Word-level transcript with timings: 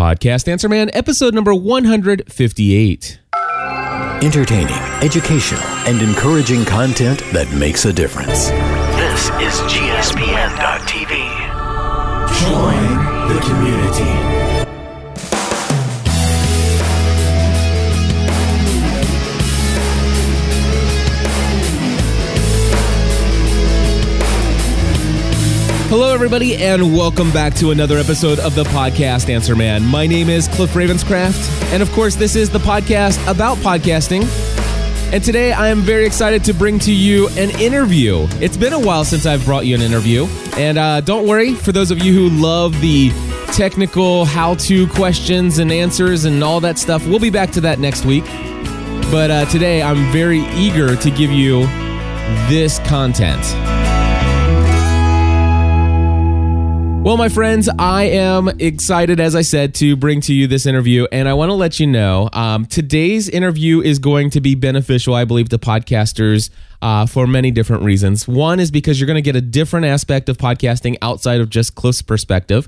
Podcast 0.00 0.48
Answer 0.48 0.66
Man, 0.66 0.88
episode 0.94 1.34
number 1.34 1.52
158. 1.52 3.20
Entertaining, 4.22 4.74
educational, 5.02 5.60
and 5.60 6.00
encouraging 6.00 6.64
content 6.64 7.18
that 7.34 7.52
makes 7.52 7.84
a 7.84 7.92
difference. 7.92 8.48
This 8.48 9.26
is 9.44 9.60
GSPN.TV. 9.70 11.20
Join 12.40 13.28
the 13.28 13.40
community. 13.42 14.39
Hello, 25.90 26.14
everybody, 26.14 26.54
and 26.54 26.96
welcome 26.96 27.32
back 27.32 27.52
to 27.54 27.72
another 27.72 27.98
episode 27.98 28.38
of 28.38 28.54
the 28.54 28.62
podcast 28.62 29.28
Answer 29.28 29.56
Man. 29.56 29.84
My 29.84 30.06
name 30.06 30.28
is 30.28 30.46
Cliff 30.46 30.70
Ravenscraft, 30.70 31.72
and 31.72 31.82
of 31.82 31.90
course, 31.90 32.14
this 32.14 32.36
is 32.36 32.48
the 32.48 32.60
podcast 32.60 33.20
about 33.28 33.58
podcasting. 33.58 34.22
And 35.12 35.20
today 35.24 35.50
I 35.50 35.66
am 35.66 35.80
very 35.80 36.06
excited 36.06 36.44
to 36.44 36.52
bring 36.52 36.78
to 36.78 36.92
you 36.92 37.26
an 37.30 37.50
interview. 37.60 38.28
It's 38.40 38.56
been 38.56 38.72
a 38.72 38.78
while 38.78 39.04
since 39.04 39.26
I've 39.26 39.44
brought 39.44 39.66
you 39.66 39.74
an 39.74 39.82
interview. 39.82 40.26
And 40.56 40.78
uh, 40.78 41.00
don't 41.00 41.26
worry, 41.26 41.54
for 41.54 41.72
those 41.72 41.90
of 41.90 41.98
you 41.98 42.14
who 42.14 42.28
love 42.40 42.80
the 42.80 43.10
technical 43.52 44.24
how 44.24 44.54
to 44.54 44.86
questions 44.90 45.58
and 45.58 45.72
answers 45.72 46.24
and 46.24 46.44
all 46.44 46.60
that 46.60 46.78
stuff, 46.78 47.04
we'll 47.04 47.18
be 47.18 47.30
back 47.30 47.50
to 47.50 47.60
that 47.62 47.80
next 47.80 48.04
week. 48.04 48.26
But 49.10 49.32
uh, 49.32 49.44
today 49.46 49.82
I'm 49.82 50.12
very 50.12 50.42
eager 50.54 50.94
to 50.94 51.10
give 51.10 51.32
you 51.32 51.62
this 52.48 52.78
content. 52.86 53.44
Well, 57.02 57.16
my 57.16 57.30
friends, 57.30 57.66
I 57.78 58.04
am 58.04 58.48
excited, 58.58 59.20
as 59.20 59.34
I 59.34 59.40
said, 59.40 59.74
to 59.76 59.96
bring 59.96 60.20
to 60.20 60.34
you 60.34 60.46
this 60.46 60.66
interview. 60.66 61.06
And 61.10 61.30
I 61.30 61.32
want 61.32 61.48
to 61.48 61.54
let 61.54 61.80
you 61.80 61.86
know 61.86 62.28
um, 62.34 62.66
today's 62.66 63.26
interview 63.26 63.80
is 63.80 63.98
going 63.98 64.28
to 64.30 64.40
be 64.42 64.54
beneficial, 64.54 65.14
I 65.14 65.24
believe, 65.24 65.48
to 65.48 65.58
podcasters 65.58 66.50
uh, 66.82 67.06
for 67.06 67.26
many 67.26 67.50
different 67.50 67.84
reasons. 67.84 68.28
One 68.28 68.60
is 68.60 68.70
because 68.70 69.00
you're 69.00 69.06
going 69.06 69.16
to 69.16 69.22
get 69.22 69.34
a 69.34 69.40
different 69.40 69.86
aspect 69.86 70.28
of 70.28 70.36
podcasting 70.36 70.98
outside 71.00 71.40
of 71.40 71.48
just 71.48 71.74
Cliff's 71.74 72.02
perspective. 72.02 72.66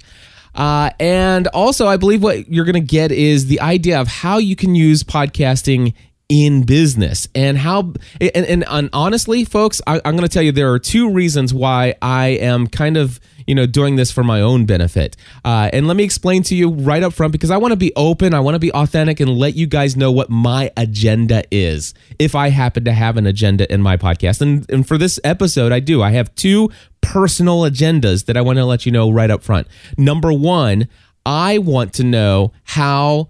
Uh, 0.55 0.91
and 0.99 1.47
also, 1.49 1.87
I 1.87 1.99
believe 1.99 2.23
what 2.23 2.51
you're 2.51 2.65
going 2.65 2.73
to 2.75 2.81
get 2.81 3.13
is 3.13 3.49
the 3.49 3.61
idea 3.61 4.01
of 4.01 4.09
how 4.09 4.39
you 4.39 4.57
can 4.57 4.75
use 4.75 5.03
podcasting 5.03 5.93
in 6.29 6.63
business 6.63 7.29
and 7.35 7.59
how 7.59 7.93
and, 8.19 8.47
and, 8.47 8.65
and 8.67 8.89
honestly 8.95 9.45
folks 9.45 9.83
I, 9.87 9.97
i'm 9.97 10.17
going 10.17 10.27
to 10.27 10.29
tell 10.29 10.43
you 10.43 10.51
there 10.51 10.73
are 10.73 10.79
two 10.79 11.11
reasons 11.11 11.53
why 11.53 11.95
i 12.01 12.29
am 12.29 12.69
kind 12.69 12.97
of 12.97 13.21
you 13.47 13.55
know 13.55 13.67
doing 13.67 13.97
this 13.97 14.11
for 14.11 14.23
my 14.23 14.41
own 14.41 14.65
benefit. 14.67 15.17
Uh, 15.45 15.71
and 15.73 15.87
let 15.87 15.97
me 15.97 16.05
explain 16.05 16.43
to 16.45 16.55
you 16.55 16.71
right 16.71 17.03
up 17.03 17.13
front 17.13 17.33
because 17.33 17.51
i 17.51 17.57
want 17.57 17.73
to 17.73 17.77
be 17.77 17.93
open 17.97 18.35
i 18.35 18.41
want 18.41 18.55
to 18.55 18.59
be 18.59 18.73
authentic 18.73 19.21
and 19.21 19.31
let 19.31 19.55
you 19.55 19.67
guys 19.67 19.97
know 19.97 20.11
what 20.13 20.31
my 20.31 20.71
agenda 20.77 21.43
is 21.51 21.95
if 22.19 22.35
i 22.35 22.49
happen 22.49 22.85
to 22.85 22.93
have 22.93 23.17
an 23.17 23.27
agenda 23.27 23.71
in 23.73 23.83
my 23.83 23.97
podcast. 23.97 24.41
And, 24.41 24.69
and 24.71 24.87
for 24.87 24.99
this 24.99 25.19
episode 25.25 25.73
i 25.73 25.81
do. 25.81 26.03
I 26.03 26.11
have 26.11 26.35
two 26.35 26.71
personal 27.01 27.63
agendas 27.63 28.27
that 28.27 28.37
i 28.37 28.41
want 28.41 28.59
to 28.59 28.65
let 28.65 28.87
you 28.87 28.93
know 28.93 29.11
right 29.11 29.31
up 29.31 29.43
front. 29.43 29.67
Number 29.97 30.33
one 30.33 30.89
i 31.25 31.59
want 31.59 31.93
to 31.95 32.05
know 32.05 32.53
how 32.65 33.29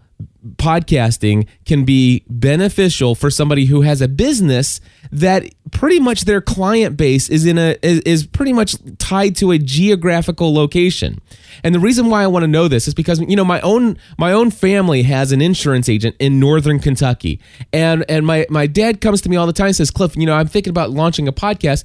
podcasting 0.56 1.46
can 1.66 1.84
be 1.84 2.24
beneficial 2.28 3.14
for 3.14 3.30
somebody 3.30 3.66
who 3.66 3.82
has 3.82 4.00
a 4.00 4.08
business 4.08 4.80
that 5.12 5.44
pretty 5.70 6.00
much 6.00 6.24
their 6.24 6.40
client 6.40 6.96
base 6.96 7.28
is 7.28 7.46
in 7.46 7.58
a 7.58 7.76
is, 7.82 8.00
is 8.00 8.26
pretty 8.26 8.52
much 8.52 8.74
tied 8.98 9.36
to 9.36 9.52
a 9.52 9.58
geographical 9.58 10.52
location. 10.52 11.20
And 11.62 11.74
the 11.74 11.80
reason 11.80 12.06
why 12.10 12.22
I 12.22 12.26
want 12.26 12.42
to 12.42 12.48
know 12.48 12.66
this 12.66 12.88
is 12.88 12.94
because 12.94 13.20
you 13.20 13.36
know 13.36 13.44
my 13.44 13.60
own 13.60 13.98
my 14.18 14.32
own 14.32 14.50
family 14.50 15.02
has 15.04 15.32
an 15.32 15.40
insurance 15.40 15.88
agent 15.88 16.16
in 16.18 16.40
northern 16.40 16.80
Kentucky. 16.80 17.40
And 17.72 18.04
and 18.08 18.26
my 18.26 18.46
my 18.48 18.66
dad 18.66 19.00
comes 19.00 19.20
to 19.22 19.28
me 19.28 19.36
all 19.36 19.46
the 19.46 19.52
time 19.52 19.68
and 19.68 19.76
says, 19.76 19.90
"Cliff, 19.90 20.16
you 20.16 20.26
know, 20.26 20.34
I'm 20.34 20.48
thinking 20.48 20.70
about 20.70 20.90
launching 20.90 21.28
a 21.28 21.32
podcast. 21.32 21.84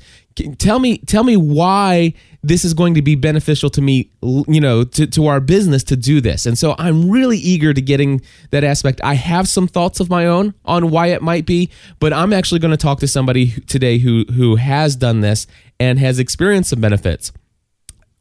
Tell 0.57 0.79
me 0.79 0.97
tell 0.99 1.23
me 1.23 1.37
why 1.37 2.13
this 2.47 2.63
is 2.63 2.73
going 2.73 2.93
to 2.93 3.01
be 3.01 3.15
beneficial 3.15 3.69
to 3.71 3.81
me, 3.81 4.09
you 4.21 4.61
know, 4.61 4.83
to, 4.83 5.05
to 5.07 5.27
our 5.27 5.39
business 5.39 5.83
to 5.85 5.95
do 5.95 6.21
this. 6.21 6.45
And 6.45 6.57
so 6.57 6.75
I'm 6.79 7.09
really 7.09 7.37
eager 7.37 7.73
to 7.73 7.81
getting 7.81 8.21
that 8.51 8.63
aspect. 8.63 9.01
I 9.03 9.15
have 9.15 9.47
some 9.47 9.67
thoughts 9.67 9.99
of 9.99 10.09
my 10.09 10.25
own 10.25 10.53
on 10.63 10.89
why 10.89 11.07
it 11.07 11.21
might 11.21 11.45
be, 11.45 11.69
but 11.99 12.13
I'm 12.13 12.33
actually 12.33 12.59
going 12.59 12.71
to 12.71 12.77
talk 12.77 12.99
to 12.99 13.07
somebody 13.07 13.51
today 13.67 13.97
who 13.97 14.25
who 14.33 14.55
has 14.55 14.95
done 14.95 15.21
this 15.21 15.47
and 15.79 15.99
has 15.99 16.19
experienced 16.19 16.69
some 16.69 16.81
benefits. 16.81 17.31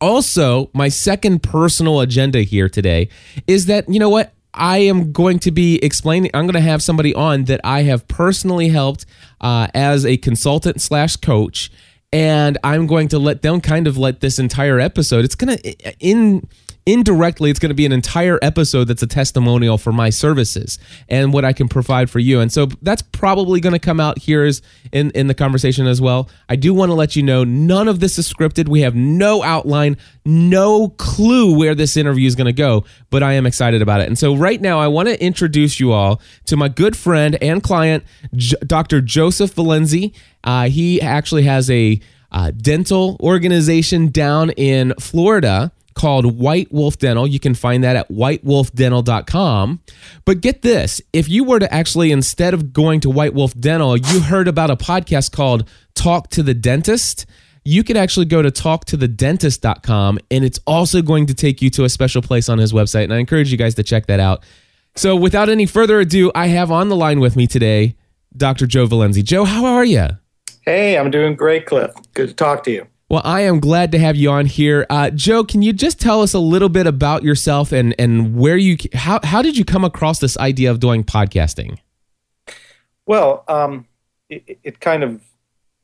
Also, 0.00 0.70
my 0.74 0.88
second 0.88 1.42
personal 1.42 2.00
agenda 2.00 2.42
here 2.42 2.68
today 2.68 3.08
is 3.46 3.66
that, 3.66 3.88
you 3.88 3.98
know 3.98 4.10
what? 4.10 4.34
I 4.52 4.78
am 4.78 5.12
going 5.12 5.38
to 5.40 5.50
be 5.50 5.78
explaining. 5.82 6.30
I'm 6.34 6.46
going 6.46 6.54
to 6.54 6.60
have 6.60 6.82
somebody 6.82 7.14
on 7.14 7.44
that 7.44 7.60
I 7.62 7.82
have 7.82 8.08
personally 8.08 8.68
helped 8.68 9.06
uh, 9.40 9.68
as 9.74 10.04
a 10.04 10.16
consultant 10.16 10.80
slash 10.80 11.16
coach, 11.16 11.70
and 12.16 12.56
I'm 12.64 12.86
going 12.86 13.08
to 13.08 13.18
let 13.18 13.42
them 13.42 13.60
kind 13.60 13.86
of 13.86 13.98
let 13.98 14.20
this 14.20 14.38
entire 14.38 14.80
episode. 14.80 15.26
It's 15.26 15.34
to 15.58 15.94
in 16.00 16.48
indirectly 16.86 17.50
it's 17.50 17.58
going 17.58 17.70
to 17.70 17.74
be 17.74 17.84
an 17.84 17.92
entire 17.92 18.38
episode 18.40 18.84
that's 18.84 19.02
a 19.02 19.06
testimonial 19.08 19.76
for 19.76 19.92
my 19.92 20.08
services 20.08 20.78
and 21.08 21.32
what 21.32 21.44
I 21.44 21.52
can 21.52 21.68
provide 21.68 22.08
for 22.08 22.20
you. 22.20 22.40
And 22.40 22.52
so 22.52 22.66
that's 22.80 23.02
probably 23.02 23.60
going 23.60 23.72
to 23.72 23.80
come 23.80 23.98
out 23.98 24.18
here 24.18 24.44
as 24.44 24.62
in 24.92 25.10
in 25.10 25.26
the 25.26 25.34
conversation 25.34 25.86
as 25.86 26.00
well. 26.00 26.30
I 26.48 26.54
do 26.54 26.72
want 26.72 26.90
to 26.90 26.94
let 26.94 27.16
you 27.16 27.24
know 27.24 27.42
none 27.42 27.88
of 27.88 27.98
this 27.98 28.18
is 28.18 28.32
scripted. 28.32 28.68
We 28.68 28.82
have 28.82 28.94
no 28.94 29.42
outline, 29.42 29.96
no 30.24 30.90
clue 30.90 31.58
where 31.58 31.74
this 31.74 31.96
interview 31.96 32.26
is 32.26 32.36
going 32.36 32.46
to 32.46 32.52
go, 32.52 32.84
but 33.10 33.22
I 33.22 33.32
am 33.32 33.46
excited 33.46 33.82
about 33.82 34.00
it. 34.00 34.06
And 34.06 34.16
so 34.16 34.36
right 34.36 34.60
now 34.60 34.78
I 34.78 34.86
want 34.86 35.08
to 35.08 35.22
introduce 35.22 35.80
you 35.80 35.92
all 35.92 36.20
to 36.46 36.56
my 36.56 36.68
good 36.68 36.96
friend 36.96 37.36
and 37.42 37.62
client 37.62 38.04
J- 38.34 38.56
Dr. 38.64 39.00
Joseph 39.00 39.54
Valenzi. 39.54 40.14
Uh, 40.44 40.68
he 40.68 41.00
actually 41.02 41.42
has 41.42 41.68
a 41.68 42.00
uh, 42.30 42.52
dental 42.52 43.16
organization 43.20 44.08
down 44.08 44.50
in 44.50 44.94
Florida 45.00 45.72
called 45.96 46.38
White 46.38 46.70
Wolf 46.70 46.98
Dental. 46.98 47.26
You 47.26 47.40
can 47.40 47.54
find 47.54 47.82
that 47.82 47.96
at 47.96 48.08
whitewolfdental.com. 48.08 49.80
But 50.24 50.40
get 50.40 50.62
this 50.62 51.00
if 51.12 51.28
you 51.28 51.42
were 51.42 51.58
to 51.58 51.72
actually, 51.74 52.12
instead 52.12 52.54
of 52.54 52.72
going 52.72 53.00
to 53.00 53.10
White 53.10 53.34
Wolf 53.34 53.58
Dental, 53.58 53.96
you 53.96 54.20
heard 54.20 54.46
about 54.46 54.70
a 54.70 54.76
podcast 54.76 55.32
called 55.32 55.68
Talk 55.94 56.30
to 56.30 56.44
the 56.44 56.54
Dentist. 56.54 57.26
You 57.64 57.82
could 57.82 57.96
actually 57.96 58.26
go 58.26 58.42
to 58.42 58.50
talktothedentist.com 58.50 60.20
and 60.30 60.44
it's 60.44 60.60
also 60.68 61.02
going 61.02 61.26
to 61.26 61.34
take 61.34 61.60
you 61.60 61.70
to 61.70 61.84
a 61.84 61.88
special 61.88 62.22
place 62.22 62.48
on 62.48 62.58
his 62.58 62.72
website. 62.72 63.04
And 63.04 63.14
I 63.14 63.18
encourage 63.18 63.50
you 63.50 63.58
guys 63.58 63.74
to 63.74 63.82
check 63.82 64.06
that 64.06 64.20
out. 64.20 64.44
So, 64.94 65.16
without 65.16 65.48
any 65.48 65.66
further 65.66 65.98
ado, 66.00 66.30
I 66.34 66.46
have 66.46 66.70
on 66.70 66.88
the 66.88 66.96
line 66.96 67.18
with 67.20 67.34
me 67.34 67.46
today 67.46 67.96
Dr. 68.36 68.66
Joe 68.66 68.86
Valenzi. 68.86 69.24
Joe, 69.24 69.44
how 69.44 69.64
are 69.64 69.84
you? 69.84 70.06
Hey, 70.62 70.96
I'm 70.96 71.10
doing 71.10 71.34
great, 71.34 71.66
Cliff. 71.66 71.92
Good 72.14 72.28
to 72.28 72.34
talk 72.34 72.64
to 72.64 72.70
you. 72.70 72.86
Well, 73.08 73.22
I 73.24 73.42
am 73.42 73.60
glad 73.60 73.92
to 73.92 74.00
have 74.00 74.16
you 74.16 74.30
on 74.30 74.46
here, 74.46 74.84
uh, 74.90 75.10
Joe. 75.10 75.44
Can 75.44 75.62
you 75.62 75.72
just 75.72 76.00
tell 76.00 76.22
us 76.22 76.34
a 76.34 76.40
little 76.40 76.68
bit 76.68 76.88
about 76.88 77.22
yourself 77.22 77.70
and 77.70 77.94
and 78.00 78.36
where 78.36 78.56
you 78.56 78.76
how 78.94 79.20
how 79.22 79.42
did 79.42 79.56
you 79.56 79.64
come 79.64 79.84
across 79.84 80.18
this 80.18 80.36
idea 80.38 80.72
of 80.72 80.80
doing 80.80 81.04
podcasting? 81.04 81.78
Well, 83.06 83.44
um, 83.46 83.86
it, 84.28 84.58
it, 84.64 84.80
kind 84.80 85.04
of 85.04 85.22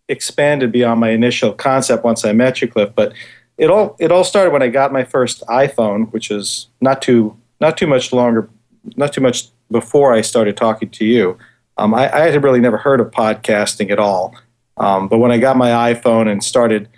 expanded 0.09 0.73
beyond 0.73 0.99
my 0.99 1.11
initial 1.11 1.53
concept 1.53 2.03
once 2.03 2.25
I 2.25 2.33
met 2.33 2.61
you, 2.61 2.67
Cliff. 2.67 2.91
But 2.93 3.13
it 3.57 3.71
all 3.71 3.95
it 4.01 4.11
all 4.11 4.25
started 4.25 4.53
when 4.53 4.63
I 4.63 4.69
got 4.69 4.93
my 4.93 5.05
first 5.05 5.43
iPhone, 5.47 6.13
which 6.13 6.29
is 6.29 6.67
not 6.81 7.03
too 7.03 7.37
not 7.61 7.77
too 7.77 7.87
much 7.87 8.13
longer, 8.13 8.51
not 8.97 9.13
too 9.13 9.21
much 9.21 9.49
before 9.71 10.13
I 10.13 10.23
started 10.23 10.57
talking 10.57 10.91
to 10.91 11.05
you. 11.05 11.39
Um, 11.79 11.95
I, 11.95 12.13
I, 12.13 12.31
had 12.31 12.43
really 12.43 12.61
never 12.61 12.77
heard 12.77 13.01
of 13.01 13.11
podcasting 13.13 13.91
at 13.91 13.99
all. 13.99 14.37
Um, 14.77 15.09
but 15.09 15.19
when 15.19 15.31
I 15.31 15.39
got 15.39 15.57
my 15.57 15.95
iPhone 15.95 16.31
and 16.31 16.45
started 16.45 16.89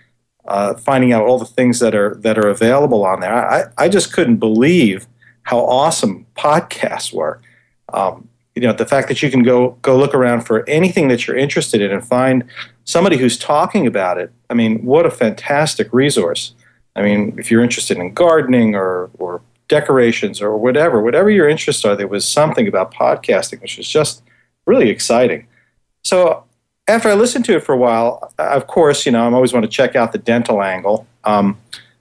uh, 0.46 0.74
finding 0.74 1.12
out 1.12 1.24
all 1.24 1.38
the 1.38 1.44
things 1.44 1.78
that 1.80 1.94
are 1.94 2.16
that 2.16 2.38
are 2.38 2.48
available 2.48 3.04
on 3.04 3.20
there. 3.20 3.32
I, 3.32 3.64
I 3.78 3.88
just 3.88 4.12
couldn't 4.12 4.36
believe 4.36 5.06
how 5.44 5.58
awesome 5.58 6.26
podcasts 6.36 7.12
were. 7.12 7.40
Um, 7.92 8.28
you 8.54 8.62
know, 8.62 8.72
the 8.72 8.86
fact 8.86 9.08
that 9.08 9.22
you 9.22 9.30
can 9.30 9.42
go 9.42 9.70
go 9.82 9.96
look 9.96 10.14
around 10.14 10.42
for 10.42 10.68
anything 10.68 11.08
that 11.08 11.26
you're 11.26 11.36
interested 11.36 11.80
in 11.80 11.90
and 11.90 12.06
find 12.06 12.44
somebody 12.84 13.16
who's 13.16 13.38
talking 13.38 13.86
about 13.86 14.18
it. 14.18 14.32
I 14.50 14.54
mean, 14.54 14.84
what 14.84 15.06
a 15.06 15.10
fantastic 15.10 15.92
resource. 15.92 16.54
I 16.94 17.02
mean, 17.02 17.34
if 17.38 17.50
you're 17.50 17.62
interested 17.62 17.96
in 17.96 18.12
gardening 18.12 18.74
or 18.74 19.10
or 19.18 19.42
decorations 19.68 20.42
or 20.42 20.56
whatever, 20.58 21.00
whatever 21.00 21.30
your 21.30 21.48
interests 21.48 21.84
are, 21.84 21.96
there 21.96 22.06
was 22.06 22.28
something 22.28 22.68
about 22.68 22.92
podcasting 22.92 23.62
which 23.62 23.78
was 23.78 23.88
just 23.88 24.22
really 24.66 24.90
exciting. 24.90 25.46
So 26.02 26.44
after 26.86 27.08
I 27.08 27.14
listened 27.14 27.44
to 27.46 27.56
it 27.56 27.64
for 27.64 27.72
a 27.72 27.78
while, 27.78 28.32
of 28.38 28.66
course, 28.66 29.06
you 29.06 29.12
know, 29.12 29.26
I'm 29.26 29.34
always 29.34 29.52
want 29.52 29.64
to 29.64 29.70
check 29.70 29.96
out 29.96 30.12
the 30.12 30.18
dental 30.18 30.62
angle. 30.62 31.06
Um, 31.24 31.58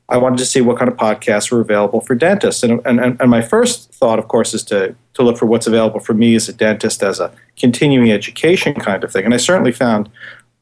I 0.10 0.18
wanted 0.18 0.38
to 0.40 0.46
see 0.46 0.62
what 0.62 0.78
kind 0.78 0.92
of 0.92 0.98
podcasts 0.98 1.52
were 1.52 1.62
available 1.62 2.02
for 2.02 2.16
dentists. 2.16 2.64
And, 2.64 2.82
and, 2.86 3.00
and 3.00 3.30
my 3.30 3.42
first 3.42 3.94
thought, 3.94 4.20
of 4.20 4.28
course, 4.28 4.54
is 4.54 4.64
to, 4.66 4.96
to 5.14 5.24
look 5.24 5.38
for 5.38 5.46
what's 5.46 5.66
available 5.66 6.00
for 6.00 6.14
me 6.14 6.36
as 6.36 6.50
a 6.50 6.54
dentist 6.54 7.02
as 7.02 7.20
a 7.20 7.34
continuing 7.58 8.12
education 8.12 8.74
kind 8.74 9.04
of 9.04 9.12
thing. 9.12 9.26
And 9.26 9.34
I 9.34 9.38
certainly 9.38 9.72
found 9.72 10.10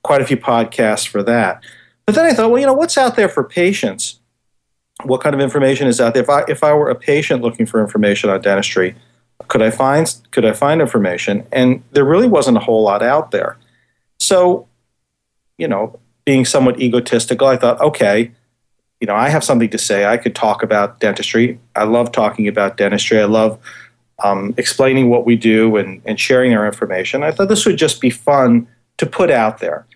quite 0.03 0.21
a 0.21 0.25
few 0.25 0.37
podcasts 0.37 1.07
for 1.07 1.23
that. 1.23 1.63
But 2.05 2.15
then 2.15 2.25
I 2.25 2.33
thought, 2.33 2.51
well, 2.51 2.59
you 2.59 2.67
know, 2.67 2.73
what's 2.73 2.97
out 2.97 3.15
there 3.15 3.29
for 3.29 3.43
patients 3.43 4.19
what 5.05 5.21
kind 5.21 5.33
of 5.33 5.41
information 5.41 5.87
is 5.87 5.99
out 5.99 6.13
there. 6.13 6.23
If 6.23 6.29
I 6.29 6.43
if 6.47 6.63
I 6.63 6.73
were 6.73 6.89
a 6.89 6.95
patient 6.95 7.41
looking 7.41 7.65
for 7.65 7.81
information 7.81 8.29
on 8.29 8.41
dentistry, 8.41 8.95
could 9.47 9.61
I 9.61 9.71
find 9.71 10.13
could 10.31 10.45
I 10.45 10.53
find 10.53 10.81
information? 10.81 11.45
And 11.51 11.83
there 11.91 12.05
really 12.05 12.27
wasn't 12.27 12.57
a 12.57 12.61
whole 12.61 12.83
lot 12.83 13.01
out 13.01 13.31
there. 13.31 13.57
So, 14.21 14.67
you 15.57 15.67
know, 15.67 15.99
being 16.25 16.45
somewhat 16.45 16.79
egotistical, 16.79 17.47
I 17.47 17.57
thought, 17.57 17.81
okay, 17.81 18.31
you 18.99 19.07
know, 19.07 19.15
I 19.15 19.29
have 19.29 19.43
something 19.43 19.69
to 19.71 19.79
say. 19.79 20.05
I 20.05 20.17
could 20.17 20.35
talk 20.35 20.61
about 20.61 20.99
dentistry. 20.99 21.59
I 21.75 21.85
love 21.85 22.11
talking 22.11 22.47
about 22.47 22.77
dentistry. 22.77 23.19
I 23.19 23.25
love 23.25 23.57
um, 24.23 24.53
explaining 24.57 25.09
what 25.09 25.25
we 25.25 25.35
do 25.35 25.75
and, 25.75 26.03
and 26.05 26.19
sharing 26.19 26.53
our 26.53 26.67
information. 26.67 27.23
I 27.23 27.31
thought 27.31 27.49
this 27.49 27.65
would 27.65 27.77
just 27.77 27.99
be 27.99 28.11
fun 28.11 28.67
to 28.97 29.07
put 29.07 29.31
out 29.31 29.57
there. 29.57 29.87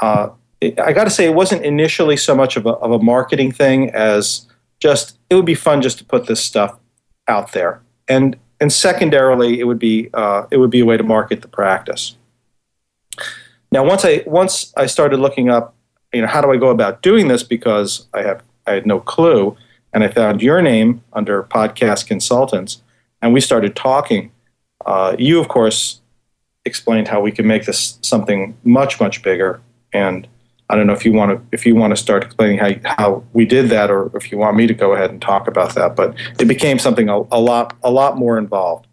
Uh, 0.00 0.30
I 0.60 0.92
got 0.92 1.04
to 1.04 1.10
say, 1.10 1.26
it 1.26 1.34
wasn't 1.34 1.64
initially 1.64 2.16
so 2.16 2.34
much 2.34 2.56
of 2.56 2.66
a, 2.66 2.70
of 2.70 2.90
a 2.90 2.98
marketing 2.98 3.52
thing 3.52 3.90
as 3.90 4.48
just 4.80 5.16
it 5.30 5.36
would 5.36 5.46
be 5.46 5.54
fun 5.54 5.80
just 5.80 5.98
to 5.98 6.04
put 6.04 6.26
this 6.26 6.42
stuff 6.42 6.76
out 7.28 7.52
there, 7.52 7.82
and 8.08 8.36
and 8.60 8.72
secondarily, 8.72 9.60
it 9.60 9.64
would 9.64 9.78
be 9.78 10.10
uh, 10.12 10.46
it 10.50 10.56
would 10.56 10.70
be 10.70 10.80
a 10.80 10.84
way 10.84 10.96
to 10.96 11.04
market 11.04 11.42
the 11.42 11.48
practice. 11.48 12.16
Now, 13.72 13.84
once 13.84 14.04
I 14.04 14.22
once 14.26 14.72
I 14.76 14.86
started 14.86 15.18
looking 15.20 15.48
up, 15.48 15.74
you 16.12 16.22
know, 16.22 16.26
how 16.26 16.40
do 16.40 16.50
I 16.50 16.56
go 16.56 16.70
about 16.70 17.02
doing 17.02 17.28
this? 17.28 17.42
Because 17.42 18.06
I 18.12 18.22
have 18.22 18.42
I 18.66 18.72
had 18.72 18.86
no 18.86 19.00
clue, 19.00 19.56
and 19.92 20.02
I 20.02 20.08
found 20.08 20.42
your 20.42 20.60
name 20.60 21.02
under 21.12 21.42
podcast 21.44 22.06
consultants, 22.06 22.82
and 23.22 23.32
we 23.32 23.40
started 23.40 23.76
talking. 23.76 24.32
Uh, 24.84 25.14
you, 25.18 25.38
of 25.38 25.48
course, 25.48 26.00
explained 26.64 27.08
how 27.08 27.20
we 27.20 27.30
can 27.30 27.46
make 27.46 27.66
this 27.66 27.98
something 28.02 28.56
much 28.64 29.00
much 29.00 29.22
bigger, 29.22 29.60
and 29.92 30.26
I 30.68 30.76
don't 30.76 30.86
know 30.86 30.92
if 30.92 31.04
you 31.04 31.12
want 31.12 31.30
to 31.30 31.54
if 31.54 31.64
you 31.64 31.74
want 31.76 31.92
to 31.92 31.96
start 31.96 32.24
explaining 32.24 32.58
how 32.58 32.70
how 32.96 33.24
we 33.32 33.44
did 33.44 33.68
that, 33.70 33.90
or 33.90 34.10
if 34.16 34.32
you 34.32 34.38
want 34.38 34.56
me 34.56 34.66
to 34.66 34.74
go 34.74 34.94
ahead 34.94 35.10
and 35.10 35.22
talk 35.22 35.46
about 35.46 35.74
that. 35.74 35.94
But 35.94 36.16
it 36.40 36.46
became 36.46 36.78
something 36.78 37.08
a, 37.08 37.18
a 37.30 37.40
lot 37.40 37.76
a 37.82 37.90
lot 37.90 38.16
more 38.16 38.36
involved. 38.36 38.86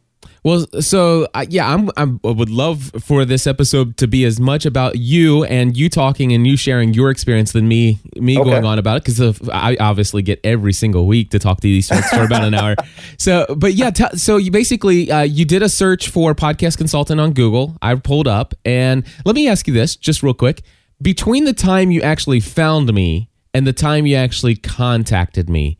Well, 0.47 0.65
so 0.79 1.27
uh, 1.33 1.45
yeah, 1.49 1.73
I'm, 1.73 1.91
I'm, 1.97 2.21
i 2.23 2.29
would 2.29 2.49
love 2.49 2.89
for 3.01 3.25
this 3.25 3.47
episode 3.47 3.97
to 3.97 4.07
be 4.07 4.23
as 4.23 4.39
much 4.39 4.65
about 4.65 4.95
you 4.95 5.43
and 5.43 5.75
you 5.75 5.89
talking 5.89 6.31
and 6.31 6.47
you 6.47 6.55
sharing 6.55 6.93
your 6.93 7.09
experience 7.11 7.51
than 7.51 7.67
me 7.67 7.99
me 8.15 8.39
okay. 8.39 8.49
going 8.49 8.63
on 8.63 8.79
about 8.79 8.95
it 8.95 9.03
because 9.03 9.49
I 9.49 9.75
obviously 9.77 10.21
get 10.21 10.39
every 10.45 10.71
single 10.71 11.05
week 11.05 11.31
to 11.31 11.39
talk 11.39 11.57
to 11.57 11.63
these 11.63 11.89
folks 11.89 12.09
for 12.11 12.23
about 12.23 12.45
an 12.45 12.53
hour. 12.53 12.75
So, 13.19 13.45
but 13.57 13.73
yeah, 13.73 13.89
t- 13.89 14.15
so 14.15 14.37
you 14.37 14.51
basically 14.51 15.11
uh, 15.11 15.23
you 15.23 15.43
did 15.43 15.63
a 15.63 15.69
search 15.69 16.07
for 16.09 16.33
podcast 16.33 16.77
consultant 16.77 17.19
on 17.19 17.33
Google. 17.33 17.75
I 17.81 17.95
pulled 17.95 18.27
up 18.27 18.53
and 18.63 19.05
let 19.25 19.35
me 19.35 19.49
ask 19.49 19.67
you 19.67 19.73
this 19.73 19.97
just 19.97 20.23
real 20.23 20.33
quick 20.33 20.61
between 21.01 21.43
the 21.43 21.53
time 21.53 21.91
you 21.91 22.01
actually 22.01 22.39
found 22.39 22.93
me 22.93 23.29
and 23.53 23.67
the 23.67 23.73
time 23.73 24.05
you 24.05 24.15
actually 24.15 24.55
contacted 24.55 25.49
me, 25.49 25.77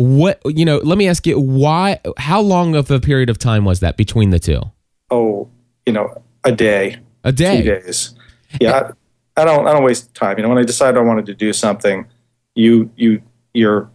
what 0.00 0.40
you 0.44 0.64
know, 0.64 0.78
let 0.78 0.96
me 0.96 1.06
ask 1.06 1.26
you 1.26 1.38
why 1.38 2.00
how 2.16 2.40
long 2.40 2.74
of 2.74 2.90
a 2.90 3.00
period 3.00 3.28
of 3.28 3.38
time 3.38 3.64
was 3.64 3.80
that 3.80 3.96
between 3.96 4.30
the 4.30 4.38
two? 4.38 4.62
Oh, 5.10 5.48
you 5.84 5.92
know, 5.92 6.22
a 6.44 6.52
day. 6.52 6.96
A 7.24 7.32
day. 7.32 7.58
Two 7.58 7.70
days. 7.70 8.14
Yeah. 8.60 8.90
I, 9.36 9.42
I 9.42 9.44
don't 9.44 9.66
I 9.66 9.72
don't 9.72 9.84
waste 9.84 10.14
time. 10.14 10.38
You 10.38 10.42
know, 10.42 10.48
when 10.48 10.58
I 10.58 10.62
decided 10.62 10.96
I 10.96 11.02
wanted 11.02 11.26
to 11.26 11.34
do 11.34 11.52
something, 11.52 12.06
you 12.54 12.90
you 12.96 13.22
you're 13.52 13.90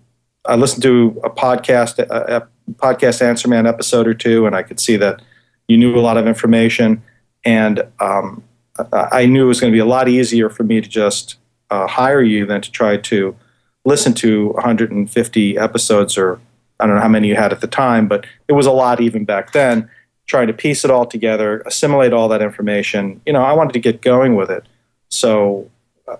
I 0.45 0.55
listened 0.55 0.83
to 0.83 1.19
a 1.23 1.29
podcast 1.29 1.99
a, 1.99 2.37
a 2.37 2.47
podcast 2.73 3.21
Answer 3.21 3.47
Man 3.47 3.65
episode 3.65 4.07
or 4.07 4.13
two 4.13 4.45
and 4.45 4.55
I 4.55 4.61
could 4.61 4.79
see 4.79 4.97
that 4.97 5.21
you 5.67 5.77
knew 5.77 5.95
a 5.95 6.01
lot 6.01 6.17
of 6.17 6.27
information 6.27 7.01
and 7.43 7.81
um, 7.99 8.43
I 8.91 9.25
knew 9.25 9.45
it 9.45 9.47
was 9.47 9.59
going 9.59 9.71
to 9.71 9.75
be 9.75 9.79
a 9.79 9.85
lot 9.85 10.07
easier 10.07 10.49
for 10.49 10.63
me 10.63 10.81
to 10.81 10.89
just 10.89 11.37
uh, 11.71 11.87
hire 11.87 12.21
you 12.21 12.45
than 12.45 12.61
to 12.61 12.71
try 12.71 12.97
to 12.97 13.35
listen 13.85 14.13
to 14.15 14.49
150 14.49 15.57
episodes 15.57 16.17
or 16.17 16.39
I 16.79 16.87
don't 16.87 16.95
know 16.95 17.01
how 17.01 17.07
many 17.07 17.29
you 17.29 17.35
had 17.35 17.53
at 17.53 17.61
the 17.61 17.67
time, 17.67 18.07
but 18.07 18.25
it 18.47 18.53
was 18.53 18.65
a 18.65 18.71
lot 18.71 18.99
even 18.99 19.23
back 19.23 19.53
then. 19.53 19.89
Trying 20.27 20.47
to 20.47 20.53
piece 20.53 20.83
it 20.83 20.91
all 20.91 21.05
together, 21.05 21.61
assimilate 21.67 22.11
all 22.11 22.27
that 22.29 22.41
information. 22.41 23.21
You 23.25 23.33
know, 23.33 23.43
I 23.43 23.53
wanted 23.53 23.73
to 23.73 23.79
get 23.79 24.01
going 24.01 24.35
with 24.35 24.49
it. 24.49 24.65
So 25.09 25.69
uh, 26.07 26.17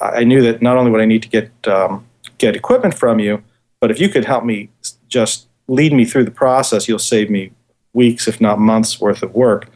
I 0.00 0.24
knew 0.24 0.42
that 0.42 0.60
not 0.60 0.76
only 0.76 0.90
would 0.90 1.00
I 1.00 1.06
need 1.06 1.22
to 1.22 1.28
get 1.28 1.50
um, 1.66 2.06
get 2.36 2.54
equipment 2.54 2.94
from 2.94 3.18
you, 3.18 3.42
but 3.80 3.90
if 3.90 3.98
you 3.98 4.10
could 4.10 4.26
help 4.26 4.44
me 4.44 4.68
just 5.08 5.48
lead 5.68 5.92
me 5.94 6.04
through 6.04 6.24
the 6.24 6.30
process, 6.30 6.86
you'll 6.86 6.98
save 6.98 7.30
me 7.30 7.50
weeks, 7.94 8.28
if 8.28 8.42
not 8.42 8.58
months, 8.58 9.00
worth 9.00 9.22
of 9.22 9.34
work 9.34 9.70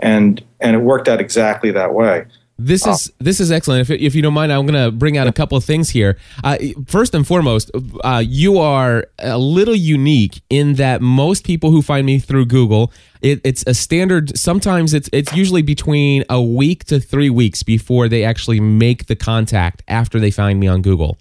and 0.00 0.42
and 0.60 0.74
it 0.74 0.80
worked 0.80 1.08
out 1.08 1.20
exactly 1.20 1.70
that 1.70 1.94
way. 1.94 2.24
This 2.62 2.86
is 2.86 3.08
uh, 3.08 3.12
this 3.18 3.40
is 3.40 3.50
excellent. 3.50 3.80
If, 3.80 3.90
if 3.90 4.14
you 4.14 4.20
don't 4.20 4.34
mind, 4.34 4.52
I'm 4.52 4.66
going 4.66 4.84
to 4.84 4.90
bring 4.90 5.16
out 5.16 5.26
a 5.26 5.32
couple 5.32 5.56
of 5.56 5.64
things 5.64 5.90
here. 5.90 6.18
Uh, 6.44 6.58
first 6.86 7.14
and 7.14 7.26
foremost, 7.26 7.70
uh, 8.04 8.22
you 8.24 8.58
are 8.58 9.06
a 9.18 9.38
little 9.38 9.74
unique 9.74 10.42
in 10.50 10.74
that 10.74 11.00
most 11.00 11.44
people 11.44 11.70
who 11.70 11.80
find 11.80 12.04
me 12.04 12.18
through 12.18 12.44
Google, 12.46 12.92
it, 13.22 13.40
it's 13.44 13.64
a 13.66 13.72
standard. 13.72 14.36
Sometimes 14.38 14.92
it's 14.92 15.08
it's 15.10 15.34
usually 15.34 15.62
between 15.62 16.22
a 16.28 16.42
week 16.42 16.84
to 16.84 17.00
three 17.00 17.30
weeks 17.30 17.62
before 17.62 18.08
they 18.08 18.24
actually 18.24 18.60
make 18.60 19.06
the 19.06 19.16
contact 19.16 19.82
after 19.88 20.20
they 20.20 20.30
find 20.30 20.60
me 20.60 20.68
on 20.68 20.82
Google. 20.82 21.16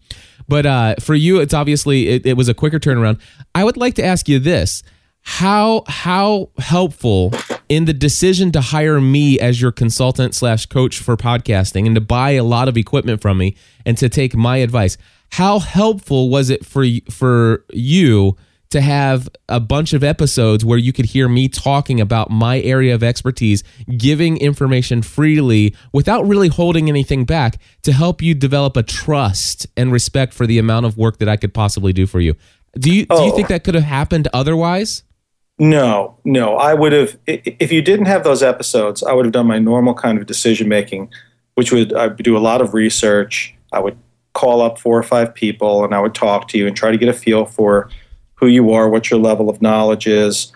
But 0.50 0.66
uh, 0.66 0.96
for 1.00 1.16
you, 1.16 1.40
it's 1.40 1.54
obviously 1.54 2.10
it, 2.10 2.26
it 2.26 2.34
was 2.36 2.50
a 2.50 2.54
quicker 2.54 2.80
turnaround. 2.80 3.22
I 3.56 3.64
would 3.64 3.78
like 3.78 3.94
to 3.96 4.04
ask 4.04 4.28
you 4.28 4.40
this: 4.40 4.84
how 5.22 5.84
how 5.88 6.50
helpful 6.58 7.32
in 7.70 7.86
the 7.86 7.94
decision 7.94 8.52
to 8.52 8.62
hire 8.62 9.00
me 9.00 9.40
as 9.40 9.62
your 9.62 9.72
consultant 9.72 10.36
slash 10.36 10.66
coach 10.66 11.00
for 11.00 11.16
podcasting 11.16 11.86
and 11.86 11.96
to 11.96 12.02
buy 12.02 12.32
a 12.32 12.44
lot 12.44 12.68
of 12.68 12.76
equipment 12.76 13.22
from 13.22 13.38
me 13.38 13.56
and 13.86 13.98
to 13.98 14.10
take 14.10 14.36
my 14.36 14.58
advice 14.58 14.98
how 15.32 15.60
helpful 15.60 16.30
was 16.30 16.50
it 16.50 16.66
for 16.66 16.86
for 17.10 17.64
you 17.72 18.36
to 18.70 18.82
have 18.82 19.28
a 19.48 19.60
bunch 19.60 19.94
of 19.94 20.04
episodes 20.04 20.64
where 20.64 20.78
you 20.78 20.94
could 20.94 21.06
hear 21.06 21.28
me 21.28 21.48
talking 21.48 22.00
about 22.00 22.30
my 22.30 22.60
area 22.62 22.94
of 22.94 23.02
expertise, 23.02 23.64
giving 23.98 24.38
information 24.38 25.02
freely 25.02 25.76
without 25.92 26.28
really 26.28 26.50
holding 26.50 26.88
anything 26.88 27.26
back 27.26 27.60
to 27.82 27.92
help 27.92 28.22
you 28.22 28.36
develop 28.36 28.78
a 28.78 28.84
trust 28.84 29.66
and 29.76 29.92
respect 29.92 30.34
for 30.36 30.46
the 30.46 30.60
amount 30.60 30.86
of 30.86 30.98
work 30.98 31.18
that 31.18 31.28
I 31.28 31.36
could 31.36 31.54
possibly 31.54 31.94
do 31.94 32.06
for 32.06 32.20
you. 32.20 32.36
Do 32.74 32.94
you 32.94 33.08
oh. 33.10 33.18
do 33.18 33.26
you 33.26 33.32
oh. 33.32 33.36
think 33.36 33.48
that 33.48 33.64
could 33.64 33.76
have 33.76 33.84
happened 33.84 34.28
otherwise? 34.34 35.04
No, 35.60 36.18
no. 36.24 36.56
I 36.56 36.74
would 36.74 36.94
have 36.94 37.18
if 37.28 37.72
you 37.72 37.82
didn't 37.82 38.06
have 38.06 38.24
those 38.24 38.42
episodes. 38.42 39.04
I 39.04 39.12
would 39.12 39.26
have 39.26 39.34
done 39.34 39.46
my 39.46 39.60
normal 39.60 39.94
kind 39.94 40.18
of 40.18 40.26
decision 40.26 40.70
making, 40.70 41.12
which 41.56 41.74
would 41.74 41.94
I 41.94 42.08
would 42.08 42.24
do 42.24 42.38
a 42.38 42.40
lot 42.40 42.62
of 42.62 42.74
research. 42.74 43.54
I 43.74 43.80
would 43.80 43.98
call 44.34 44.62
up 44.62 44.80
four 44.80 44.98
or 44.98 45.04
five 45.04 45.36
people, 45.36 45.84
and 45.84 45.94
I 45.94 46.00
would 46.00 46.16
talk 46.16 46.48
to 46.50 46.58
you 46.58 46.66
and 46.66 46.76
try 46.78 46.92
to 46.92 46.98
get 46.98 47.10
a 47.10 47.14
feel 47.14 47.46
for 47.46 47.90
who 48.36 48.48
you 48.48 48.72
are, 48.72 48.88
what 48.88 49.10
your 49.12 49.20
level 49.20 49.50
of 49.50 49.62
knowledge 49.62 50.08
is, 50.08 50.54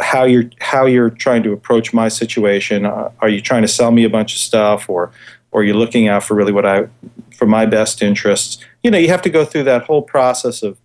how 0.00 0.24
you're 0.24 0.50
how 0.60 0.84
you're 0.84 1.10
trying 1.10 1.44
to 1.44 1.52
approach 1.52 1.94
my 1.94 2.08
situation. 2.08 2.86
Uh, 2.86 3.12
are 3.20 3.28
you 3.28 3.40
trying 3.40 3.62
to 3.62 3.68
sell 3.68 3.92
me 3.92 4.02
a 4.02 4.10
bunch 4.10 4.32
of 4.32 4.40
stuff, 4.40 4.90
or 4.90 5.12
or 5.52 5.60
are 5.60 5.64
you 5.64 5.74
looking 5.74 6.08
out 6.08 6.24
for 6.24 6.34
really 6.34 6.52
what 6.52 6.66
I 6.66 6.88
for 7.36 7.46
my 7.46 7.66
best 7.66 8.02
interests? 8.02 8.58
You 8.82 8.90
know, 8.90 8.98
you 8.98 9.08
have 9.08 9.22
to 9.22 9.30
go 9.30 9.44
through 9.44 9.64
that 9.64 9.84
whole 9.84 10.02
process 10.02 10.64
of 10.64 10.76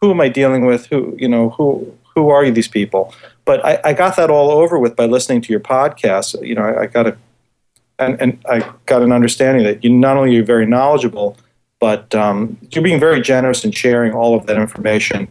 who 0.00 0.10
am 0.10 0.22
I 0.22 0.30
dealing 0.30 0.64
with? 0.64 0.86
Who 0.86 1.14
you 1.18 1.28
know 1.28 1.50
who 1.50 1.92
who 2.14 2.30
are 2.30 2.44
you, 2.44 2.52
these 2.52 2.68
people? 2.68 3.14
But 3.44 3.64
I, 3.64 3.80
I 3.84 3.92
got 3.92 4.16
that 4.16 4.30
all 4.30 4.50
over 4.50 4.78
with 4.78 4.96
by 4.96 5.06
listening 5.06 5.42
to 5.42 5.52
your 5.52 5.60
podcast. 5.60 6.46
You 6.46 6.54
know, 6.54 6.62
I, 6.62 6.82
I 6.82 6.86
got 6.86 7.06
a 7.06 7.16
and, 7.98 8.20
and 8.20 8.38
I 8.48 8.68
got 8.86 9.02
an 9.02 9.12
understanding 9.12 9.64
that 9.64 9.84
you 9.84 9.90
not 9.90 10.16
only 10.16 10.36
are 10.38 10.44
very 10.44 10.66
knowledgeable, 10.66 11.36
but 11.78 12.14
um, 12.14 12.58
you're 12.70 12.82
being 12.82 12.98
very 12.98 13.20
generous 13.20 13.64
in 13.64 13.70
sharing 13.70 14.12
all 14.12 14.34
of 14.34 14.46
that 14.46 14.56
information 14.56 15.28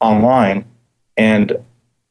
online. 0.00 0.64
And 1.16 1.58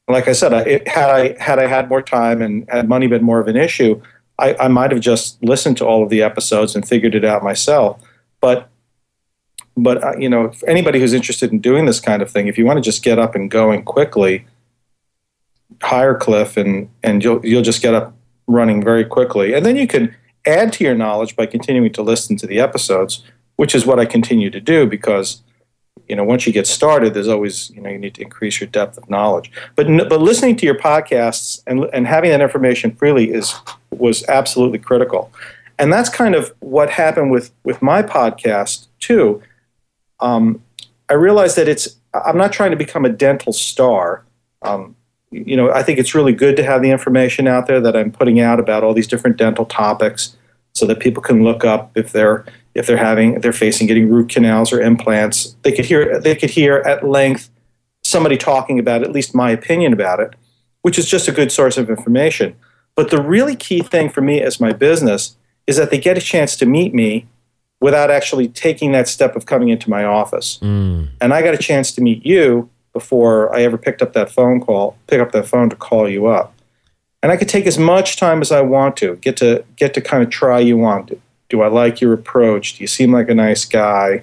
like 0.08 0.28
I 0.28 0.32
said, 0.32 0.52
I, 0.52 0.60
it, 0.62 0.88
had 0.88 1.10
I 1.10 1.42
had 1.42 1.58
I 1.58 1.66
had 1.66 1.88
more 1.88 2.02
time 2.02 2.40
and 2.40 2.68
had 2.68 2.88
money 2.88 3.06
been 3.06 3.24
more 3.24 3.40
of 3.40 3.48
an 3.48 3.56
issue, 3.56 4.00
I, 4.38 4.54
I 4.60 4.68
might 4.68 4.92
have 4.92 5.00
just 5.00 5.42
listened 5.42 5.76
to 5.78 5.86
all 5.86 6.02
of 6.02 6.10
the 6.10 6.22
episodes 6.22 6.76
and 6.76 6.86
figured 6.86 7.14
it 7.14 7.24
out 7.24 7.42
myself. 7.42 8.00
But 8.40 8.68
but 9.76 10.02
uh, 10.02 10.16
you 10.18 10.28
know, 10.28 10.52
anybody 10.66 11.00
who's 11.00 11.12
interested 11.12 11.52
in 11.52 11.60
doing 11.60 11.84
this 11.84 12.00
kind 12.00 12.22
of 12.22 12.30
thing, 12.30 12.48
if 12.48 12.56
you 12.56 12.64
want 12.64 12.78
to 12.78 12.80
just 12.80 13.02
get 13.02 13.18
up 13.18 13.34
and 13.34 13.50
going 13.50 13.82
quickly, 13.84 14.46
hire 15.82 16.14
Cliff, 16.14 16.56
and 16.56 16.88
and 17.02 17.22
you'll 17.22 17.44
you'll 17.44 17.62
just 17.62 17.82
get 17.82 17.94
up 17.94 18.14
running 18.46 18.82
very 18.82 19.04
quickly, 19.04 19.52
and 19.52 19.66
then 19.66 19.76
you 19.76 19.86
can 19.86 20.14
add 20.46 20.72
to 20.74 20.84
your 20.84 20.94
knowledge 20.94 21.36
by 21.36 21.44
continuing 21.44 21.92
to 21.92 22.02
listen 22.02 22.36
to 22.36 22.46
the 22.46 22.60
episodes, 22.60 23.22
which 23.56 23.74
is 23.74 23.84
what 23.84 23.98
I 23.98 24.06
continue 24.06 24.48
to 24.50 24.60
do 24.60 24.86
because 24.86 25.42
you 26.08 26.16
know 26.16 26.24
once 26.24 26.46
you 26.46 26.52
get 26.54 26.66
started, 26.66 27.12
there's 27.12 27.28
always 27.28 27.70
you 27.70 27.82
know 27.82 27.90
you 27.90 27.98
need 27.98 28.14
to 28.14 28.22
increase 28.22 28.60
your 28.60 28.68
depth 28.68 28.96
of 28.96 29.10
knowledge. 29.10 29.52
But 29.74 29.88
but 30.08 30.22
listening 30.22 30.56
to 30.56 30.66
your 30.66 30.78
podcasts 30.78 31.62
and 31.66 31.84
and 31.92 32.06
having 32.06 32.30
that 32.30 32.40
information 32.40 32.92
freely 32.92 33.30
is 33.30 33.54
was 33.90 34.26
absolutely 34.26 34.78
critical, 34.78 35.30
and 35.78 35.92
that's 35.92 36.08
kind 36.08 36.34
of 36.34 36.54
what 36.60 36.88
happened 36.88 37.30
with 37.30 37.50
with 37.62 37.82
my 37.82 38.02
podcast 38.02 38.86
too 39.00 39.42
um, 40.20 40.62
I 41.08 41.14
realize 41.14 41.54
that 41.54 41.68
it's 41.68 41.96
I'm 42.14 42.38
not 42.38 42.52
trying 42.52 42.70
to 42.70 42.76
become 42.76 43.04
a 43.04 43.10
dental 43.10 43.52
star. 43.52 44.24
Um, 44.62 44.96
you 45.30 45.56
know, 45.56 45.70
I 45.70 45.82
think 45.82 45.98
it's 45.98 46.14
really 46.14 46.32
good 46.32 46.56
to 46.56 46.64
have 46.64 46.82
the 46.82 46.90
information 46.90 47.46
out 47.46 47.66
there 47.66 47.80
that 47.80 47.96
I'm 47.96 48.10
putting 48.10 48.40
out 48.40 48.58
about 48.58 48.84
all 48.84 48.94
these 48.94 49.06
different 49.06 49.36
dental 49.36 49.66
topics. 49.66 50.36
so 50.72 50.86
that 50.86 51.00
people 51.00 51.22
can 51.22 51.42
look 51.42 51.64
up 51.64 51.90
if 51.96 52.12
they're 52.12 52.44
if 52.74 52.86
they're 52.86 52.98
having 52.98 53.40
they're 53.40 53.52
facing 53.52 53.86
getting 53.86 54.08
root 54.08 54.28
canals 54.28 54.72
or 54.72 54.80
implants. 54.80 55.56
They 55.62 55.72
could 55.72 55.86
hear 55.86 56.20
they 56.20 56.34
could 56.34 56.50
hear 56.50 56.76
at 56.86 57.06
length 57.06 57.50
somebody 58.04 58.36
talking 58.36 58.78
about 58.78 59.02
at 59.02 59.12
least 59.12 59.34
my 59.34 59.50
opinion 59.50 59.92
about 59.92 60.20
it, 60.20 60.34
which 60.82 60.98
is 60.98 61.08
just 61.08 61.28
a 61.28 61.32
good 61.32 61.50
source 61.50 61.76
of 61.76 61.90
information. 61.90 62.54
But 62.94 63.10
the 63.10 63.22
really 63.22 63.56
key 63.56 63.80
thing 63.80 64.08
for 64.08 64.20
me 64.20 64.40
as 64.40 64.60
my 64.60 64.72
business 64.72 65.36
is 65.66 65.76
that 65.76 65.90
they 65.90 65.98
get 65.98 66.16
a 66.16 66.20
chance 66.20 66.56
to 66.56 66.66
meet 66.66 66.94
me 66.94 67.26
without 67.80 68.10
actually 68.10 68.48
taking 68.48 68.92
that 68.92 69.08
step 69.08 69.36
of 69.36 69.46
coming 69.46 69.68
into 69.68 69.90
my 69.90 70.04
office. 70.04 70.58
Mm. 70.62 71.08
And 71.20 71.34
I 71.34 71.42
got 71.42 71.54
a 71.54 71.58
chance 71.58 71.92
to 71.92 72.00
meet 72.00 72.24
you 72.24 72.68
before 72.92 73.54
I 73.54 73.62
ever 73.62 73.76
picked 73.76 74.00
up 74.00 74.14
that 74.14 74.30
phone 74.30 74.60
call, 74.60 74.96
pick 75.06 75.20
up 75.20 75.32
that 75.32 75.46
phone 75.46 75.68
to 75.70 75.76
call 75.76 76.08
you 76.08 76.26
up. 76.26 76.54
And 77.22 77.32
I 77.32 77.36
could 77.36 77.48
take 77.48 77.66
as 77.66 77.78
much 77.78 78.16
time 78.16 78.40
as 78.40 78.52
I 78.52 78.60
want 78.60 78.96
to, 78.98 79.16
get 79.16 79.36
to 79.38 79.64
get 79.76 79.94
to 79.94 80.00
kind 80.00 80.22
of 80.22 80.30
try 80.30 80.60
you 80.60 80.82
on. 80.84 81.06
Do, 81.06 81.20
do 81.48 81.62
I 81.62 81.68
like 81.68 82.00
your 82.00 82.12
approach? 82.12 82.76
Do 82.76 82.84
you 82.84 82.86
seem 82.86 83.12
like 83.12 83.28
a 83.28 83.34
nice 83.34 83.64
guy? 83.64 84.22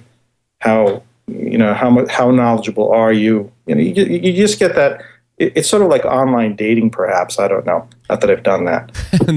How 0.60 1.02
you 1.28 1.58
know 1.58 1.74
how 1.74 1.90
mu- 1.90 2.06
how 2.08 2.30
knowledgeable 2.30 2.90
are 2.92 3.12
you? 3.12 3.52
You 3.66 3.74
know, 3.74 3.80
you, 3.82 4.04
you 4.04 4.32
just 4.32 4.58
get 4.58 4.74
that. 4.74 5.02
It, 5.38 5.52
it's 5.56 5.68
sort 5.68 5.82
of 5.82 5.88
like 5.88 6.04
online 6.04 6.54
dating, 6.56 6.90
perhaps. 6.90 7.38
I 7.38 7.48
don't 7.48 7.66
know. 7.66 7.88
Not 8.08 8.20
that 8.20 8.30
I've 8.30 8.42
done 8.42 8.66
that, 8.66 8.92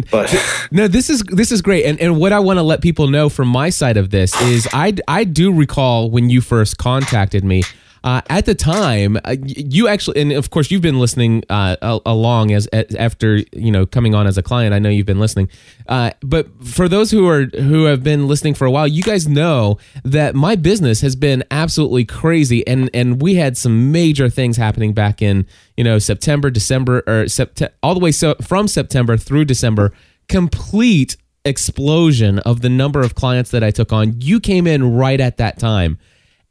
but 0.12 0.34
No, 0.72 0.88
this 0.88 1.10
is 1.10 1.24
this 1.24 1.52
is 1.52 1.62
great, 1.62 1.86
and 1.86 2.00
and 2.00 2.18
what 2.18 2.32
I 2.34 2.40
want 2.40 2.58
to 2.58 2.64
let 2.64 2.82
people 2.82 3.08
know 3.08 3.30
from 3.30 3.48
my 3.48 3.70
side 3.70 3.98
of 3.98 4.10
this 4.10 4.40
is 4.42 4.68
I 4.74 4.94
I 5.08 5.24
do 5.24 5.52
recall 5.52 6.10
when 6.12 6.30
you 6.30 6.42
first 6.42 6.78
contacted 6.78 7.44
me. 7.44 7.64
Uh, 8.08 8.22
at 8.30 8.46
the 8.46 8.56
time, 8.56 9.18
uh, 9.26 9.36
you 9.44 9.90
actually, 9.90 10.22
and 10.22 10.32
of 10.32 10.50
course, 10.50 10.72
you've 10.72 10.82
been 10.82 10.98
listening 10.98 11.44
uh, 11.50 11.76
along 12.06 12.54
as, 12.54 12.66
as 12.68 12.96
after 12.96 13.42
you 13.52 13.70
know 13.70 13.86
coming 13.86 14.16
on 14.16 14.26
as 14.26 14.38
a 14.38 14.42
client. 14.42 14.74
I 14.74 14.80
know 14.80 14.88
you've 14.88 15.06
been 15.06 15.20
listening, 15.20 15.50
uh, 15.90 16.12
but 16.22 16.48
for 16.64 16.88
those 16.88 17.12
who 17.12 17.28
are 17.28 17.48
who 17.48 17.84
have 17.84 18.06
been 18.06 18.30
listening 18.30 18.54
for 18.54 18.64
a 18.64 18.72
while, 18.72 18.88
you 18.88 19.04
guys 19.04 19.28
know 19.28 19.78
that 20.06 20.36
my 20.36 20.56
business 20.56 21.02
has 21.02 21.18
been 21.18 21.44
absolutely 21.52 22.06
crazy, 22.06 22.66
and 22.66 22.90
and 22.94 23.22
we 23.22 23.36
had 23.36 23.58
some 23.58 23.92
major 23.92 24.30
things 24.30 24.56
happening 24.56 24.94
back 24.94 25.22
in 25.22 25.46
you 25.76 25.84
know 25.84 26.00
September, 26.00 26.50
December, 26.50 27.04
or 27.08 27.28
September, 27.28 27.74
all 27.84 27.94
the 27.94 28.00
way 28.00 28.14
so 28.14 28.36
from 28.36 28.70
September 28.70 29.18
through 29.18 29.44
December. 29.44 29.92
Complete 30.30 31.18
explosion 31.44 32.40
of 32.40 32.62
the 32.62 32.70
number 32.70 33.02
of 33.02 33.16
clients 33.16 33.52
that 33.52 33.66
I 33.66 33.72
took 33.72 33.92
on. 33.92 34.22
You 34.22 34.40
came 34.40 34.66
in 34.66 34.96
right 34.96 35.20
at 35.20 35.36
that 35.38 35.60
time. 35.60 35.98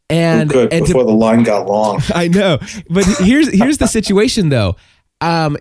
And, 0.09 0.53
and 0.53 0.71
to- 0.71 0.79
before 0.81 1.05
the 1.05 1.13
line 1.13 1.43
got 1.43 1.67
long. 1.67 2.01
I 2.15 2.29
know, 2.29 2.59
but 2.89 3.05
here's 3.19 3.53
here's 3.53 3.79
the 3.79 3.89
situation 3.89 4.49
though. 4.51 4.77
Um, 5.21 5.57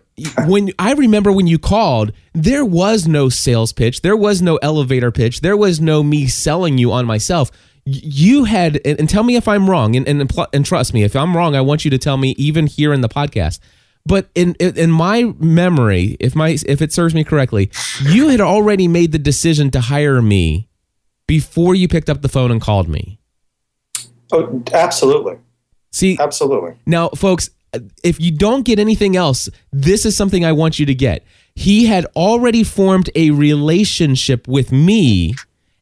when 0.47 0.71
I 0.77 0.93
remember 0.93 1.31
when 1.31 1.47
you 1.47 1.57
called, 1.57 2.11
there 2.33 2.65
was 2.65 3.07
no 3.07 3.29
sales 3.29 3.71
pitch, 3.71 4.01
there 4.01 4.17
was 4.17 4.41
no 4.41 4.57
elevator 4.57 5.11
pitch, 5.11 5.41
there 5.41 5.55
was 5.55 5.79
no 5.79 6.03
me 6.03 6.27
selling 6.27 6.77
you 6.77 6.91
on 6.91 7.05
myself. 7.05 7.51
You 7.85 8.45
had, 8.45 8.81
and, 8.83 8.99
and 8.99 9.07
tell 9.07 9.23
me 9.23 9.35
if 9.35 9.47
I'm 9.47 9.69
wrong, 9.69 9.95
and, 9.95 10.07
and 10.07 10.31
and 10.53 10.65
trust 10.65 10.93
me, 10.93 11.03
if 11.03 11.15
I'm 11.15 11.37
wrong, 11.37 11.55
I 11.55 11.61
want 11.61 11.85
you 11.85 11.91
to 11.91 11.97
tell 11.97 12.17
me 12.17 12.31
even 12.37 12.67
here 12.67 12.93
in 12.93 13.01
the 13.01 13.09
podcast. 13.09 13.59
But 14.05 14.29
in 14.35 14.55
in 14.59 14.77
in 14.77 14.91
my 14.91 15.33
memory, 15.39 16.17
if 16.19 16.35
my 16.35 16.57
if 16.65 16.81
it 16.81 16.91
serves 16.91 17.15
me 17.15 17.23
correctly, 17.23 17.71
you 18.01 18.29
had 18.29 18.41
already 18.41 18.87
made 18.87 19.11
the 19.11 19.19
decision 19.19 19.71
to 19.71 19.81
hire 19.81 20.21
me 20.21 20.67
before 21.27 21.75
you 21.75 21.87
picked 21.87 22.09
up 22.09 22.21
the 22.21 22.29
phone 22.29 22.51
and 22.51 22.61
called 22.61 22.87
me. 22.87 23.19
Oh, 24.31 24.63
absolutely, 24.73 25.37
See, 25.91 26.17
absolutely. 26.19 26.73
Now, 26.85 27.09
folks, 27.09 27.49
if 28.03 28.19
you 28.19 28.31
don't 28.31 28.63
get 28.63 28.79
anything 28.79 29.15
else, 29.15 29.49
this 29.71 30.05
is 30.05 30.15
something 30.15 30.45
I 30.45 30.51
want 30.51 30.79
you 30.79 30.85
to 30.85 30.95
get. 30.95 31.23
He 31.55 31.85
had 31.85 32.05
already 32.15 32.63
formed 32.63 33.09
a 33.15 33.31
relationship 33.31 34.47
with 34.47 34.71
me 34.71 35.35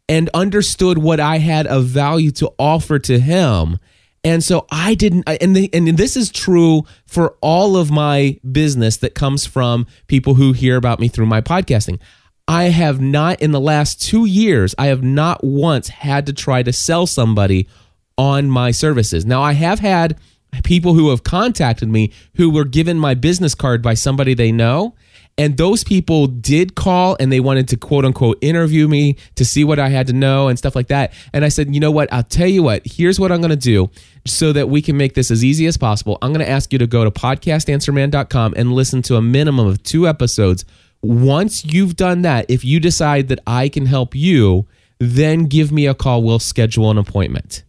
and 0.09 0.29
understood 0.33 0.97
what 0.97 1.19
I 1.19 1.37
had 1.37 1.65
of 1.67 1.85
value 1.85 2.31
to 2.31 2.51
offer 2.59 2.99
to 2.99 3.19
him. 3.19 3.79
And 4.23 4.43
so 4.43 4.67
I 4.71 4.95
didn't, 4.95 5.27
and, 5.27 5.55
the, 5.55 5.69
and 5.73 5.87
this 5.97 6.15
is 6.15 6.31
true 6.31 6.83
for 7.05 7.35
all 7.41 7.75
of 7.75 7.91
my 7.91 8.39
business 8.49 8.97
that 8.97 9.15
comes 9.15 9.45
from 9.45 9.85
people 10.07 10.35
who 10.35 10.53
hear 10.53 10.77
about 10.77 10.99
me 10.99 11.07
through 11.07 11.25
my 11.25 11.41
podcasting. 11.41 11.99
I 12.47 12.65
have 12.65 13.01
not, 13.01 13.41
in 13.41 13.51
the 13.51 13.59
last 13.59 14.01
two 14.01 14.25
years, 14.25 14.75
I 14.77 14.87
have 14.87 15.03
not 15.03 15.43
once 15.43 15.89
had 15.89 16.25
to 16.27 16.33
try 16.33 16.63
to 16.63 16.73
sell 16.73 17.07
somebody 17.07 17.67
on 18.17 18.49
my 18.49 18.71
services. 18.71 19.25
Now, 19.25 19.41
I 19.41 19.53
have 19.53 19.79
had 19.79 20.17
people 20.63 20.93
who 20.93 21.09
have 21.09 21.23
contacted 21.23 21.89
me 21.89 22.11
who 22.35 22.49
were 22.49 22.65
given 22.65 22.99
my 22.99 23.13
business 23.15 23.55
card 23.55 23.81
by 23.81 23.95
somebody 23.95 24.33
they 24.33 24.51
know. 24.51 24.95
And 25.35 25.57
those 25.57 25.83
people 25.83 26.27
did 26.27 26.75
call 26.75 27.17
and 27.19 27.31
they 27.31 27.39
wanted 27.39 27.67
to 27.69 27.77
quote 27.77 28.05
unquote 28.05 28.37
interview 28.41 28.87
me 28.87 29.17
to 29.33 29.43
see 29.43 29.63
what 29.63 29.79
I 29.79 29.89
had 29.89 30.05
to 30.07 30.13
know 30.13 30.47
and 30.47 30.59
stuff 30.59 30.75
like 30.75 30.87
that. 30.87 31.11
And 31.33 31.43
I 31.43 31.49
said, 31.49 31.73
you 31.73 31.79
know 31.79 31.89
what? 31.89 32.11
I'll 32.13 32.21
tell 32.21 32.47
you 32.47 32.61
what, 32.61 32.83
here's 32.85 33.19
what 33.19 33.31
I'm 33.31 33.39
going 33.39 33.49
to 33.49 33.55
do 33.55 33.89
so 34.27 34.53
that 34.53 34.69
we 34.69 34.81
can 34.81 34.95
make 34.95 35.15
this 35.15 35.31
as 35.31 35.43
easy 35.43 35.65
as 35.65 35.75
possible. 35.75 36.19
I'm 36.21 36.31
going 36.33 36.45
to 36.45 36.51
ask 36.51 36.71
you 36.71 36.77
to 36.79 36.87
go 36.87 37.03
to 37.03 37.09
podcastanswerman.com 37.09 38.53
and 38.55 38.73
listen 38.73 39.01
to 39.03 39.15
a 39.15 39.23
minimum 39.23 39.65
of 39.65 39.81
two 39.81 40.07
episodes. 40.07 40.65
Once 41.01 41.65
you've 41.65 41.95
done 41.95 42.21
that, 42.21 42.45
if 42.47 42.63
you 42.63 42.79
decide 42.79 43.27
that 43.29 43.39
I 43.47 43.69
can 43.69 43.87
help 43.87 44.13
you, 44.13 44.67
then 44.99 45.45
give 45.45 45.71
me 45.71 45.87
a 45.87 45.95
call. 45.95 46.21
We'll 46.21 46.37
schedule 46.37 46.91
an 46.91 46.99
appointment. 46.99 47.63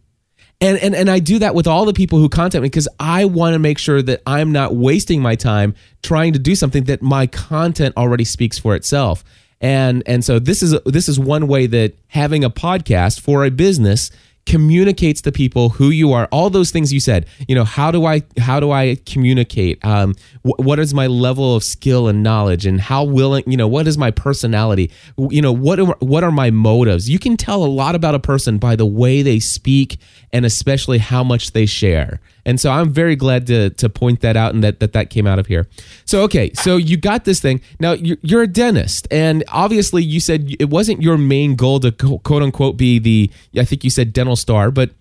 And, 0.61 0.77
and 0.77 0.95
and 0.95 1.09
I 1.09 1.19
do 1.19 1.39
that 1.39 1.53
with 1.53 1.67
all 1.67 1.83
the 1.85 1.93
people 1.93 2.17
who 2.17 2.29
contact 2.29 2.61
me 2.61 2.67
because 2.67 2.87
I 2.99 3.25
want 3.25 3.53
to 3.53 3.59
make 3.59 3.77
sure 3.77 4.01
that 4.01 4.21
I'm 4.25 4.51
not 4.53 4.73
wasting 4.73 5.21
my 5.21 5.35
time 5.35 5.75
trying 6.01 6.33
to 6.33 6.39
do 6.39 6.55
something 6.55 6.85
that 6.85 7.01
my 7.01 7.27
content 7.27 7.95
already 7.97 8.23
speaks 8.23 8.57
for 8.57 8.73
itself. 8.73 9.23
And 9.59 10.01
and 10.05 10.23
so 10.23 10.39
this 10.39 10.63
is 10.63 10.79
this 10.85 11.09
is 11.09 11.19
one 11.19 11.47
way 11.47 11.67
that 11.67 11.93
having 12.07 12.43
a 12.43 12.49
podcast 12.49 13.19
for 13.19 13.43
a 13.43 13.51
business 13.51 14.11
communicates 14.45 15.21
to 15.21 15.31
people 15.31 15.69
who 15.69 15.89
you 15.89 16.13
are. 16.13 16.27
All 16.31 16.49
those 16.49 16.69
things 16.69 16.93
you 16.93 16.99
said. 16.99 17.25
You 17.47 17.55
know 17.55 17.63
how 17.63 17.89
do 17.91 18.05
i 18.05 18.21
how 18.37 18.59
do 18.59 18.71
i 18.71 18.95
communicate? 19.05 19.83
Um 19.83 20.15
wh- 20.43 20.59
what 20.59 20.79
is 20.79 20.93
my 20.93 21.07
level 21.07 21.55
of 21.55 21.63
skill 21.63 22.07
and 22.07 22.21
knowledge? 22.21 22.65
And 22.65 22.79
how 22.79 23.03
willing 23.03 23.43
you 23.47 23.57
know 23.57 23.67
what 23.67 23.87
is 23.87 23.97
my 23.97 24.11
personality? 24.11 24.91
You 25.17 25.41
know 25.41 25.51
what 25.51 25.79
are, 25.79 25.95
what 25.99 26.23
are 26.23 26.31
my 26.31 26.51
motives? 26.51 27.09
You 27.09 27.17
can 27.17 27.37
tell 27.37 27.63
a 27.63 27.67
lot 27.67 27.95
about 27.95 28.13
a 28.13 28.19
person 28.19 28.57
by 28.59 28.75
the 28.75 28.85
way 28.85 29.21
they 29.21 29.39
speak 29.39 29.97
and 30.31 30.45
especially 30.45 30.99
how 30.99 31.23
much 31.23 31.53
they 31.53 31.65
share. 31.65 32.19
And 32.45 32.59
so 32.59 32.71
i'm 32.71 32.91
very 32.91 33.15
glad 33.15 33.47
to 33.47 33.71
to 33.71 33.89
point 33.89 34.21
that 34.21 34.37
out 34.37 34.53
and 34.53 34.63
that 34.63 34.79
that, 34.79 34.93
that 34.93 35.09
came 35.09 35.25
out 35.25 35.39
of 35.39 35.47
here. 35.47 35.67
So 36.05 36.21
okay 36.23 36.51
so 36.53 36.77
you 36.77 36.97
got 36.97 37.25
this 37.25 37.39
thing. 37.39 37.61
Now 37.79 37.93
you're, 37.93 38.17
you're 38.21 38.43
a 38.43 38.47
dentist. 38.47 39.07
And 39.09 39.43
obviously 39.47 40.03
you 40.03 40.19
said 40.19 40.55
it 40.59 40.69
wasn't 40.69 41.01
your 41.01 41.17
main 41.17 41.55
goal 41.55 41.79
to 41.79 41.91
quote 41.91 42.43
unquote 42.43 42.77
be 42.77 42.99
the 42.99 43.31
i 43.57 43.65
think 43.65 43.83
you 43.83 43.89
said 43.89 44.13
dental 44.13 44.34
star 44.35 44.71
but 44.71 44.91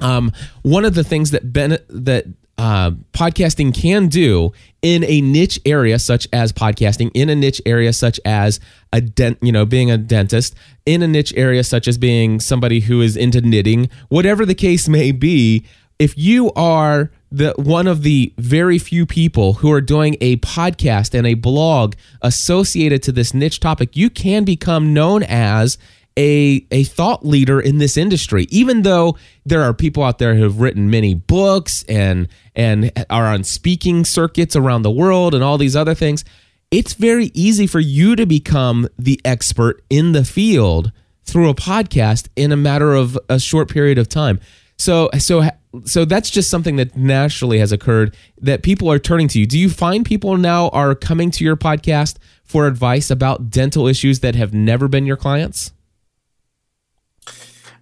um, 0.00 0.32
one 0.62 0.84
of 0.84 0.94
the 0.94 1.04
things 1.04 1.30
that 1.30 1.52
ben, 1.52 1.78
that 1.88 2.26
uh, 2.56 2.92
podcasting 3.12 3.74
can 3.74 4.06
do 4.06 4.52
in 4.82 5.04
a 5.04 5.20
niche 5.20 5.58
area 5.66 5.98
such 5.98 6.28
as 6.32 6.52
podcasting 6.52 7.10
in 7.14 7.28
a 7.28 7.34
niche 7.34 7.60
area 7.66 7.92
such 7.92 8.20
as 8.24 8.60
a 8.92 9.00
dent 9.00 9.38
you 9.42 9.50
know 9.50 9.66
being 9.66 9.90
a 9.90 9.98
dentist 9.98 10.54
in 10.86 11.02
a 11.02 11.08
niche 11.08 11.32
area 11.36 11.64
such 11.64 11.88
as 11.88 11.98
being 11.98 12.38
somebody 12.38 12.80
who 12.80 13.00
is 13.00 13.16
into 13.16 13.40
knitting 13.40 13.88
whatever 14.08 14.46
the 14.46 14.54
case 14.54 14.88
may 14.88 15.10
be 15.10 15.64
if 15.98 16.16
you 16.16 16.52
are 16.52 17.10
the 17.32 17.52
one 17.56 17.88
of 17.88 18.02
the 18.02 18.32
very 18.38 18.78
few 18.78 19.04
people 19.04 19.54
who 19.54 19.72
are 19.72 19.80
doing 19.80 20.16
a 20.20 20.36
podcast 20.36 21.12
and 21.12 21.26
a 21.26 21.34
blog 21.34 21.94
associated 22.22 23.02
to 23.02 23.10
this 23.10 23.34
niche 23.34 23.58
topic 23.58 23.96
you 23.96 24.08
can 24.08 24.44
become 24.44 24.94
known 24.94 25.24
as 25.24 25.76
a 26.16 26.66
a 26.70 26.84
thought 26.84 27.26
leader 27.26 27.60
in 27.60 27.78
this 27.78 27.96
industry 27.96 28.46
even 28.50 28.82
though 28.82 29.16
there 29.44 29.62
are 29.62 29.74
people 29.74 30.02
out 30.02 30.18
there 30.18 30.36
who 30.36 30.44
have 30.44 30.60
written 30.60 30.88
many 30.88 31.12
books 31.12 31.84
and 31.88 32.28
and 32.54 32.92
are 33.10 33.26
on 33.26 33.42
speaking 33.42 34.04
circuits 34.04 34.54
around 34.54 34.82
the 34.82 34.90
world 34.90 35.34
and 35.34 35.42
all 35.42 35.58
these 35.58 35.74
other 35.74 35.94
things 35.94 36.24
it's 36.70 36.94
very 36.94 37.30
easy 37.34 37.68
for 37.68 37.78
you 37.78 38.16
to 38.16 38.26
become 38.26 38.88
the 38.98 39.20
expert 39.24 39.84
in 39.88 40.10
the 40.10 40.24
field 40.24 40.90
through 41.24 41.48
a 41.48 41.54
podcast 41.54 42.28
in 42.34 42.50
a 42.50 42.56
matter 42.56 42.94
of 42.94 43.16
a 43.28 43.38
short 43.38 43.70
period 43.70 43.96
of 43.96 44.08
time. 44.08 44.40
So 44.76 45.08
so 45.18 45.48
so 45.84 46.04
that's 46.04 46.30
just 46.30 46.50
something 46.50 46.74
that 46.76 46.96
naturally 46.96 47.60
has 47.60 47.70
occurred 47.70 48.16
that 48.40 48.64
people 48.64 48.90
are 48.90 48.98
turning 48.98 49.28
to 49.28 49.38
you. 49.38 49.46
Do 49.46 49.56
you 49.56 49.70
find 49.70 50.04
people 50.04 50.36
now 50.36 50.68
are 50.70 50.96
coming 50.96 51.30
to 51.32 51.44
your 51.44 51.56
podcast 51.56 52.16
for 52.42 52.66
advice 52.66 53.08
about 53.08 53.50
dental 53.50 53.86
issues 53.86 54.18
that 54.20 54.34
have 54.34 54.52
never 54.52 54.88
been 54.88 55.06
your 55.06 55.16
clients 55.16 55.72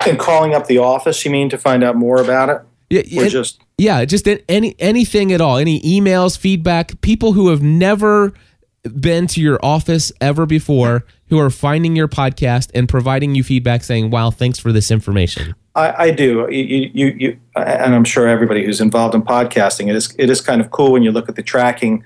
And 0.07 0.19
calling 0.19 0.55
up 0.55 0.67
the 0.67 0.79
office, 0.79 1.25
you 1.25 1.31
mean, 1.31 1.49
to 1.51 1.59
find 1.59 1.83
out 1.85 1.97
more 1.97 2.21
about 2.21 2.49
it? 2.49 2.63
Yeah, 2.91 3.29
just 3.29 3.61
yeah, 3.79 4.05
just 4.05 4.29
any 4.49 4.75
anything 4.79 5.33
at 5.33 5.41
all, 5.41 5.57
any 5.57 5.81
emails, 5.81 6.37
feedback, 6.37 7.01
people 7.01 7.33
who 7.33 7.49
have 7.49 7.63
never 7.63 8.35
been 9.01 9.27
to 9.29 9.41
your 9.41 9.59
office 9.65 10.13
ever 10.21 10.45
before 10.45 11.05
who 11.29 11.39
are 11.39 11.49
finding 11.49 11.97
your 11.97 12.09
podcast 12.09 12.71
and 12.75 12.89
providing 12.89 13.35
you 13.35 13.43
feedback 13.43 13.83
saying, 13.83 14.11
"Wow, 14.11 14.31
thanks 14.31 14.59
for 14.59 14.73
this 14.73 14.91
information." 14.91 15.55
I, 15.75 16.05
I 16.05 16.11
do. 16.11 16.47
You, 16.51 16.91
you, 16.93 17.07
you, 17.19 17.41
and 17.57 17.95
I'm 17.95 18.05
sure 18.05 18.29
everybody 18.29 18.65
who's 18.65 18.81
involved 18.81 19.15
in 19.15 19.23
podcasting, 19.23 19.89
it 19.89 19.97
is, 19.97 20.15
it 20.19 20.29
is 20.29 20.41
kind 20.43 20.61
of 20.61 20.71
cool 20.71 20.93
when 20.93 21.03
you 21.03 21.13
look 21.13 21.31
at 21.31 21.37
the 21.37 21.43
tracking 21.43 22.05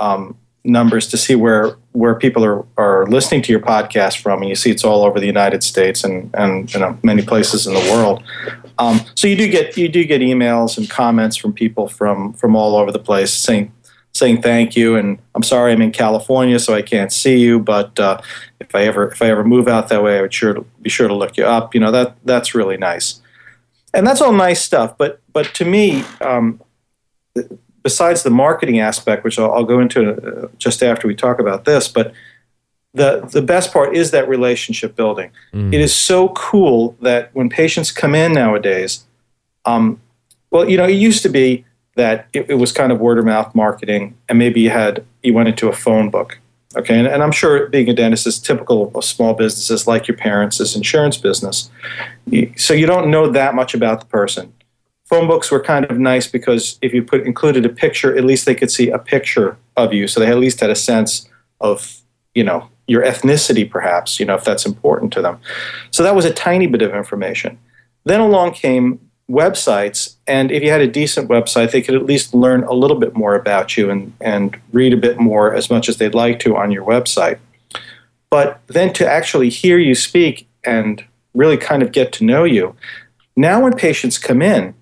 um, 0.00 0.36
numbers 0.64 1.06
to 1.08 1.16
see 1.16 1.34
where 1.34 1.76
where 1.92 2.14
people 2.14 2.44
are, 2.44 2.64
are 2.76 3.06
listening 3.06 3.42
to 3.42 3.52
your 3.52 3.60
podcast 3.60 4.20
from, 4.20 4.40
and 4.40 4.48
you 4.48 4.56
see 4.56 4.70
it's 4.70 4.84
all 4.84 5.04
over 5.04 5.20
the 5.20 5.26
United 5.26 5.62
States 5.62 6.02
and 6.02 6.30
and 6.34 6.72
you 6.72 6.80
know, 6.80 6.98
many 7.02 7.22
places 7.22 7.66
in 7.66 7.74
the 7.74 7.80
world. 7.92 8.22
Um, 8.78 9.00
so 9.14 9.28
you 9.28 9.36
do 9.36 9.48
get 9.48 9.76
you 9.76 9.88
do 9.88 10.04
get 10.04 10.20
emails 10.20 10.76
and 10.76 10.88
comments 10.88 11.36
from 11.36 11.52
people 11.52 11.88
from 11.88 12.32
from 12.32 12.56
all 12.56 12.76
over 12.76 12.90
the 12.90 12.98
place 12.98 13.32
saying 13.32 13.72
saying 14.12 14.40
thank 14.42 14.76
you 14.76 14.96
and 14.96 15.18
I'm 15.34 15.42
sorry 15.42 15.72
I'm 15.72 15.82
in 15.82 15.90
California 15.90 16.58
so 16.58 16.74
I 16.74 16.82
can't 16.82 17.12
see 17.12 17.36
you, 17.36 17.58
but 17.58 17.98
uh, 18.00 18.20
if 18.60 18.74
I 18.74 18.84
ever 18.84 19.08
if 19.08 19.20
I 19.20 19.26
ever 19.26 19.44
move 19.44 19.68
out 19.68 19.88
that 19.88 20.02
way, 20.02 20.18
I 20.18 20.22
would 20.22 20.34
sure 20.34 20.54
to, 20.54 20.62
be 20.82 20.90
sure 20.90 21.08
to 21.08 21.14
look 21.14 21.36
you 21.36 21.44
up. 21.44 21.74
You 21.74 21.80
know 21.80 21.92
that 21.92 22.16
that's 22.24 22.54
really 22.54 22.76
nice, 22.76 23.20
and 23.92 24.06
that's 24.06 24.20
all 24.20 24.32
nice 24.32 24.62
stuff. 24.62 24.96
But 24.96 25.20
but 25.32 25.54
to 25.54 25.64
me. 25.64 26.04
Um, 26.20 26.60
besides 27.84 28.24
the 28.24 28.30
marketing 28.30 28.80
aspect, 28.80 29.22
which 29.22 29.38
I'll, 29.38 29.52
I'll 29.52 29.64
go 29.64 29.78
into 29.78 30.14
uh, 30.14 30.48
just 30.58 30.82
after 30.82 31.06
we 31.06 31.14
talk 31.14 31.38
about 31.38 31.64
this, 31.64 31.86
but 31.86 32.12
the 32.94 33.28
the 33.32 33.42
best 33.42 33.72
part 33.72 33.94
is 33.94 34.10
that 34.10 34.28
relationship 34.28 34.96
building. 34.96 35.30
Mm. 35.52 35.72
It 35.72 35.80
is 35.80 35.94
so 35.94 36.30
cool 36.30 36.96
that 37.00 37.30
when 37.34 37.48
patients 37.48 37.92
come 37.92 38.14
in 38.14 38.32
nowadays, 38.32 39.04
um, 39.64 40.00
well, 40.50 40.68
you 40.68 40.76
know, 40.76 40.84
it 40.84 40.94
used 40.94 41.22
to 41.22 41.28
be 41.28 41.64
that 41.96 42.26
it, 42.32 42.50
it, 42.50 42.54
was 42.54 42.72
kind 42.72 42.90
of 42.90 42.98
word 42.98 43.18
of 43.18 43.24
mouth 43.24 43.54
marketing, 43.54 44.16
and 44.28 44.38
maybe 44.38 44.60
you 44.60 44.70
had 44.70 45.04
you 45.22 45.34
went 45.34 45.48
into 45.48 45.68
a 45.68 45.72
phone 45.72 46.08
book, 46.08 46.38
okay, 46.76 46.98
and, 46.98 47.06
and 47.06 47.22
I'm 47.22 47.32
sure 47.32 47.68
being 47.68 47.88
a 47.88 47.94
dentist 47.94 48.26
is 48.26 48.38
typical 48.38 48.90
of 48.94 49.04
small 49.04 49.34
businesses 49.34 49.86
like 49.86 50.08
your 50.08 50.16
parents' 50.16 50.74
insurance 50.74 51.16
business, 51.16 51.70
so 52.56 52.74
you 52.74 52.86
don't 52.86 53.10
know 53.10 53.28
that 53.30 53.54
much 53.54 53.74
about 53.74 54.00
the 54.00 54.06
person 54.06 54.52
phone 55.14 55.28
books 55.28 55.50
were 55.50 55.60
kind 55.60 55.84
of 55.86 55.98
nice 55.98 56.26
because 56.26 56.76
if 56.82 56.92
you 56.92 57.02
put 57.02 57.24
included 57.24 57.64
a 57.64 57.68
picture, 57.68 58.16
at 58.16 58.24
least 58.24 58.46
they 58.46 58.54
could 58.54 58.70
see 58.70 58.90
a 58.90 58.98
picture 58.98 59.56
of 59.76 59.92
you, 59.92 60.08
so 60.08 60.18
they 60.18 60.26
at 60.26 60.38
least 60.38 60.58
had 60.58 60.70
a 60.70 60.76
sense 60.76 61.28
of 61.60 62.00
you 62.34 62.42
know 62.42 62.68
your 62.88 63.02
ethnicity, 63.02 63.68
perhaps 63.68 64.18
you 64.18 64.26
know 64.26 64.34
if 64.34 64.44
that's 64.44 64.66
important 64.66 65.12
to 65.12 65.22
them. 65.22 65.38
So 65.92 66.02
that 66.02 66.16
was 66.16 66.24
a 66.24 66.32
tiny 66.32 66.66
bit 66.66 66.82
of 66.82 66.94
information. 66.94 67.58
Then 68.04 68.20
along 68.20 68.54
came 68.54 68.98
websites, 69.30 70.16
and 70.26 70.50
if 70.50 70.64
you 70.64 70.70
had 70.70 70.80
a 70.80 70.88
decent 70.88 71.28
website, 71.28 71.70
they 71.70 71.80
could 71.80 71.94
at 71.94 72.04
least 72.04 72.34
learn 72.34 72.64
a 72.64 72.72
little 72.72 72.98
bit 72.98 73.14
more 73.14 73.36
about 73.36 73.76
you 73.76 73.90
and 73.90 74.12
and 74.20 74.60
read 74.72 74.92
a 74.92 74.96
bit 75.06 75.20
more 75.20 75.54
as 75.54 75.70
much 75.70 75.88
as 75.88 75.98
they'd 75.98 76.14
like 76.14 76.40
to 76.40 76.56
on 76.56 76.72
your 76.72 76.84
website. 76.84 77.38
But 78.30 78.60
then 78.66 78.92
to 78.94 79.08
actually 79.08 79.48
hear 79.48 79.78
you 79.78 79.94
speak 79.94 80.48
and 80.64 81.04
really 81.34 81.56
kind 81.56 81.84
of 81.84 81.92
get 81.92 82.12
to 82.14 82.24
know 82.24 82.42
you. 82.42 82.74
Now, 83.36 83.62
when 83.62 83.74
patients 83.74 84.18
come 84.18 84.42
in, 84.42 84.74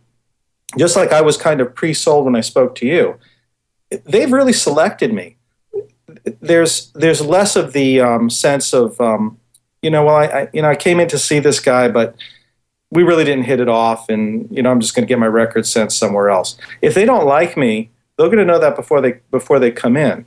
just 0.78 0.96
like 0.96 1.12
I 1.12 1.20
was 1.20 1.36
kind 1.36 1.60
of 1.60 1.74
pre-sold 1.74 2.24
when 2.24 2.36
I 2.36 2.40
spoke 2.40 2.74
to 2.76 2.86
you, 2.86 3.18
they've 4.04 4.32
really 4.32 4.52
selected 4.52 5.12
me. 5.12 5.36
There's 6.40 6.90
there's 6.92 7.20
less 7.20 7.56
of 7.56 7.72
the 7.72 8.00
um, 8.00 8.30
sense 8.30 8.72
of 8.72 9.00
um, 9.00 9.38
you 9.80 9.90
know 9.90 10.04
well 10.04 10.16
I, 10.16 10.24
I, 10.24 10.48
you 10.52 10.62
know 10.62 10.68
I 10.68 10.76
came 10.76 11.00
in 11.00 11.08
to 11.08 11.18
see 11.18 11.38
this 11.38 11.58
guy 11.58 11.88
but 11.88 12.14
we 12.90 13.02
really 13.02 13.24
didn't 13.24 13.44
hit 13.44 13.60
it 13.60 13.68
off 13.68 14.08
and 14.08 14.46
you 14.50 14.62
know 14.62 14.70
I'm 14.70 14.80
just 14.80 14.94
going 14.94 15.06
to 15.06 15.08
get 15.08 15.18
my 15.18 15.26
record 15.26 15.66
sent 15.66 15.92
somewhere 15.92 16.30
else. 16.30 16.56
If 16.80 16.94
they 16.94 17.04
don't 17.04 17.26
like 17.26 17.56
me, 17.56 17.90
they're 18.16 18.26
going 18.26 18.38
to 18.38 18.44
know 18.44 18.58
that 18.58 18.76
before 18.76 19.00
they 19.00 19.20
before 19.30 19.58
they 19.58 19.70
come 19.70 19.96
in. 19.96 20.26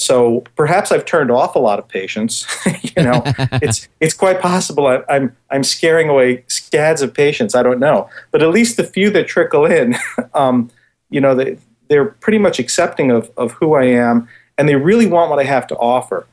So 0.00 0.44
perhaps 0.56 0.92
I've 0.92 1.04
turned 1.04 1.30
off 1.30 1.54
a 1.54 1.58
lot 1.58 1.78
of 1.78 1.86
patients. 1.86 2.46
you 2.96 3.02
know, 3.02 3.22
it's 3.60 3.86
it's 4.00 4.14
quite 4.14 4.40
possible 4.40 4.86
I, 4.86 4.94
am 4.96 5.04
I'm, 5.08 5.36
I'm 5.50 5.64
scaring 5.64 6.08
away 6.08 6.42
scads 6.48 7.02
of 7.02 7.12
patients. 7.12 7.54
I 7.54 7.62
don't 7.62 7.78
know, 7.78 8.08
but 8.30 8.42
at 8.42 8.48
least 8.48 8.78
the 8.78 8.84
few 8.84 9.10
that 9.10 9.28
trickle 9.28 9.66
in, 9.66 9.96
um, 10.34 10.70
you 11.10 11.20
know, 11.20 11.34
they 11.34 11.58
they're 11.88 12.06
pretty 12.06 12.38
much 12.38 12.58
accepting 12.58 13.10
of 13.10 13.30
of 13.36 13.52
who 13.52 13.74
I 13.74 13.84
am, 13.84 14.26
and 14.56 14.66
they 14.68 14.76
really 14.76 15.06
want 15.06 15.28
what 15.28 15.38
I 15.38 15.44
have 15.44 15.66
to 15.66 15.76
offer. 15.76 16.26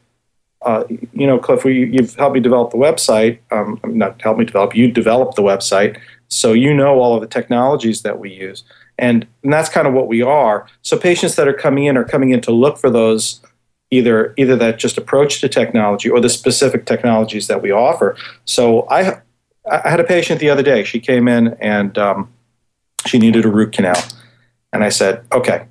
Uh, 0.62 0.86
you 1.14 1.28
know, 1.28 1.38
Cliff, 1.38 1.64
we, 1.64 1.92
you've 1.92 2.16
helped 2.16 2.34
me 2.34 2.40
develop 2.40 2.72
the 2.72 2.78
website. 2.78 3.40
Um, 3.52 3.80
not 3.84 4.20
help 4.22 4.38
me 4.38 4.46
develop. 4.46 4.76
You 4.76 4.90
developed 4.90 5.36
the 5.36 5.44
website, 5.44 6.00
so 6.30 6.54
you 6.54 6.74
know 6.74 7.00
all 7.00 7.16
of 7.16 7.22
the 7.22 7.28
technologies 7.28 8.02
that 8.04 8.18
we 8.18 8.32
use, 8.32 8.64
and, 8.98 9.28
and 9.44 9.52
that's 9.52 9.68
kind 9.68 9.88
of 9.88 9.94
what 9.94 10.08
we 10.08 10.22
are. 10.22 10.68
So 10.84 10.98
patients 10.98 11.36
that 11.36 11.50
are 11.50 11.54
coming 11.54 11.84
in 11.84 11.98
are 11.98 12.06
coming 12.06 12.32
in 12.32 12.40
to 12.42 12.52
look 12.52 12.78
for 12.78 12.90
those 12.90 13.42
either 13.92 14.34
either 14.38 14.56
that 14.56 14.80
just 14.80 14.98
approach 14.98 15.42
to 15.42 15.50
technology 15.50 16.10
or 16.10 16.20
the 16.20 16.30
specific 16.30 16.86
technologies 16.86 17.48
that 17.48 17.62
we 17.62 17.72
offer. 17.72 18.18
So 18.46 18.88
I 18.90 19.22
I 19.70 19.90
had 19.90 20.00
a 20.00 20.04
patient 20.04 20.40
the 20.40 20.50
other 20.50 20.64
day. 20.64 20.84
She 20.84 21.00
came 21.00 21.28
in 21.28 21.58
and 21.60 21.98
um, 21.98 22.34
she 23.06 23.20
needed 23.20 23.46
a 23.46 23.50
root 23.50 23.74
canal, 23.74 24.02
and 24.72 24.84
I 24.84 24.90
said, 24.90 25.26
okay. 25.32 25.66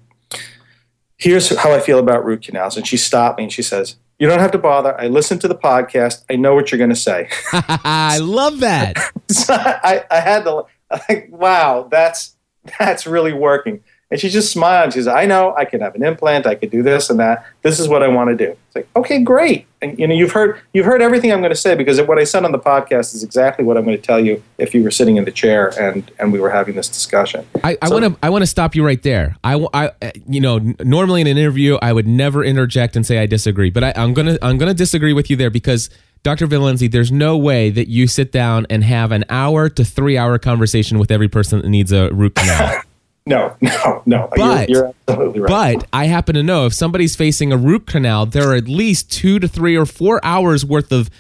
Here's 1.18 1.56
how 1.56 1.72
I 1.72 1.80
feel 1.80 1.98
about 1.98 2.26
root 2.26 2.42
canals. 2.42 2.76
And 2.76 2.86
she 2.86 2.98
stopped 2.98 3.38
me 3.38 3.44
and 3.44 3.52
she 3.52 3.62
says, 3.62 3.96
You 4.18 4.28
don't 4.28 4.38
have 4.38 4.50
to 4.50 4.58
bother. 4.58 5.00
I 5.00 5.06
listened 5.06 5.40
to 5.40 5.48
the 5.48 5.54
podcast. 5.54 6.22
I 6.28 6.36
know 6.36 6.54
what 6.54 6.70
you're 6.70 6.78
going 6.78 6.90
to 6.90 6.94
say. 6.94 7.30
I 7.52 8.18
love 8.18 8.60
that. 8.60 8.98
so 9.30 9.54
I, 9.54 10.04
I 10.10 10.20
had 10.20 10.44
to, 10.44 10.66
like, 10.90 11.28
wow, 11.30 11.88
that's 11.90 12.36
that's 12.78 13.06
really 13.06 13.32
working. 13.32 13.82
And 14.08 14.20
she 14.20 14.28
just 14.28 14.52
smiled. 14.52 14.92
She 14.92 15.02
said, 15.02 15.16
I 15.16 15.26
know 15.26 15.52
I 15.56 15.64
could 15.64 15.80
have 15.80 15.96
an 15.96 16.04
implant. 16.04 16.46
I 16.46 16.54
could 16.54 16.70
do 16.70 16.80
this 16.80 17.10
and 17.10 17.18
that. 17.18 17.44
This 17.62 17.80
is 17.80 17.88
what 17.88 18.04
I 18.04 18.08
want 18.08 18.30
to 18.30 18.36
do. 18.36 18.52
It's 18.52 18.76
like, 18.76 18.88
okay, 18.94 19.18
great. 19.18 19.66
And 19.82 19.98
you 19.98 20.06
know, 20.06 20.14
you've 20.14 20.30
heard 20.30 20.60
you've 20.72 20.86
heard 20.86 21.02
everything 21.02 21.32
I'm 21.32 21.40
going 21.40 21.50
to 21.50 21.56
say 21.56 21.74
because 21.74 22.00
what 22.02 22.16
I 22.16 22.22
said 22.22 22.44
on 22.44 22.52
the 22.52 22.58
podcast 22.58 23.14
is 23.16 23.24
exactly 23.24 23.64
what 23.64 23.76
I'm 23.76 23.84
going 23.84 23.96
to 23.96 24.02
tell 24.02 24.20
you 24.20 24.42
if 24.58 24.74
you 24.74 24.84
were 24.84 24.92
sitting 24.92 25.16
in 25.16 25.24
the 25.24 25.32
chair 25.32 25.72
and 25.80 26.08
and 26.20 26.32
we 26.32 26.38
were 26.38 26.50
having 26.50 26.76
this 26.76 26.88
discussion. 26.88 27.44
I 27.64 27.76
want 27.82 28.04
to 28.04 28.16
I 28.22 28.30
want 28.30 28.42
to 28.42 28.46
stop 28.46 28.76
you 28.76 28.86
right 28.86 29.02
there. 29.02 29.36
I, 29.42 29.66
I 29.74 30.12
you 30.28 30.40
know 30.40 30.58
normally 30.80 31.20
in 31.20 31.26
an 31.26 31.36
interview 31.36 31.76
I 31.82 31.92
would 31.92 32.06
never 32.06 32.44
interject 32.44 32.94
and 32.94 33.04
say 33.04 33.18
I 33.18 33.26
disagree, 33.26 33.70
but 33.70 33.82
I, 33.82 33.92
I'm 33.96 34.14
gonna 34.14 34.38
I'm 34.40 34.56
gonna 34.56 34.74
disagree 34.74 35.14
with 35.14 35.30
you 35.30 35.36
there 35.36 35.50
because 35.50 35.90
Dr. 36.22 36.46
Valenzi, 36.46 36.90
there's 36.90 37.12
no 37.12 37.36
way 37.36 37.70
that 37.70 37.88
you 37.88 38.08
sit 38.08 38.32
down 38.32 38.66
and 38.68 38.82
have 38.82 39.12
an 39.12 39.24
hour 39.28 39.68
to 39.68 39.84
three 39.84 40.16
hour 40.16 40.38
conversation 40.38 40.98
with 40.98 41.10
every 41.10 41.28
person 41.28 41.60
that 41.60 41.68
needs 41.68 41.92
a 41.92 42.10
root 42.10 42.34
canal. 42.34 42.82
No, 43.28 43.56
no, 43.60 44.02
no. 44.06 44.28
But, 44.36 44.68
you're, 44.68 44.84
you're, 44.84 44.94
absolutely 45.08 45.40
right. 45.40 45.80
But 45.80 45.88
I 45.92 46.06
happen 46.06 46.36
to 46.36 46.44
know 46.44 46.66
if 46.66 46.72
somebody's 46.72 47.16
facing 47.16 47.52
a 47.52 47.56
root 47.56 47.88
canal, 47.88 48.24
there 48.24 48.50
are 48.50 48.54
at 48.54 48.68
least 48.68 49.10
two 49.10 49.40
to 49.40 49.48
three 49.48 49.76
or 49.76 49.84
four 49.84 50.24
hours 50.24 50.64
worth 50.64 50.92
of 50.92 51.10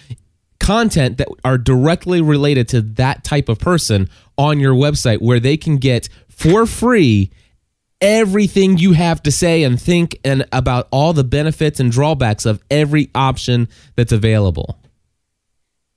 content 0.60 1.18
that 1.18 1.26
are 1.44 1.58
directly 1.58 2.20
related 2.20 2.68
to 2.68 2.80
that 2.80 3.24
type 3.24 3.48
of 3.48 3.58
person 3.58 4.08
on 4.38 4.60
your 4.60 4.72
website 4.72 5.20
where 5.20 5.40
they 5.40 5.56
can 5.56 5.78
get 5.78 6.08
for 6.28 6.64
free 6.64 7.32
everything 8.00 8.78
you 8.78 8.92
have 8.92 9.20
to 9.24 9.32
say 9.32 9.64
and 9.64 9.80
think 9.80 10.16
and 10.24 10.46
about 10.52 10.86
all 10.92 11.12
the 11.12 11.24
benefits 11.24 11.80
and 11.80 11.90
drawbacks 11.90 12.46
of 12.46 12.62
every 12.70 13.10
option 13.16 13.68
that's 13.96 14.12
available. 14.12 14.78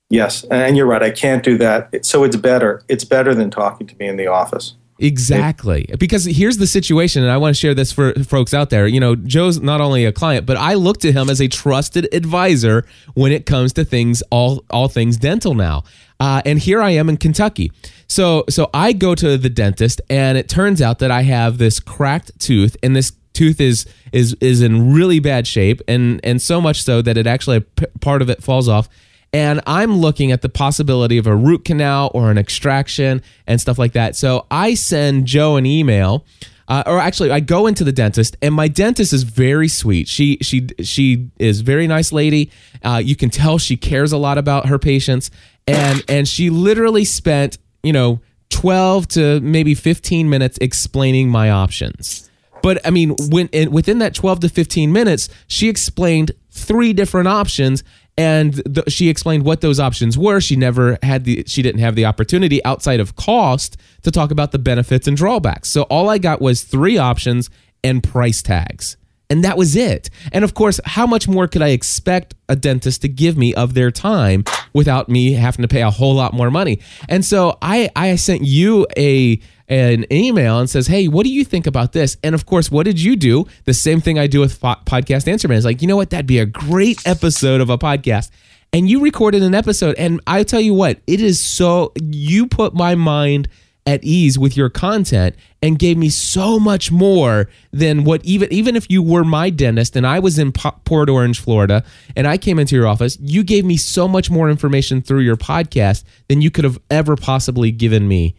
Yes, 0.10 0.44
and 0.46 0.76
you're 0.76 0.88
right. 0.88 1.04
I 1.04 1.12
can't 1.12 1.44
do 1.44 1.56
that. 1.60 2.04
So 2.04 2.24
it's 2.24 2.36
better. 2.36 2.82
It's 2.88 3.04
better 3.04 3.36
than 3.36 3.52
talking 3.52 3.86
to 3.86 3.96
me 3.98 4.08
in 4.08 4.16
the 4.16 4.26
office. 4.26 4.74
Exactly. 5.00 5.90
Because 5.98 6.26
here's 6.26 6.58
the 6.58 6.68
situation, 6.68 7.24
and 7.24 7.32
I 7.32 7.38
want 7.38 7.56
to 7.56 7.60
share 7.60 7.74
this 7.74 7.92
for 7.92 8.14
folks 8.26 8.54
out 8.54 8.70
there. 8.70 8.86
You 8.86 9.00
know, 9.00 9.16
Joe's 9.16 9.60
not 9.62 9.80
only 9.80 10.04
a 10.06 10.12
client, 10.12 10.46
but 10.46 10.58
I 10.58 10.74
look 10.74 11.00
to 11.00 11.12
him 11.12 11.30
as 11.30 11.42
a 11.42 11.48
trusted 11.48 12.14
advisor 12.14 12.86
when 13.14 13.32
it 13.32 13.46
comes 13.46 13.74
to 13.74 13.86
things, 13.86 14.22
all 14.30 14.64
all 14.70 14.90
things 14.90 15.18
dental 15.18 15.54
now. 15.54 15.84
Uh, 16.20 16.42
and 16.46 16.60
here 16.60 16.82
I 16.82 16.92
am 16.92 17.08
in 17.08 17.16
Kentucky. 17.16 17.72
So 18.08 18.44
so 18.50 18.70
I 18.74 18.92
go 18.92 19.16
to 19.16 19.38
the 19.38 19.50
dentist, 19.50 20.02
and 20.10 20.38
it 20.38 20.50
turns 20.50 20.82
out 20.82 21.00
that 21.00 21.12
I 21.12 21.22
have 21.22 21.58
this 21.58 21.80
cracked 21.80 22.38
tooth, 22.40 22.76
and 22.84 22.94
this 22.96 23.14
tooth 23.34 23.62
is 23.62 23.86
is 24.12 24.36
is 24.42 24.62
in 24.62 24.94
really 24.94 25.20
bad 25.20 25.48
shape, 25.48 25.82
and 25.88 26.20
and 26.26 26.42
so 26.42 26.60
much 26.60 26.84
so 26.84 27.02
that 27.02 27.18
it 27.18 27.26
actually 27.26 27.62
part 28.02 28.22
of 28.22 28.30
it 28.30 28.44
falls 28.44 28.68
off 28.68 28.90
and 29.34 29.62
I'm 29.68 29.98
looking 29.98 30.32
at 30.32 30.42
the 30.42 30.50
possibility 30.50 31.18
of 31.18 31.28
a 31.28 31.36
root 31.36 31.66
canal 31.66 32.12
or 32.14 32.32
an 32.32 32.38
extraction 32.38 33.22
and 33.46 33.62
stuff 33.62 33.78
like 33.78 33.94
that. 33.94 34.16
So 34.16 34.46
I 34.50 34.74
send 34.74 35.26
Joe 35.26 35.56
an 35.58 35.66
email. 35.66 36.26
Uh, 36.68 36.84
or 36.86 37.00
actually, 37.00 37.32
I 37.32 37.40
go 37.40 37.66
into 37.66 37.84
the 37.84 37.92
dentist, 37.92 38.38
and 38.44 38.54
my 38.54 38.68
dentist 38.68 39.12
is 39.12 39.24
very 39.24 39.68
sweet. 39.68 40.08
She 40.08 40.38
she 40.42 40.68
she 40.84 41.32
is 41.40 41.62
very 41.62 41.88
nice 41.88 42.12
lady. 42.12 42.52
Uh, 42.84 43.02
you 43.04 43.16
can 43.16 43.32
tell 43.32 43.58
she 43.58 43.76
cares 43.76 44.12
a 44.12 44.18
lot 44.18 44.38
about 44.38 44.68
her 44.68 44.78
patients, 44.78 45.32
and 45.66 46.04
and 46.08 46.28
she 46.28 46.52
literally 46.52 47.06
spent 47.06 47.58
you 47.82 47.92
know 47.92 48.22
twelve 48.50 49.08
to 49.08 49.40
maybe 49.40 49.74
fifteen 49.74 50.30
minutes 50.30 50.60
explaining 50.62 51.28
my 51.30 51.50
options. 51.50 52.30
But 52.62 52.86
I 52.86 52.92
mean, 52.92 53.16
when 53.30 53.48
in, 53.48 53.72
within 53.72 53.98
that 54.00 54.14
twelve 54.14 54.40
to 54.42 54.50
fifteen 54.50 54.92
minutes, 54.92 55.28
she 55.48 55.70
explained 55.70 56.34
three 56.52 56.94
different 56.94 57.28
options 57.28 57.84
and 58.20 58.62
she 58.90 59.08
explained 59.08 59.46
what 59.46 59.62
those 59.62 59.80
options 59.80 60.18
were. 60.18 60.42
She 60.42 60.58
never 60.58 60.98
had 61.02 61.24
the 61.24 61.46
she 61.48 61.62
didn't 61.62 61.80
have 61.80 61.96
the 61.96 62.06
opportunity 62.06 62.64
outside 62.66 63.00
of 63.00 63.16
cost 63.16 63.78
to 64.04 64.12
talk 64.12 64.30
about 64.30 64.52
the 64.52 64.60
benefits 64.60 65.08
and 65.08 65.16
drawbacks. 65.16 65.70
So 65.70 65.84
all 65.84 66.10
i 66.10 66.18
got 66.18 66.42
was 66.42 66.64
three 66.64 66.98
options 66.98 67.50
and 67.82 68.04
price 68.04 68.42
tags 68.42 68.98
And 69.30 69.44
that 69.44 69.58
was 69.58 69.76
it. 69.76 70.10
And 70.32 70.44
of 70.44 70.56
course, 70.56 70.80
how 70.86 71.06
much 71.06 71.28
more 71.28 71.48
could 71.48 71.62
I 71.62 71.70
expect 71.70 72.34
a 72.48 72.56
dentist 72.56 73.04
to 73.04 73.08
give 73.08 73.38
me 73.38 73.54
of 73.54 73.76
their 73.76 73.92
time 73.92 74.44
without 74.74 75.08
me 75.08 75.34
having 75.34 75.62
to 75.62 75.68
pay 75.68 75.84
a 75.84 75.92
whole 75.92 76.16
lot 76.16 76.34
more 76.34 76.50
money? 76.50 76.80
And 77.08 77.24
so 77.24 77.58
I, 77.62 77.90
I 77.96 78.16
sent 78.16 78.44
you 78.44 78.88
a 78.98 79.40
an 79.68 80.12
email 80.12 80.60
and 80.60 80.68
says, 80.68 80.88
"Hey, 80.88 81.08
what 81.08 81.26
do 81.26 81.32
you 81.32 81.46
think 81.46 81.68
about 81.68 81.94
this?" 81.94 82.18
And 82.24 82.34
of 82.34 82.48
course, 82.48 82.72
what 82.72 82.86
did 82.86 83.00
you 83.00 83.16
do? 83.16 83.46
The 83.66 83.74
same 83.76 84.02
thing 84.02 84.18
I 84.18 84.26
do 84.26 84.40
with 84.40 84.60
podcast 84.60 85.28
Answer 85.28 85.48
Man. 85.48 85.60
Is 85.60 85.66
like, 85.66 85.84
you 85.84 85.88
know 85.88 85.96
what? 85.96 86.10
That'd 86.10 86.26
be 86.26 86.40
a 86.40 86.48
great 86.48 87.06
episode 87.06 87.62
of 87.62 87.70
a 87.70 87.78
podcast. 87.78 88.32
And 88.74 88.90
you 88.90 89.00
recorded 89.00 89.44
an 89.44 89.54
episode, 89.56 89.96
and 89.98 90.22
I 90.28 90.44
tell 90.44 90.60
you 90.60 90.74
what, 90.74 91.00
it 91.06 91.22
is 91.22 91.40
so. 91.40 91.94
You 92.02 92.48
put 92.48 92.74
my 92.74 92.96
mind 92.96 93.48
at 93.90 94.04
ease 94.04 94.38
with 94.38 94.56
your 94.56 94.70
content 94.70 95.36
and 95.64 95.80
gave 95.80 95.98
me 95.98 96.10
so 96.10 96.60
much 96.60 96.92
more 96.92 97.50
than 97.72 98.04
what 98.04 98.24
even 98.24 98.48
even 98.54 98.76
if 98.76 98.86
you 98.88 99.02
were 99.02 99.24
my 99.24 99.50
dentist 99.50 99.96
and 99.96 100.06
I 100.06 100.20
was 100.20 100.38
in 100.38 100.52
Port 100.52 101.10
Orange, 101.10 101.40
Florida, 101.40 101.84
and 102.16 102.28
I 102.28 102.38
came 102.38 102.60
into 102.60 102.76
your 102.76 102.86
office, 102.86 103.18
you 103.20 103.44
gave 103.44 103.66
me 103.66 103.78
so 103.78 104.08
much 104.08 104.30
more 104.30 104.48
information 104.48 105.02
through 105.02 105.22
your 105.22 105.36
podcast 105.36 106.04
than 106.28 106.40
you 106.40 106.52
could 106.52 106.66
have 106.66 106.80
ever 106.92 107.16
possibly 107.16 107.72
given 107.72 108.08
me 108.08 108.36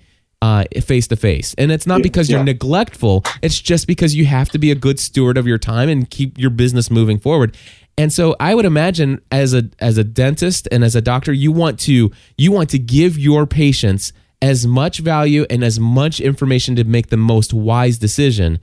face 0.80 1.08
to 1.08 1.16
face. 1.16 1.52
And 1.58 1.72
it's 1.72 1.86
not 1.86 2.00
because 2.00 2.30
you're 2.30 2.44
neglectful, 2.44 3.24
it's 3.42 3.60
just 3.60 3.88
because 3.88 4.14
you 4.14 4.26
have 4.26 4.50
to 4.50 4.58
be 4.58 4.70
a 4.70 4.76
good 4.76 5.00
steward 5.00 5.36
of 5.36 5.48
your 5.48 5.58
time 5.58 5.88
and 5.88 6.08
keep 6.08 6.38
your 6.38 6.50
business 6.50 6.92
moving 6.92 7.18
forward. 7.18 7.56
And 7.98 8.12
so 8.12 8.36
I 8.38 8.54
would 8.54 8.66
imagine 8.66 9.20
as 9.32 9.52
a 9.52 9.64
as 9.80 9.98
a 9.98 10.04
dentist 10.04 10.68
and 10.70 10.84
as 10.84 10.94
a 10.94 11.02
doctor, 11.02 11.32
you 11.32 11.50
want 11.50 11.80
to 11.80 12.12
you 12.38 12.52
want 12.52 12.70
to 12.70 12.78
give 12.78 13.18
your 13.18 13.46
patients 13.46 14.12
as 14.42 14.66
much 14.66 14.98
value 14.98 15.44
and 15.50 15.62
as 15.62 15.78
much 15.78 16.20
information 16.20 16.76
to 16.76 16.84
make 16.84 17.08
the 17.08 17.16
most 17.16 17.52
wise 17.52 17.98
decision. 17.98 18.58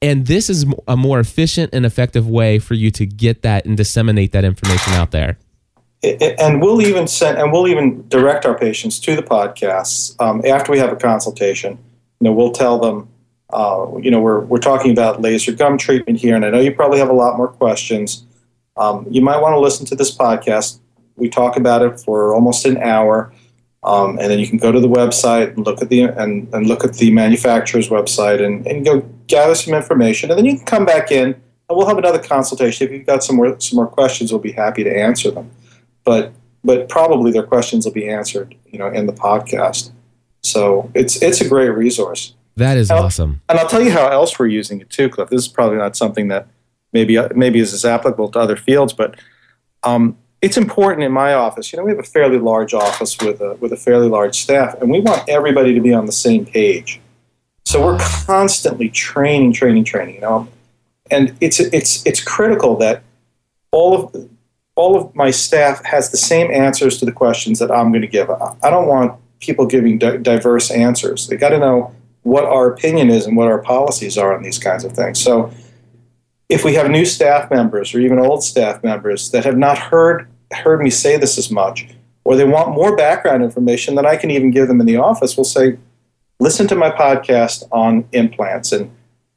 And 0.00 0.26
this 0.26 0.50
is 0.50 0.66
a 0.88 0.96
more 0.96 1.20
efficient 1.20 1.70
and 1.72 1.86
effective 1.86 2.28
way 2.28 2.58
for 2.58 2.74
you 2.74 2.90
to 2.92 3.06
get 3.06 3.42
that 3.42 3.64
and 3.64 3.76
disseminate 3.76 4.32
that 4.32 4.44
information 4.44 4.92
out 4.94 5.12
there 5.12 5.38
and 6.02 6.60
we'll 6.60 6.82
even 6.82 7.06
send 7.06 7.38
and 7.38 7.52
we'll 7.52 7.68
even 7.68 8.06
direct 8.08 8.44
our 8.44 8.58
patients 8.58 8.98
to 9.00 9.14
the 9.14 9.22
podcasts 9.22 10.20
um, 10.20 10.42
after 10.44 10.72
we 10.72 10.78
have 10.78 10.92
a 10.92 10.96
consultation. 10.96 11.78
You 12.20 12.24
know, 12.24 12.32
we'll 12.32 12.52
tell 12.52 12.78
them, 12.78 13.08
uh, 13.52 13.86
you 14.00 14.10
know, 14.10 14.20
we're 14.20 14.40
we're 14.40 14.58
talking 14.58 14.90
about 14.90 15.20
laser 15.20 15.52
gum 15.52 15.78
treatment 15.78 16.18
here, 16.18 16.34
and 16.34 16.44
I 16.44 16.50
know 16.50 16.60
you 16.60 16.74
probably 16.74 16.98
have 16.98 17.08
a 17.08 17.14
lot 17.14 17.36
more 17.36 17.48
questions. 17.48 18.24
Um, 18.76 19.06
you 19.10 19.20
might 19.20 19.40
want 19.40 19.54
to 19.54 19.60
listen 19.60 19.86
to 19.86 19.94
this 19.94 20.16
podcast. 20.16 20.80
We 21.16 21.28
talk 21.28 21.56
about 21.56 21.82
it 21.82 22.00
for 22.00 22.34
almost 22.34 22.64
an 22.64 22.78
hour, 22.78 23.32
um, 23.84 24.18
and 24.18 24.30
then 24.30 24.38
you 24.38 24.46
can 24.46 24.58
go 24.58 24.70
to 24.70 24.80
the 24.80 24.88
website 24.88 25.54
and 25.54 25.66
look 25.66 25.82
at 25.82 25.88
the 25.88 26.02
and, 26.02 26.52
and 26.54 26.66
look 26.66 26.84
at 26.84 26.94
the 26.94 27.10
manufacturer's 27.10 27.88
website 27.88 28.44
and, 28.44 28.66
and 28.66 28.84
go 28.84 29.00
gather 29.26 29.54
some 29.54 29.74
information, 29.74 30.30
and 30.30 30.38
then 30.38 30.44
you 30.44 30.56
can 30.56 30.66
come 30.66 30.84
back 30.84 31.10
in 31.10 31.28
and 31.28 31.78
we'll 31.78 31.86
have 31.86 31.98
another 31.98 32.22
consultation. 32.22 32.86
If 32.86 32.92
you've 32.92 33.06
got 33.06 33.24
some 33.24 33.36
more 33.36 33.58
some 33.60 33.76
more 33.76 33.88
questions, 33.88 34.32
we'll 34.32 34.40
be 34.40 34.52
happy 34.52 34.84
to 34.84 34.90
answer 34.94 35.30
them 35.30 35.50
but 36.04 36.32
but 36.64 36.88
probably 36.88 37.32
their 37.32 37.42
questions 37.42 37.84
will 37.84 37.92
be 37.92 38.08
answered, 38.08 38.54
you 38.66 38.78
know, 38.78 38.86
in 38.86 39.06
the 39.06 39.12
podcast. 39.12 39.90
So 40.42 40.90
it's 40.94 41.20
it's 41.22 41.40
a 41.40 41.48
great 41.48 41.70
resource. 41.70 42.34
That 42.56 42.76
is 42.76 42.90
and 42.90 43.00
awesome. 43.00 43.40
And 43.48 43.58
I'll 43.58 43.68
tell 43.68 43.82
you 43.82 43.90
how 43.90 44.06
else 44.08 44.38
we're 44.38 44.46
using 44.46 44.80
it 44.80 44.90
too, 44.90 45.08
Cliff. 45.08 45.30
This 45.30 45.42
is 45.42 45.48
probably 45.48 45.78
not 45.78 45.96
something 45.96 46.28
that 46.28 46.48
maybe 46.92 47.18
maybe 47.34 47.58
is 47.58 47.72
as 47.72 47.84
applicable 47.84 48.30
to 48.30 48.38
other 48.38 48.56
fields, 48.56 48.92
but 48.92 49.18
um, 49.82 50.16
it's 50.42 50.56
important 50.56 51.04
in 51.04 51.12
my 51.12 51.34
office. 51.34 51.72
You 51.72 51.78
know, 51.78 51.84
we 51.84 51.92
have 51.92 52.00
a 52.00 52.04
fairly 52.04 52.38
large 52.38 52.74
office 52.74 53.16
with 53.18 53.40
a 53.40 53.54
with 53.60 53.72
a 53.72 53.76
fairly 53.76 54.08
large 54.08 54.42
staff, 54.42 54.74
and 54.82 54.90
we 54.90 55.00
want 55.00 55.26
everybody 55.28 55.72
to 55.72 55.80
be 55.80 55.94
on 55.94 56.06
the 56.06 56.12
same 56.12 56.44
page. 56.44 57.00
So 57.64 57.82
we're 57.84 57.98
constantly 58.00 58.90
training, 58.90 59.52
training, 59.52 59.84
training. 59.84 60.16
You 60.16 60.20
know, 60.20 60.48
and 61.10 61.34
it's 61.40 61.60
it's 61.60 62.04
it's 62.04 62.22
critical 62.22 62.76
that 62.78 63.04
all 63.70 63.94
of 63.94 64.28
all 64.74 65.00
of 65.00 65.14
my 65.14 65.30
staff 65.30 65.84
has 65.84 66.10
the 66.10 66.16
same 66.16 66.50
answers 66.50 66.98
to 66.98 67.04
the 67.04 67.12
questions 67.12 67.60
that 67.60 67.70
I'm 67.70 67.92
going 67.92 68.02
to 68.02 68.08
give. 68.08 68.28
I 68.28 68.68
don't 68.68 68.88
want 68.88 69.18
people 69.38 69.66
giving 69.66 69.98
di- 69.98 70.16
diverse 70.16 70.70
answers. 70.70 71.28
They 71.28 71.36
got 71.36 71.50
to 71.50 71.58
know 71.58 71.94
what 72.22 72.44
our 72.44 72.72
opinion 72.72 73.10
is 73.10 73.26
and 73.26 73.36
what 73.36 73.48
our 73.48 73.60
policies 73.60 74.18
are 74.18 74.34
on 74.34 74.42
these 74.42 74.58
kinds 74.58 74.84
of 74.84 74.92
things. 74.92 75.20
So, 75.20 75.52
if 76.48 76.64
we 76.64 76.74
have 76.74 76.90
new 76.90 77.04
staff 77.04 77.50
members 77.50 77.94
or 77.94 78.00
even 78.00 78.18
old 78.18 78.42
staff 78.42 78.82
members 78.82 79.30
that 79.30 79.44
have 79.44 79.56
not 79.56 79.78
heard 79.78 80.28
heard 80.52 80.80
me 80.80 80.90
say 80.90 81.16
this 81.16 81.38
as 81.38 81.50
much, 81.50 81.88
or 82.24 82.36
they 82.36 82.44
want 82.44 82.70
more 82.70 82.96
background 82.96 83.42
information 83.42 83.94
than 83.94 84.06
I 84.06 84.16
can 84.16 84.30
even 84.30 84.50
give 84.50 84.68
them 84.68 84.80
in 84.80 84.86
the 84.86 84.96
office, 84.96 85.36
we'll 85.36 85.44
say, 85.44 85.78
listen 86.40 86.66
to 86.68 86.74
my 86.74 86.90
podcast 86.90 87.64
on 87.72 88.08
implants 88.12 88.72
and 88.72 88.90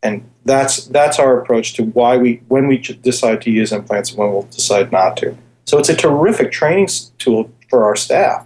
and 0.04 0.30
that's 0.44 0.86
that's 0.88 1.18
our 1.18 1.42
approach 1.42 1.74
to 1.74 1.84
why 1.84 2.16
we 2.18 2.42
when 2.48 2.68
we 2.68 2.78
decide 2.78 3.42
to 3.42 3.52
use 3.52 3.72
implants 3.72 4.12
and 4.12 4.20
when 4.20 4.32
we'll 4.32 4.44
decide 4.44 4.92
not 4.92 5.18
to. 5.18 5.36
So 5.66 5.80
it's 5.80 5.90
a 5.90 5.96
terrific 5.96 6.52
training 6.52 6.90
tool 7.18 7.52
for 7.70 7.86
our 7.86 7.96
staff. 7.96 8.46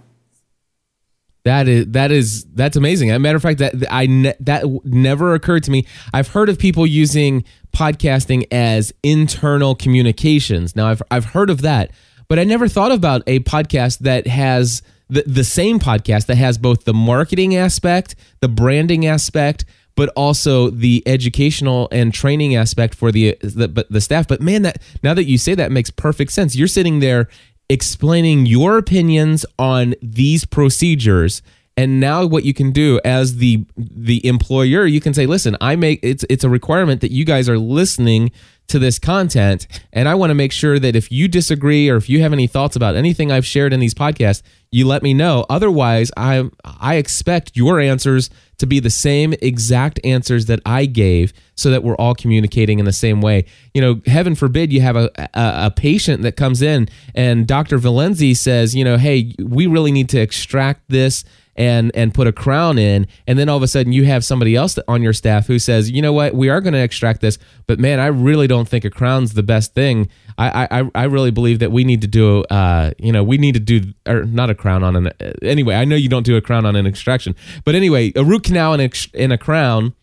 That 1.44 1.68
is 1.68 1.86
that 1.88 2.10
is 2.10 2.44
that's 2.54 2.76
amazing. 2.76 3.10
As 3.10 3.16
a 3.16 3.18
matter 3.18 3.36
of 3.36 3.42
fact, 3.42 3.58
that 3.58 3.74
I 3.90 4.06
ne- 4.06 4.34
that 4.40 4.64
never 4.84 5.34
occurred 5.34 5.64
to 5.64 5.70
me. 5.70 5.86
I've 6.12 6.28
heard 6.28 6.48
of 6.48 6.58
people 6.58 6.86
using 6.86 7.44
podcasting 7.74 8.46
as 8.50 8.92
internal 9.02 9.74
communications. 9.74 10.76
Now 10.76 10.86
I've 10.88 11.02
I've 11.10 11.26
heard 11.26 11.50
of 11.50 11.62
that, 11.62 11.92
but 12.30 12.38
I 12.38 12.44
never 12.44 12.68
thought 12.68 12.92
about 12.92 13.24
a 13.26 13.40
podcast 13.40 13.98
that 13.98 14.28
has 14.28 14.82
the 15.08 15.24
the 15.26 15.42
same 15.42 15.80
podcast 15.80 16.26
that 16.26 16.36
has 16.36 16.56
both 16.58 16.84
the 16.84 16.94
marketing 16.94 17.56
aspect, 17.56 18.14
the 18.40 18.48
branding 18.48 19.04
aspect, 19.04 19.64
but 19.96 20.10
also 20.10 20.70
the 20.70 21.02
educational 21.06 21.88
and 21.90 22.14
training 22.14 22.54
aspect 22.54 22.94
for 22.94 23.10
the 23.10 23.36
the, 23.42 23.84
the 23.90 24.00
staff. 24.00 24.28
But 24.28 24.40
man, 24.40 24.62
that 24.62 24.80
now 25.02 25.12
that 25.12 25.24
you 25.24 25.38
say 25.38 25.56
that 25.56 25.72
makes 25.72 25.90
perfect 25.90 26.30
sense. 26.30 26.54
You're 26.54 26.68
sitting 26.68 27.00
there 27.00 27.28
explaining 27.68 28.46
your 28.46 28.78
opinions 28.78 29.44
on 29.58 29.96
these 30.00 30.44
procedures 30.44 31.42
and 31.76 31.98
now 31.98 32.26
what 32.26 32.44
you 32.44 32.54
can 32.54 32.70
do 32.70 33.00
as 33.04 33.36
the 33.36 33.64
the 33.76 34.24
employer 34.26 34.86
you 34.86 35.00
can 35.00 35.14
say 35.14 35.24
listen 35.24 35.56
i 35.60 35.76
make 35.76 36.00
it's 36.02 36.24
it's 36.28 36.42
a 36.42 36.48
requirement 36.48 37.00
that 37.00 37.12
you 37.12 37.24
guys 37.24 37.48
are 37.48 37.58
listening 37.58 38.32
to 38.70 38.78
this 38.78 38.98
content. 38.98 39.66
And 39.92 40.08
I 40.08 40.14
want 40.14 40.30
to 40.30 40.34
make 40.34 40.52
sure 40.52 40.78
that 40.78 40.96
if 40.96 41.12
you 41.12 41.28
disagree 41.28 41.88
or 41.88 41.96
if 41.96 42.08
you 42.08 42.22
have 42.22 42.32
any 42.32 42.46
thoughts 42.46 42.76
about 42.76 42.96
anything 42.96 43.30
I've 43.30 43.46
shared 43.46 43.72
in 43.72 43.80
these 43.80 43.94
podcasts, 43.94 44.42
you 44.72 44.86
let 44.86 45.02
me 45.02 45.12
know. 45.12 45.44
Otherwise, 45.50 46.10
I 46.16 46.48
I 46.64 46.94
expect 46.94 47.56
your 47.56 47.80
answers 47.80 48.30
to 48.58 48.66
be 48.66 48.78
the 48.78 48.90
same 48.90 49.34
exact 49.42 49.98
answers 50.04 50.46
that 50.46 50.60
I 50.64 50.86
gave 50.86 51.32
so 51.54 51.70
that 51.70 51.82
we're 51.82 51.96
all 51.96 52.14
communicating 52.14 52.78
in 52.78 52.84
the 52.84 52.92
same 52.92 53.20
way. 53.20 53.46
You 53.74 53.80
know, 53.80 54.00
heaven 54.06 54.34
forbid 54.34 54.72
you 54.72 54.80
have 54.82 54.96
a, 54.96 55.10
a, 55.18 55.66
a 55.66 55.72
patient 55.74 56.22
that 56.22 56.36
comes 56.36 56.62
in 56.62 56.88
and 57.14 57.46
Dr. 57.46 57.78
Valenzi 57.78 58.36
says, 58.36 58.74
you 58.74 58.84
know, 58.84 58.96
hey, 58.96 59.34
we 59.38 59.66
really 59.66 59.92
need 59.92 60.08
to 60.10 60.20
extract 60.20 60.82
this 60.88 61.24
and 61.56 61.90
and 61.94 62.14
put 62.14 62.26
a 62.26 62.32
crown 62.32 62.78
in 62.78 63.06
and 63.26 63.38
then 63.38 63.48
all 63.48 63.56
of 63.56 63.62
a 63.62 63.68
sudden 63.68 63.92
you 63.92 64.04
have 64.04 64.24
somebody 64.24 64.54
else 64.54 64.78
on 64.88 65.02
your 65.02 65.12
staff 65.12 65.46
who 65.46 65.58
says 65.58 65.90
you 65.90 66.02
know 66.02 66.12
what? 66.12 66.34
We 66.34 66.48
are 66.48 66.60
going 66.60 66.74
to 66.74 66.80
extract 66.80 67.20
this 67.20 67.38
but 67.66 67.78
man 67.78 68.00
i 68.00 68.06
really 68.06 68.46
don't 68.46 68.68
think 68.68 68.84
a 68.84 68.90
crown's 68.90 69.34
the 69.34 69.42
best 69.42 69.74
thing. 69.74 70.08
I 70.38 70.68
i, 70.70 70.90
I 70.94 71.04
really 71.04 71.30
believe 71.30 71.58
that 71.58 71.72
we 71.72 71.84
need 71.84 72.00
to 72.02 72.06
do 72.06 72.42
uh 72.44 72.92
you 72.98 73.12
know 73.12 73.22
we 73.22 73.38
need 73.38 73.54
to 73.54 73.60
do 73.60 73.92
or 74.06 74.24
not 74.24 74.50
a 74.50 74.54
crown 74.54 74.82
on 74.82 74.96
an 74.96 75.10
anyway 75.42 75.74
i 75.74 75.84
know 75.84 75.96
you 75.96 76.08
don't 76.08 76.24
do 76.24 76.36
a 76.36 76.40
crown 76.40 76.64
on 76.64 76.76
an 76.76 76.86
extraction 76.86 77.34
but 77.64 77.74
anyway 77.74 78.12
a 78.16 78.24
root 78.24 78.44
canal 78.44 78.72
and 78.72 78.82
a, 78.82 79.22
in 79.22 79.32
a 79.32 79.38
crown 79.38 79.94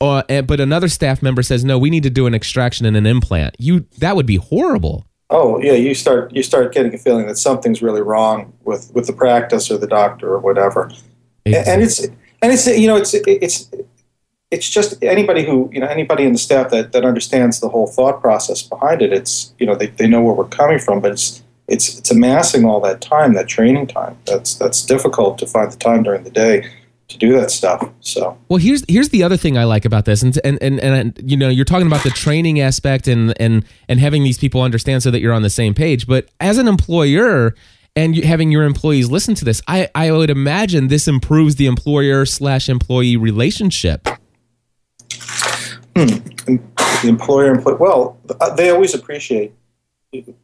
uh, 0.00 0.42
but 0.42 0.60
another 0.60 0.88
staff 0.88 1.22
member 1.22 1.42
says 1.42 1.64
no 1.64 1.78
we 1.78 1.90
need 1.90 2.02
to 2.02 2.10
do 2.10 2.26
an 2.26 2.34
extraction 2.34 2.84
and 2.86 2.96
an 2.96 3.06
implant. 3.06 3.56
You 3.58 3.86
that 3.98 4.16
would 4.16 4.26
be 4.26 4.36
horrible 4.36 5.06
oh 5.30 5.60
yeah 5.60 5.72
you 5.72 5.94
start 5.94 6.32
you 6.34 6.42
start 6.42 6.72
getting 6.72 6.94
a 6.94 6.98
feeling 6.98 7.26
that 7.26 7.36
something's 7.36 7.82
really 7.82 8.02
wrong 8.02 8.52
with 8.64 8.92
with 8.94 9.06
the 9.06 9.12
practice 9.12 9.70
or 9.70 9.78
the 9.78 9.86
doctor 9.86 10.28
or 10.32 10.38
whatever. 10.38 10.90
Exactly. 11.44 11.72
and 11.72 11.82
it's 11.82 12.04
and 12.04 12.52
it's 12.52 12.66
you 12.66 12.86
know 12.86 12.96
it's 12.96 13.14
it's 13.14 13.70
it's 14.50 14.68
just 14.68 15.02
anybody 15.02 15.44
who 15.44 15.68
you 15.72 15.80
know 15.80 15.86
anybody 15.86 16.24
in 16.24 16.32
the 16.32 16.38
staff 16.38 16.70
that 16.70 16.92
that 16.92 17.04
understands 17.04 17.60
the 17.60 17.68
whole 17.68 17.86
thought 17.86 18.20
process 18.20 18.62
behind 18.62 19.02
it 19.02 19.12
it's 19.12 19.52
you 19.58 19.66
know 19.66 19.74
they, 19.74 19.86
they 19.86 20.06
know 20.06 20.22
where 20.22 20.34
we're 20.34 20.44
coming 20.44 20.78
from 20.78 21.00
but 21.00 21.12
it's 21.12 21.42
it's 21.68 21.98
it's 21.98 22.10
amassing 22.10 22.64
all 22.64 22.80
that 22.80 23.00
time 23.00 23.34
that 23.34 23.48
training 23.48 23.86
time. 23.86 24.16
That's 24.26 24.54
that's 24.54 24.84
difficult 24.84 25.38
to 25.38 25.46
find 25.46 25.70
the 25.70 25.76
time 25.76 26.02
during 26.02 26.24
the 26.24 26.30
day 26.30 26.70
to 27.08 27.18
do 27.18 27.32
that 27.38 27.50
stuff. 27.50 27.88
So 28.00 28.36
well, 28.48 28.58
here's 28.58 28.84
here's 28.88 29.10
the 29.10 29.22
other 29.22 29.36
thing 29.36 29.56
I 29.56 29.64
like 29.64 29.84
about 29.84 30.04
this, 30.04 30.22
and 30.22 30.38
and 30.44 30.60
and, 30.62 30.80
and 30.80 31.20
you 31.24 31.36
know, 31.36 31.48
you're 31.48 31.64
talking 31.64 31.86
about 31.86 32.02
the 32.02 32.10
training 32.10 32.60
aspect 32.60 33.06
and 33.06 33.34
and 33.40 33.64
and 33.88 34.00
having 34.00 34.24
these 34.24 34.38
people 34.38 34.62
understand 34.62 35.02
so 35.02 35.10
that 35.10 35.20
you're 35.20 35.32
on 35.32 35.42
the 35.42 35.50
same 35.50 35.74
page. 35.74 36.06
But 36.06 36.28
as 36.40 36.58
an 36.58 36.68
employer 36.68 37.54
and 37.94 38.16
having 38.16 38.50
your 38.50 38.64
employees 38.64 39.10
listen 39.10 39.34
to 39.36 39.44
this, 39.44 39.62
I 39.68 39.88
I 39.94 40.10
would 40.10 40.30
imagine 40.30 40.88
this 40.88 41.06
improves 41.06 41.56
the 41.56 41.66
employer 41.66 42.26
slash 42.26 42.68
employee 42.68 43.16
relationship. 43.16 44.06
Hmm. 45.96 46.06
The 47.02 47.08
employer 47.08 47.52
employee. 47.52 47.76
Well, 47.78 48.18
uh, 48.40 48.54
they 48.54 48.70
always 48.70 48.94
appreciate. 48.94 49.52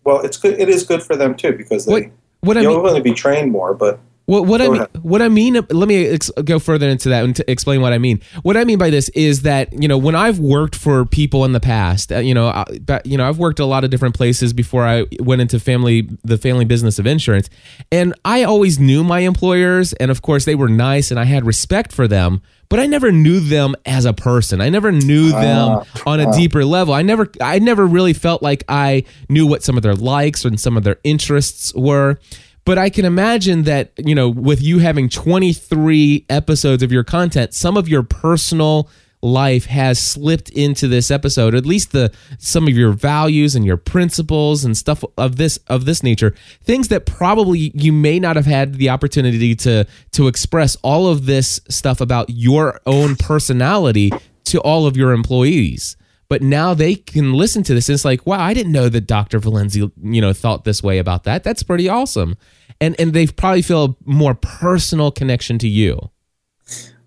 Well, 0.05 0.21
it's 0.21 0.37
good. 0.37 0.61
It 0.61 0.69
is 0.69 0.85
good 0.85 1.03
for 1.03 1.17
them 1.17 1.35
too 1.35 1.53
because 1.57 1.87
they. 1.87 1.93
What, 1.93 2.03
what 2.41 2.57
I 2.57 2.61
mean, 2.61 2.71
only 2.71 3.01
be 3.01 3.15
trained 3.15 3.51
more, 3.51 3.75
but 3.75 4.01
What, 4.27 4.47
what 4.47 4.63
I 4.63 4.69
mean, 4.69 4.77
ahead. 4.77 5.03
what 5.03 5.21
I 5.21 5.29
mean, 5.29 5.55
let 5.55 5.89
me 5.89 6.07
ex- 6.07 6.31
go 6.45 6.59
further 6.59 6.89
into 6.89 7.09
that 7.09 7.25
and 7.25 7.35
to 7.37 7.51
explain 7.51 7.81
what 7.81 7.93
I 7.93 7.99
mean. 7.99 8.21
What 8.43 8.57
I 8.57 8.65
mean 8.65 8.79
by 8.79 8.89
this 8.89 9.09
is 9.11 9.43
that 9.43 9.73
you 9.73 9.89
know 9.89 9.99
when 9.99 10.15
I've 10.15 10.39
worked 10.39 10.77
for 10.77 11.05
people 11.05 11.45
in 11.45 11.53
the 11.53 11.61
past, 11.61 12.13
uh, 12.13 12.19
you 12.19 12.33
know, 12.33 12.49
uh, 12.49 12.65
but, 12.83 13.05
you 13.05 13.19
know, 13.19 13.29
I've 13.29 13.39
worked 13.39 13.59
a 13.59 13.65
lot 13.65 13.83
of 13.83 13.91
different 13.91 14.15
places 14.15 14.53
before 14.53 14.87
I 14.87 15.07
went 15.19 15.41
into 15.41 15.59
family, 15.59 16.09
the 16.23 16.39
family 16.39 16.65
business 16.65 16.99
of 16.99 17.07
insurance, 17.07 17.51
and 17.91 18.15
I 18.25 18.45
always 18.45 18.79
knew 18.79 19.03
my 19.03 19.21
employers, 19.21 19.93
and 19.95 20.11
of 20.11 20.23
course 20.23 20.45
they 20.45 20.55
were 20.55 20.69
nice, 20.69 21.11
and 21.11 21.19
I 21.19 21.25
had 21.25 21.45
respect 21.45 21.93
for 21.93 22.07
them, 22.07 22.43
but 22.69 22.79
I 22.79 22.87
never 22.87 23.11
knew 23.11 23.41
them 23.41 23.75
as 23.85 24.05
a 24.05 24.13
person. 24.13 24.61
I 24.61 24.69
never 24.69 24.93
knew 24.93 25.31
them 25.31 25.83
on 26.07 26.21
a 26.21 26.33
deeper 26.33 26.65
level. 26.65 26.95
I 26.95 27.03
never, 27.03 27.29
I 27.41 27.59
never 27.59 27.87
really 27.87 28.13
felt 28.15 28.43
like 28.43 28.65
I 28.69 29.05
knew 29.29 29.47
what 29.47 29.63
some 29.63 29.77
of 29.77 29.83
their 29.83 29.95
likes 29.95 30.45
and 30.45 30.59
some 30.59 30.77
of 30.77 30.85
their 30.85 30.97
interests 31.05 31.75
were. 31.75 32.19
But 32.65 32.79
I 32.79 32.91
can 32.91 33.05
imagine 33.05 33.65
that, 33.65 33.93
you 33.99 34.15
know, 34.15 34.29
with 34.29 34.63
you 34.63 34.79
having 34.79 35.09
23 35.09 36.27
episodes 36.29 36.83
of 36.83 36.93
your 36.93 37.05
content, 37.05 37.55
some 37.55 37.77
of 37.77 37.89
your 37.89 38.03
personal 38.03 38.89
life 39.23 39.67
has 39.67 40.01
slipped 40.01 40.51
into 40.51 40.89
this 40.89 41.09
episode 41.09 41.55
at 41.55 41.65
least 41.65 41.93
the 41.93 42.13
some 42.39 42.67
of 42.67 42.77
your 42.77 42.91
values 42.91 43.55
and 43.55 43.65
your 43.65 43.77
principles 43.77 44.65
and 44.65 44.77
stuff 44.77 45.05
of 45.17 45.37
this 45.37 45.59
of 45.69 45.85
this 45.85 46.03
nature. 46.03 46.35
Things 46.65 46.89
that 46.89 47.07
probably 47.07 47.71
you 47.75 47.93
may 47.93 48.19
not 48.19 48.35
have 48.35 48.47
had 48.47 48.75
the 48.75 48.91
opportunity 48.91 49.55
to 49.57 49.87
to 50.13 50.27
express 50.27 50.77
all 50.83 51.07
of 51.07 51.27
this 51.27 51.61
stuff 51.69 52.01
about 52.01 52.31
your 52.31 52.81
own 52.85 53.15
personality 53.15 54.11
to 54.45 54.61
all 54.61 54.87
of 54.87 54.97
your 54.97 55.13
employees 55.13 55.97
but 56.33 56.41
now 56.41 56.73
they 56.73 56.95
can 56.95 57.35
listen 57.35 57.63
to 57.63 57.75
this 57.75 57.91
and 57.91 57.95
it's 57.95 58.07
like 58.07 58.27
wow 58.27 58.41
i 58.41 58.55
didn't 58.55 58.73
know 58.73 58.89
that 58.89 59.07
dr 59.07 59.39
valenzi 59.41 59.91
you 60.03 60.21
know 60.23 60.33
thought 60.33 60.65
this 60.65 60.83
way 60.83 60.97
about 60.99 61.25
that 61.25 61.45
that's 61.45 61.63
pretty 61.63 61.91
awesome 61.91 62.35
and 62.81 62.99
and 62.99 63.13
they 63.13 63.27
probably 63.27 63.61
feel 63.61 63.85
a 63.85 63.95
more 64.07 64.35
personal 64.35 65.11
connection 65.11 65.59
to 65.59 65.69
you 65.69 66.11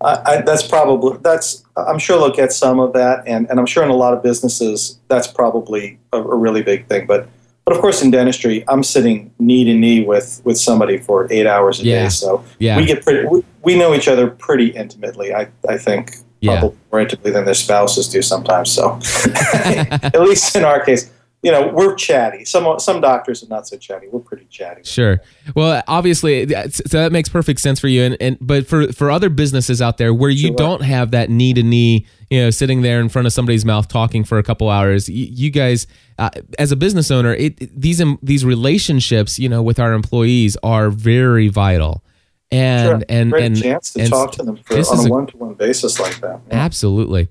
I, 0.00 0.22
I, 0.26 0.40
that's 0.42 0.62
probably 0.62 1.18
that's. 1.22 1.64
I'm 1.76 1.98
sure 1.98 2.18
they'll 2.18 2.30
get 2.44 2.52
some 2.52 2.78
of 2.78 2.92
that, 2.92 3.26
and, 3.26 3.48
and 3.50 3.58
I'm 3.58 3.64
sure 3.66 3.82
in 3.82 3.88
a 3.88 3.96
lot 3.96 4.12
of 4.12 4.22
businesses 4.22 4.98
that's 5.08 5.26
probably 5.26 5.98
a, 6.12 6.18
a 6.18 6.36
really 6.36 6.62
big 6.62 6.86
thing. 6.86 7.06
But 7.06 7.28
but 7.64 7.74
of 7.74 7.80
course 7.80 8.02
in 8.02 8.10
dentistry, 8.10 8.62
I'm 8.68 8.82
sitting 8.84 9.32
knee 9.38 9.64
to 9.64 9.74
knee 9.74 10.04
with 10.04 10.42
with 10.44 10.58
somebody 10.58 10.98
for 10.98 11.26
eight 11.32 11.46
hours 11.46 11.80
a 11.80 11.84
Yeah. 11.84 12.02
day, 12.02 12.08
so 12.10 12.44
Yeah. 12.58 12.76
we 12.76 12.84
get 12.84 13.02
pretty. 13.02 13.26
We, 13.26 13.42
we 13.62 13.78
know 13.78 13.94
each 13.94 14.06
other 14.06 14.28
pretty 14.28 14.68
intimately. 14.68 15.34
I 15.34 15.48
I 15.66 15.78
think 15.78 16.16
Yeah. 16.40 16.60
probably 16.60 16.78
more 16.92 17.00
intimately 17.00 17.30
than 17.32 17.44
their 17.44 17.54
spouses 17.54 18.08
do 18.08 18.20
sometimes. 18.22 18.70
So 18.70 18.98
at 19.54 20.20
least 20.20 20.54
in 20.56 20.64
our 20.64 20.84
case, 20.84 21.10
you 21.42 21.52
know, 21.52 21.68
we're 21.68 21.94
chatty. 21.94 22.44
Some 22.44 22.78
some 22.80 23.00
doctors 23.00 23.42
are 23.44 23.48
not 23.48 23.68
so 23.68 23.76
chatty. 23.76 24.08
We're 24.10 24.20
pretty 24.20 24.46
chatty. 24.50 24.82
Sure. 24.84 25.20
Well, 25.54 25.82
obviously, 25.86 26.48
so 26.70 26.98
that 26.98 27.12
makes 27.12 27.28
perfect 27.28 27.60
sense 27.60 27.78
for 27.78 27.86
you. 27.88 28.02
And, 28.02 28.16
and 28.20 28.38
but 28.40 28.66
for 28.66 28.90
for 28.92 29.10
other 29.10 29.28
businesses 29.28 29.80
out 29.80 29.96
there 29.98 30.12
where 30.12 30.30
you 30.30 30.48
Sure. 30.48 30.56
don't 30.56 30.82
have 30.82 31.12
that 31.12 31.30
knee 31.30 31.52
to 31.54 31.62
knee, 31.62 32.06
you 32.30 32.40
know, 32.40 32.50
sitting 32.50 32.82
there 32.82 33.00
in 33.00 33.08
front 33.08 33.26
of 33.26 33.32
somebody's 33.32 33.64
mouth 33.64 33.86
talking 33.86 34.24
for 34.24 34.38
a 34.38 34.42
couple 34.42 34.68
hours, 34.70 35.08
you, 35.08 35.26
you 35.30 35.50
guys, 35.50 35.86
uh, 36.18 36.30
as 36.58 36.72
a 36.72 36.76
business 36.76 37.10
owner, 37.12 37.32
it, 37.34 37.60
it- 37.62 37.80
these 37.80 38.02
these 38.22 38.44
relationships, 38.44 39.38
you 39.38 39.48
know, 39.48 39.62
with 39.62 39.78
our 39.78 39.92
employees 39.92 40.56
are 40.64 40.90
very 40.90 41.48
vital. 41.48 42.02
And 42.52 42.88
Sure. 42.88 43.02
and 43.08 43.30
Great 43.32 43.44
and 43.44 43.60
chance 43.62 43.92
to 43.94 44.00
and 44.02 44.10
talk 44.10 44.32
to 44.32 44.42
them 44.42 44.56
for, 44.56 44.74
this 44.74 44.90
on 44.90 44.98
is 45.00 45.06
a 45.06 45.08
one 45.10 45.26
to 45.26 45.36
one 45.36 45.54
basis 45.54 45.98
like 45.98 46.20
that. 46.20 46.40
Absolutely. 46.50 47.28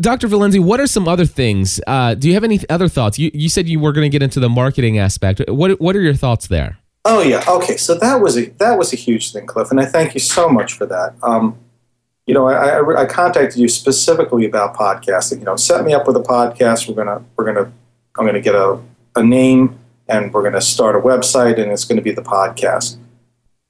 Dr. 0.00 0.28
Valenzi, 0.28 0.58
what 0.60 0.80
are 0.80 0.86
some 0.86 1.06
other 1.06 1.24
things? 1.24 1.80
Uh, 1.86 2.14
do 2.14 2.28
you 2.28 2.34
have 2.34 2.42
any 2.44 2.60
other 2.68 2.88
thoughts? 2.88 3.18
You, 3.18 3.30
you 3.32 3.48
said 3.48 3.68
you 3.68 3.78
were 3.78 3.92
going 3.92 4.04
to 4.04 4.08
get 4.08 4.22
into 4.22 4.40
the 4.40 4.48
marketing 4.48 4.98
aspect. 4.98 5.40
What 5.48 5.80
what 5.80 5.94
are 5.96 6.00
your 6.00 6.14
thoughts 6.14 6.48
there? 6.48 6.78
Oh 7.04 7.20
yeah, 7.20 7.44
okay. 7.46 7.76
So 7.76 7.94
that 7.96 8.20
was 8.20 8.36
a 8.38 8.46
that 8.58 8.78
was 8.78 8.92
a 8.92 8.96
huge 8.96 9.32
thing, 9.32 9.46
Cliff, 9.46 9.70
and 9.70 9.80
I 9.80 9.84
thank 9.84 10.14
you 10.14 10.20
so 10.20 10.48
much 10.48 10.72
for 10.72 10.86
that. 10.86 11.14
Um, 11.22 11.56
you 12.26 12.32
know, 12.32 12.48
I, 12.48 12.78
I, 12.78 13.02
I 13.02 13.06
contacted 13.06 13.58
you 13.60 13.68
specifically 13.68 14.46
about 14.46 14.74
podcasting. 14.74 15.40
You 15.40 15.44
know, 15.44 15.56
set 15.56 15.84
me 15.84 15.92
up 15.92 16.06
with 16.06 16.16
a 16.16 16.22
podcast. 16.22 16.88
We're 16.88 16.94
gonna 16.94 17.22
we're 17.36 17.44
gonna 17.44 17.70
I'm 18.18 18.24
gonna 18.26 18.40
get 18.40 18.54
a 18.54 18.80
a 19.14 19.22
name 19.22 19.78
and 20.08 20.32
we're 20.32 20.42
gonna 20.42 20.60
start 20.62 20.96
a 20.96 20.98
website 20.98 21.60
and 21.60 21.70
it's 21.70 21.84
gonna 21.84 22.00
be 22.02 22.12
the 22.12 22.22
podcast. 22.22 22.96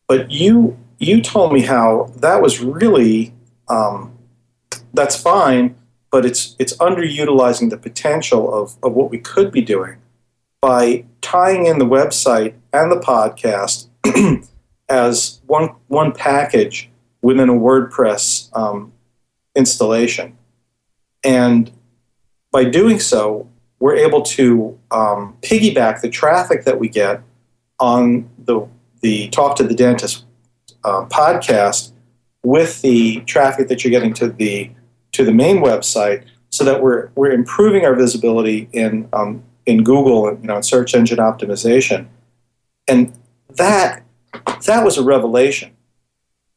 But 0.06 0.30
you 0.30 0.78
you 0.98 1.20
told 1.20 1.52
me 1.52 1.62
how 1.62 2.12
that 2.16 2.40
was 2.42 2.60
really 2.60 3.34
um, 3.68 4.16
that's 4.92 5.20
fine, 5.20 5.76
but 6.10 6.24
it's 6.24 6.54
it's 6.58 6.76
underutilizing 6.76 7.70
the 7.70 7.76
potential 7.76 8.52
of, 8.52 8.76
of 8.82 8.92
what 8.92 9.10
we 9.10 9.18
could 9.18 9.50
be 9.50 9.60
doing 9.60 9.98
by 10.60 11.04
tying 11.20 11.66
in 11.66 11.78
the 11.78 11.84
website 11.84 12.54
and 12.72 12.90
the 12.90 13.00
podcast 13.00 13.88
as 14.88 15.40
one 15.46 15.70
one 15.88 16.12
package 16.12 16.90
within 17.22 17.48
a 17.48 17.54
WordPress 17.54 18.54
um, 18.56 18.92
installation, 19.54 20.36
and 21.24 21.72
by 22.52 22.64
doing 22.64 23.00
so, 23.00 23.48
we're 23.80 23.96
able 23.96 24.22
to 24.22 24.78
um, 24.90 25.36
piggyback 25.40 26.00
the 26.00 26.08
traffic 26.08 26.64
that 26.64 26.78
we 26.78 26.88
get 26.88 27.20
on 27.80 28.28
the 28.38 28.66
the 29.04 29.28
Talk 29.28 29.54
to 29.56 29.64
the 29.64 29.74
Dentist 29.74 30.24
uh, 30.82 31.04
podcast 31.10 31.92
with 32.42 32.80
the 32.80 33.20
traffic 33.26 33.68
that 33.68 33.84
you're 33.84 33.90
getting 33.90 34.14
to 34.14 34.28
the 34.28 34.70
to 35.12 35.24
the 35.24 35.32
main 35.32 35.58
website, 35.58 36.24
so 36.48 36.64
that 36.64 36.82
we're 36.82 37.10
we're 37.14 37.30
improving 37.30 37.84
our 37.84 37.94
visibility 37.94 38.66
in 38.72 39.06
um, 39.12 39.44
in 39.66 39.84
Google, 39.84 40.26
and 40.26 40.40
you 40.40 40.48
know, 40.48 40.56
in 40.56 40.62
search 40.62 40.94
engine 40.94 41.18
optimization, 41.18 42.06
and 42.88 43.12
that 43.50 44.02
that 44.66 44.82
was 44.82 44.96
a 44.96 45.02
revelation, 45.02 45.72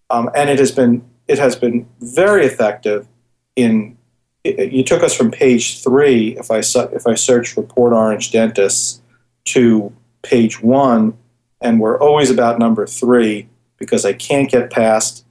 um, 0.09 0.29
and 0.33 0.49
it 0.49 0.57
has 0.57 0.71
been 0.71 1.03
it 1.27 1.39
has 1.39 1.57
been 1.57 1.85
very 1.99 2.45
effective. 2.45 3.09
In 3.57 3.97
you 4.45 4.85
took 4.85 5.03
us 5.03 5.13
from 5.13 5.31
page 5.31 5.83
three, 5.83 6.37
if 6.37 6.49
I 6.49 6.59
if 6.59 7.05
I 7.05 7.15
search 7.15 7.51
for 7.51 7.63
Port 7.63 7.91
Orange 7.91 8.31
dentists, 8.31 9.01
to 9.47 9.91
page 10.21 10.61
one, 10.61 11.17
and 11.61 11.79
we're 11.79 11.99
always 11.99 12.29
about 12.29 12.59
number 12.59 12.85
three 12.85 13.47
because 13.77 14.05
I 14.05 14.13
can't 14.13 14.49
get 14.49 14.71
past 14.71 15.25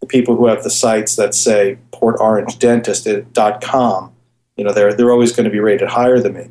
the 0.00 0.06
people 0.06 0.36
who 0.36 0.46
have 0.46 0.62
the 0.62 0.70
sites 0.70 1.16
that 1.16 1.34
say 1.34 1.78
portorangedentist.com. 1.92 4.12
You 4.56 4.64
know, 4.64 4.72
they're 4.72 4.94
they're 4.94 5.10
always 5.10 5.32
going 5.32 5.44
to 5.44 5.50
be 5.50 5.60
rated 5.60 5.88
higher 5.88 6.20
than 6.20 6.34
me 6.34 6.48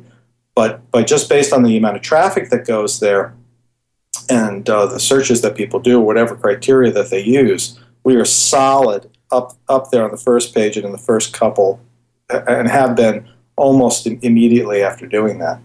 but 0.54 0.90
but 0.90 1.06
just 1.06 1.28
based 1.28 1.52
on 1.52 1.62
the 1.62 1.76
amount 1.76 1.96
of 1.96 2.02
traffic 2.02 2.50
that 2.50 2.66
goes 2.66 3.00
there 3.00 3.34
and 4.28 4.68
uh, 4.68 4.86
the 4.86 5.00
searches 5.00 5.40
that 5.42 5.56
people 5.56 5.80
do, 5.80 6.00
whatever 6.00 6.36
criteria 6.36 6.92
that 6.92 7.10
they 7.10 7.22
use, 7.22 7.78
we 8.04 8.16
are 8.16 8.24
solid 8.24 9.10
up 9.30 9.56
up 9.68 9.90
there 9.90 10.04
on 10.04 10.10
the 10.10 10.16
first 10.16 10.54
page 10.54 10.76
and 10.76 10.84
in 10.84 10.92
the 10.92 10.98
first 10.98 11.32
couple, 11.32 11.80
and 12.28 12.68
have 12.68 12.96
been 12.96 13.28
almost 13.56 14.06
immediately 14.06 14.82
after 14.82 15.06
doing 15.06 15.38
that. 15.38 15.60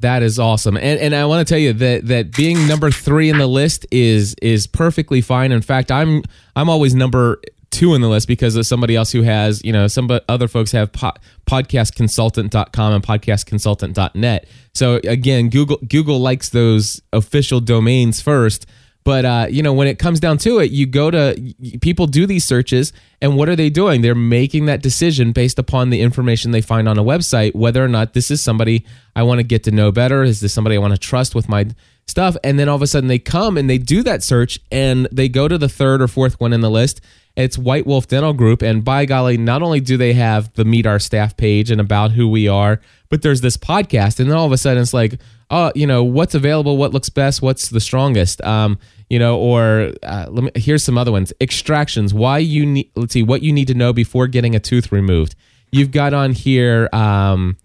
That 0.00 0.22
is 0.22 0.38
awesome, 0.38 0.76
and 0.76 1.00
and 1.00 1.14
I 1.14 1.24
want 1.26 1.46
to 1.46 1.50
tell 1.50 1.60
you 1.60 1.72
that 1.74 2.06
that 2.06 2.36
being 2.36 2.66
number 2.66 2.90
three 2.90 3.30
in 3.30 3.38
the 3.38 3.46
list 3.46 3.86
is 3.90 4.34
is 4.42 4.66
perfectly 4.66 5.20
fine. 5.20 5.52
In 5.52 5.62
fact, 5.62 5.90
I'm 5.90 6.22
I'm 6.54 6.68
always 6.68 6.94
number 6.94 7.40
two 7.70 7.94
in 7.94 8.00
the 8.00 8.08
list 8.08 8.26
because 8.26 8.56
of 8.56 8.66
somebody 8.66 8.96
else 8.96 9.12
who 9.12 9.22
has 9.22 9.62
you 9.64 9.72
know 9.72 9.86
some 9.86 10.08
other 10.28 10.48
folks 10.48 10.72
have 10.72 10.92
po- 10.92 11.12
podcastconsultant.com 11.46 12.92
and 12.92 13.04
podcastconsultant.net. 13.04 14.48
So 14.74 15.00
again, 15.04 15.50
Google 15.50 15.78
Google 15.88 16.20
likes 16.20 16.48
those 16.48 17.00
official 17.12 17.60
domains 17.60 18.20
first. 18.20 18.66
But 19.06 19.24
uh, 19.24 19.46
you 19.48 19.62
know, 19.62 19.72
when 19.72 19.86
it 19.86 20.00
comes 20.00 20.18
down 20.18 20.36
to 20.38 20.58
it, 20.58 20.72
you 20.72 20.84
go 20.84 21.12
to 21.12 21.54
people 21.80 22.08
do 22.08 22.26
these 22.26 22.44
searches, 22.44 22.92
and 23.22 23.36
what 23.36 23.48
are 23.48 23.54
they 23.54 23.70
doing? 23.70 24.02
They're 24.02 24.16
making 24.16 24.66
that 24.66 24.82
decision 24.82 25.30
based 25.30 25.60
upon 25.60 25.90
the 25.90 26.00
information 26.00 26.50
they 26.50 26.60
find 26.60 26.88
on 26.88 26.98
a 26.98 27.04
website, 27.04 27.54
whether 27.54 27.84
or 27.84 27.86
not 27.86 28.14
this 28.14 28.32
is 28.32 28.42
somebody 28.42 28.84
I 29.14 29.22
want 29.22 29.38
to 29.38 29.44
get 29.44 29.62
to 29.62 29.70
know 29.70 29.92
better. 29.92 30.24
Is 30.24 30.40
this 30.40 30.52
somebody 30.52 30.74
I 30.74 30.80
want 30.80 30.92
to 30.92 30.98
trust 30.98 31.36
with 31.36 31.48
my 31.48 31.68
stuff? 32.08 32.36
And 32.42 32.58
then 32.58 32.68
all 32.68 32.74
of 32.74 32.82
a 32.82 32.88
sudden 32.88 33.06
they 33.06 33.20
come 33.20 33.56
and 33.56 33.70
they 33.70 33.78
do 33.78 34.02
that 34.02 34.24
search, 34.24 34.58
and 34.72 35.06
they 35.12 35.28
go 35.28 35.46
to 35.46 35.56
the 35.56 35.68
third 35.68 36.02
or 36.02 36.08
fourth 36.08 36.40
one 36.40 36.52
in 36.52 36.60
the 36.60 36.68
list. 36.68 37.00
It's 37.36 37.56
White 37.56 37.86
Wolf 37.86 38.08
Dental 38.08 38.32
Group, 38.32 38.60
and 38.60 38.84
by 38.84 39.04
golly, 39.04 39.36
not 39.36 39.62
only 39.62 39.78
do 39.78 39.96
they 39.96 40.14
have 40.14 40.52
the 40.54 40.64
Meet 40.64 40.84
Our 40.84 40.98
Staff 40.98 41.36
page 41.36 41.70
and 41.70 41.80
about 41.80 42.10
who 42.10 42.26
we 42.26 42.48
are, 42.48 42.80
but 43.08 43.22
there's 43.22 43.40
this 43.40 43.56
podcast, 43.56 44.18
and 44.18 44.28
then 44.28 44.36
all 44.36 44.46
of 44.46 44.52
a 44.52 44.58
sudden 44.58 44.82
it's 44.82 44.92
like, 44.92 45.20
oh, 45.50 45.72
you 45.74 45.86
know, 45.86 46.02
what's 46.02 46.34
available, 46.34 46.76
what 46.76 46.92
looks 46.92 47.08
best, 47.08 47.42
what's 47.42 47.68
the 47.68 47.80
strongest, 47.80 48.42
um, 48.42 48.78
you 49.08 49.18
know, 49.18 49.38
or 49.38 49.92
uh, 50.02 50.26
let 50.28 50.44
me 50.44 50.50
here's 50.60 50.82
some 50.82 50.98
other 50.98 51.12
ones. 51.12 51.32
Extractions, 51.40 52.12
why 52.12 52.38
you 52.38 52.66
need, 52.66 52.90
let's 52.96 53.12
see, 53.12 53.22
what 53.22 53.42
you 53.42 53.52
need 53.52 53.68
to 53.68 53.74
know 53.74 53.92
before 53.92 54.26
getting 54.26 54.54
a 54.54 54.60
tooth 54.60 54.90
removed. 54.90 55.34
You've 55.72 55.90
got 55.90 56.14
on 56.14 56.32
here. 56.32 56.88
Um, 56.92 57.56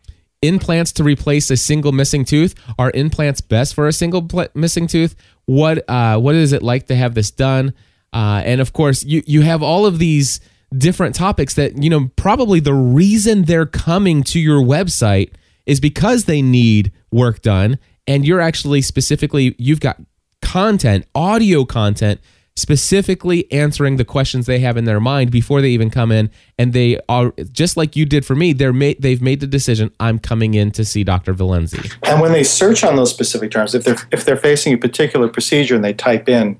implants 0.41 0.91
to 0.91 1.03
replace 1.03 1.51
a 1.51 1.57
single 1.57 1.91
missing 1.91 2.25
tooth 2.25 2.55
are 2.79 2.91
implants 2.95 3.41
best 3.41 3.75
for 3.75 3.87
a 3.87 3.93
single 3.93 4.23
pl- 4.23 4.47
missing 4.55 4.87
tooth 4.87 5.15
what 5.45 5.87
uh, 5.87 6.17
what 6.17 6.33
is 6.33 6.51
it 6.51 6.63
like 6.63 6.87
to 6.87 6.95
have 6.95 7.13
this 7.13 7.29
done 7.29 7.73
uh, 8.11 8.41
and 8.43 8.59
of 8.59 8.73
course 8.73 9.03
you 9.03 9.21
you 9.27 9.41
have 9.41 9.61
all 9.61 9.85
of 9.85 9.99
these 9.99 10.39
different 10.75 11.13
topics 11.13 11.53
that 11.53 11.77
you 11.81 11.91
know 11.91 12.09
probably 12.15 12.59
the 12.59 12.73
reason 12.73 13.43
they're 13.43 13.67
coming 13.67 14.23
to 14.23 14.39
your 14.39 14.61
website 14.61 15.31
is 15.65 15.79
because 15.79 16.25
they 16.25 16.41
need 16.41 16.91
work 17.11 17.41
done 17.41 17.77
and 18.07 18.25
you're 18.25 18.41
actually 18.41 18.81
specifically 18.81 19.55
you've 19.57 19.79
got 19.79 19.99
content 20.41 21.05
audio 21.15 21.65
content 21.65 22.19
specifically 22.55 23.49
answering 23.51 23.95
the 23.95 24.03
questions 24.03 24.45
they 24.45 24.59
have 24.59 24.75
in 24.75 24.83
their 24.85 24.99
mind 24.99 25.31
before 25.31 25.61
they 25.61 25.69
even 25.69 25.89
come 25.89 26.11
in. 26.11 26.29
And 26.57 26.73
they 26.73 26.99
are 27.07 27.33
just 27.51 27.77
like 27.77 27.95
you 27.95 28.05
did 28.05 28.25
for 28.25 28.35
me 28.35 28.53
they're 28.53 28.73
made 28.73 29.01
they've 29.01 29.21
made 29.21 29.39
the 29.39 29.47
decision 29.47 29.91
i'm 29.99 30.19
coming 30.19 30.53
in 30.53 30.71
to 30.71 30.85
see 30.85 31.03
dr 31.03 31.33
valenzi. 31.33 31.93
And 32.03 32.21
when 32.21 32.33
they 32.33 32.43
search 32.43 32.83
on 32.83 32.95
those 32.95 33.09
specific 33.09 33.51
terms, 33.51 33.73
if 33.73 33.83
they're 33.83 33.97
if 34.11 34.25
they're 34.25 34.37
facing 34.37 34.73
a 34.73 34.77
particular 34.77 35.27
procedure 35.27 35.75
and 35.75 35.83
they 35.83 35.93
type 35.93 36.27
in 36.27 36.59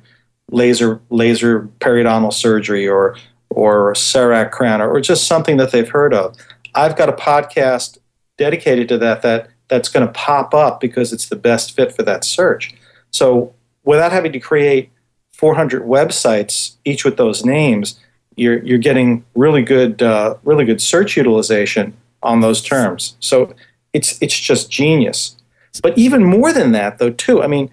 laser 0.49 1.01
laser 1.09 1.69
periodontal 1.79 2.33
surgery 2.33 2.87
or 2.87 3.17
or 3.49 3.93
CEREC 3.93 4.51
crown 4.51 4.81
or, 4.81 4.89
or 4.89 5.01
just 5.01 5.27
something 5.27 5.57
that 5.57 5.71
they've 5.71 5.89
heard 5.89 6.13
of, 6.13 6.35
I've 6.73 6.95
got 6.95 7.09
a 7.09 7.13
podcast 7.13 7.97
dedicated 8.41 8.89
to 8.89 8.97
that 8.97 9.21
that 9.21 9.49
that's 9.67 9.87
going 9.87 10.05
to 10.05 10.11
pop 10.13 10.53
up 10.55 10.81
because 10.81 11.13
it's 11.13 11.29
the 11.29 11.35
best 11.35 11.75
fit 11.75 11.95
for 11.95 12.01
that 12.01 12.25
search. 12.25 12.73
So 13.11 13.53
without 13.83 14.11
having 14.11 14.31
to 14.31 14.39
create 14.39 14.89
400 15.31 15.83
websites 15.83 16.75
each 16.83 17.05
with 17.05 17.17
those 17.17 17.45
names, 17.45 17.99
you're 18.35 18.63
you're 18.63 18.79
getting 18.79 19.23
really 19.35 19.61
good 19.61 20.01
uh, 20.01 20.35
really 20.43 20.65
good 20.65 20.81
search 20.81 21.15
utilization 21.15 21.95
on 22.23 22.41
those 22.41 22.63
terms. 22.63 23.15
So 23.19 23.53
it's 23.93 24.19
it's 24.21 24.37
just 24.37 24.71
genius. 24.71 25.37
But 25.83 25.95
even 25.97 26.23
more 26.23 26.51
than 26.51 26.71
that, 26.71 26.97
though, 26.97 27.11
too. 27.11 27.41
I 27.43 27.47
mean, 27.47 27.69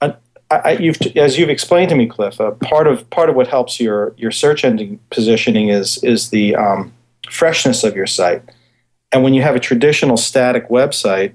I, 0.00 0.14
I, 0.50 0.72
you've, 0.72 0.96
as 1.14 1.38
you've 1.38 1.50
explained 1.50 1.90
to 1.90 1.94
me, 1.94 2.06
Cliff, 2.06 2.40
uh, 2.40 2.52
part 2.52 2.86
of 2.86 3.08
part 3.10 3.28
of 3.28 3.36
what 3.36 3.48
helps 3.48 3.80
your 3.80 4.14
your 4.16 4.30
search 4.30 4.64
engine 4.64 4.98
positioning 5.10 5.68
is 5.68 6.02
is 6.02 6.30
the 6.30 6.54
um, 6.54 6.92
freshness 7.28 7.84
of 7.84 7.94
your 7.96 8.06
site. 8.06 8.42
And 9.12 9.22
when 9.22 9.34
you 9.34 9.42
have 9.42 9.56
a 9.56 9.60
traditional 9.60 10.16
static 10.16 10.68
website, 10.68 11.34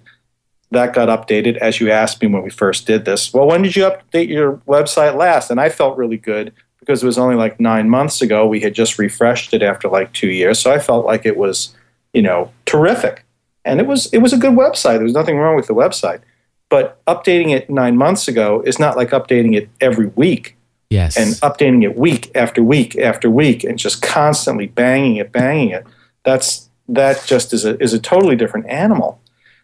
that 0.74 0.94
got 0.94 1.08
updated 1.08 1.58
as 1.58 1.80
you 1.80 1.92
asked 1.92 2.22
me 2.22 2.28
when 2.28 2.44
we 2.44 2.50
first 2.50 2.86
did 2.86 3.06
this. 3.06 3.34
Well, 3.34 3.48
when 3.48 3.62
did 3.62 3.76
you 3.76 3.84
update 3.84 4.28
your 4.28 4.58
website 4.68 5.16
last? 5.16 5.50
And 5.50 5.60
I 5.60 5.70
felt 5.70 5.98
really 5.98 6.18
good 6.18 6.52
because 6.80 7.02
it 7.02 7.06
was 7.06 7.18
only 7.18 7.36
like 7.36 7.60
nine 7.60 7.90
months 7.90 8.22
ago. 8.22 8.46
We 8.46 8.60
had 8.60 8.74
just 8.74 9.00
refreshed 9.00 9.54
it 9.54 9.62
after 9.62 9.88
like 9.88 10.12
two 10.14 10.30
years, 10.30 10.60
so 10.60 10.72
I 10.72 10.80
felt 10.80 11.06
like 11.06 11.26
it 11.26 11.38
was, 11.38 11.76
you 12.12 12.22
know, 12.22 12.52
terrific. 12.66 13.24
And 13.64 13.80
it 13.80 13.88
was 13.88 14.12
it 14.12 14.18
was 14.18 14.34
a 14.34 14.38
good 14.38 14.54
website. 14.54 14.96
There 14.96 15.04
was 15.04 15.14
nothing 15.14 15.38
wrong 15.38 15.56
with 15.56 15.68
the 15.68 15.76
website. 15.76 16.22
But 16.70 17.04
updating 17.06 17.52
it 17.52 17.70
nine 17.70 17.96
months 17.96 18.28
ago 18.28 18.62
is 18.66 18.80
not 18.80 18.98
like 18.98 19.12
updating 19.12 19.56
it 19.56 19.70
every 19.80 20.08
week 20.08 20.58
yes 20.90 21.18
and 21.18 21.30
updating 21.42 21.84
it 21.84 21.98
week 21.98 22.32
after 22.36 22.64
week 22.64 22.98
after 22.98 23.30
week 23.30 23.64
and 23.64 23.78
just 23.78 24.02
constantly 24.02 24.68
banging 24.68 25.18
it, 25.18 25.32
banging 25.32 25.70
it. 25.70 25.86
That's 26.24 26.70
that 26.88 27.24
just 27.26 27.54
is 27.54 27.66
a 27.66 27.82
is 27.82 27.94
a 27.94 28.00
totally 28.00 28.36
different 28.36 28.68
animal. 28.68 29.22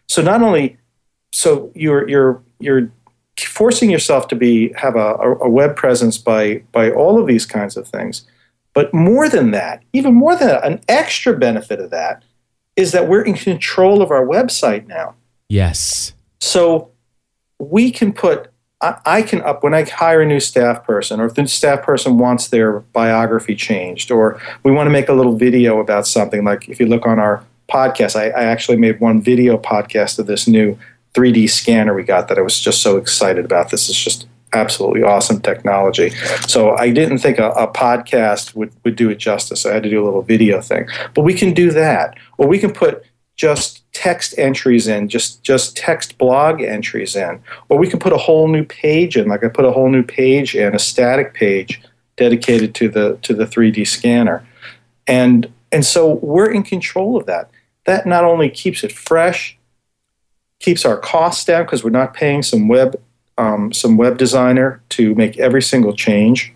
So 0.08 0.22
not 0.22 0.42
only 0.42 0.78
so 1.32 1.70
you're 1.74 2.08
you're 2.08 2.42
you're 2.58 2.90
forcing 3.38 3.90
yourself 3.90 4.28
to 4.28 4.36
be 4.36 4.72
have 4.74 4.96
a, 4.96 5.14
a 5.40 5.48
web 5.48 5.76
presence 5.76 6.18
by 6.18 6.62
by 6.72 6.90
all 6.90 7.20
of 7.20 7.26
these 7.26 7.46
kinds 7.46 7.76
of 7.76 7.88
things. 7.88 8.24
But 8.72 8.94
more 8.94 9.28
than 9.28 9.50
that, 9.50 9.82
even 9.92 10.14
more 10.14 10.36
than 10.36 10.48
that, 10.48 10.64
an 10.64 10.80
extra 10.88 11.36
benefit 11.36 11.80
of 11.80 11.90
that 11.90 12.22
is 12.76 12.92
that 12.92 13.08
we're 13.08 13.22
in 13.22 13.34
control 13.34 14.00
of 14.00 14.10
our 14.10 14.24
website 14.24 14.86
now. 14.86 15.14
yes 15.48 16.12
So 16.40 16.90
we 17.58 17.90
can 17.90 18.12
put, 18.12 18.49
I, 18.82 19.22
can 19.22 19.42
up, 19.42 19.62
when 19.62 19.74
I 19.74 19.84
hire 19.84 20.22
a 20.22 20.26
new 20.26 20.40
staff 20.40 20.84
person, 20.84 21.20
or 21.20 21.26
if 21.26 21.34
the 21.34 21.46
staff 21.46 21.82
person 21.82 22.16
wants 22.16 22.48
their 22.48 22.80
biography 22.80 23.54
changed, 23.54 24.10
or 24.10 24.40
we 24.62 24.72
want 24.72 24.86
to 24.86 24.90
make 24.90 25.10
a 25.10 25.12
little 25.12 25.36
video 25.36 25.80
about 25.80 26.06
something, 26.06 26.44
like 26.44 26.68
if 26.68 26.80
you 26.80 26.86
look 26.86 27.06
on 27.06 27.18
our 27.18 27.44
podcast, 27.68 28.16
I, 28.16 28.30
I 28.30 28.44
actually 28.44 28.78
made 28.78 28.98
one 28.98 29.20
video 29.20 29.58
podcast 29.58 30.18
of 30.18 30.26
this 30.26 30.48
new 30.48 30.78
3D 31.14 31.50
scanner 31.50 31.94
we 31.94 32.04
got 32.04 32.28
that 32.28 32.38
I 32.38 32.42
was 32.42 32.58
just 32.58 32.82
so 32.82 32.96
excited 32.96 33.44
about. 33.44 33.70
This 33.70 33.90
is 33.90 33.96
just 33.96 34.26
absolutely 34.52 35.02
awesome 35.02 35.40
technology. 35.40 36.10
So 36.48 36.76
I 36.76 36.90
didn't 36.90 37.18
think 37.18 37.38
a, 37.38 37.50
a 37.50 37.68
podcast 37.68 38.54
would, 38.54 38.72
would 38.84 38.96
do 38.96 39.10
it 39.10 39.18
justice. 39.18 39.66
I 39.66 39.74
had 39.74 39.82
to 39.82 39.90
do 39.90 40.02
a 40.02 40.04
little 40.04 40.22
video 40.22 40.60
thing. 40.60 40.88
But 41.14 41.22
we 41.22 41.34
can 41.34 41.52
do 41.52 41.70
that. 41.72 42.16
Or 42.38 42.48
we 42.48 42.58
can 42.58 42.72
put 42.72 43.04
just 43.40 43.90
text 43.94 44.34
entries 44.36 44.86
in, 44.86 45.08
just 45.08 45.42
just 45.42 45.74
text 45.74 46.18
blog 46.18 46.60
entries 46.60 47.16
in, 47.16 47.40
or 47.70 47.78
we 47.78 47.88
can 47.88 47.98
put 47.98 48.12
a 48.12 48.18
whole 48.18 48.48
new 48.48 48.64
page 48.64 49.16
in. 49.16 49.28
Like 49.28 49.42
I 49.42 49.48
put 49.48 49.64
a 49.64 49.72
whole 49.72 49.88
new 49.88 50.02
page 50.02 50.54
in, 50.54 50.74
a 50.74 50.78
static 50.78 51.32
page 51.32 51.80
dedicated 52.16 52.74
to 52.74 52.90
the 52.90 53.18
to 53.22 53.32
the 53.32 53.46
3D 53.46 53.86
scanner, 53.86 54.46
and 55.06 55.50
and 55.72 55.86
so 55.86 56.16
we're 56.16 56.50
in 56.50 56.62
control 56.62 57.16
of 57.16 57.24
that. 57.26 57.50
That 57.84 58.04
not 58.04 58.24
only 58.24 58.50
keeps 58.50 58.84
it 58.84 58.92
fresh, 58.92 59.56
keeps 60.58 60.84
our 60.84 60.98
costs 60.98 61.46
down 61.46 61.64
because 61.64 61.82
we're 61.82 61.88
not 61.88 62.12
paying 62.12 62.42
some 62.42 62.68
web 62.68 63.00
um, 63.38 63.72
some 63.72 63.96
web 63.96 64.18
designer 64.18 64.82
to 64.90 65.14
make 65.14 65.38
every 65.38 65.62
single 65.62 65.94
change, 65.94 66.52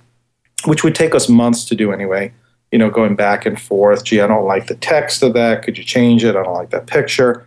which 0.66 0.85
would 0.85 0.94
take 0.94 1.14
us 1.14 1.31
months 1.31 1.64
to 1.64 1.75
do 1.75 1.92
anyway 1.92 2.31
you 2.75 2.79
know, 2.79 2.91
going 2.91 3.15
back 3.15 3.47
and 3.47 3.61
forth. 3.61 4.03
Gee, 4.03 4.21
I 4.21 4.27
don't 4.27 4.47
like 4.47 4.67
the 4.67 4.75
text 4.75 5.23
of 5.23 5.33
that. 5.35 5.63
Could 5.63 5.79
you 5.79 5.85
change 5.85 6.25
it? 6.25 6.35
I 6.35 6.43
don't 6.43 6.55
like 6.55 6.71
that 6.71 6.89
picture. 6.89 7.45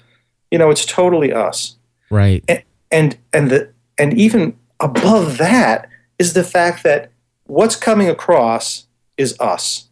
You 0.51 0.57
know, 0.57 0.69
it's 0.69 0.85
totally 0.85 1.33
us. 1.33 1.75
right 2.09 2.45
And 2.47 2.63
and 2.91 3.17
and 3.33 3.51
the 3.51 3.69
and 3.97 4.17
even 4.17 4.57
above 4.79 5.37
that 5.37 5.89
is 6.17 6.31
the 6.31 6.45
fact 6.45 6.83
that 6.83 7.11
what's 7.43 7.75
coming 7.75 8.07
across 8.07 8.87
is 9.17 9.37
us. 9.41 9.89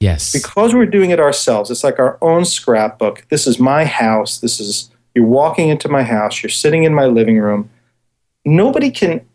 yes 0.00 0.32
Because 0.32 0.74
we're 0.74 0.86
doing 0.86 1.10
it 1.10 1.20
ourselves. 1.20 1.70
It's 1.70 1.84
like 1.84 1.98
our 1.98 2.16
own 2.22 2.46
scrapbook. 2.46 3.26
This 3.28 3.46
is 3.46 3.58
my 3.58 3.84
house. 3.84 4.38
This 4.38 4.58
is 4.60 4.90
you're 5.14 5.26
walking 5.26 5.68
into 5.68 5.90
my 5.90 6.04
house. 6.04 6.42
You're 6.42 6.48
sitting 6.48 6.84
in 6.84 6.94
my 6.94 7.04
living 7.04 7.38
room. 7.38 7.68
Nobody 8.46 8.90
can 8.90 9.26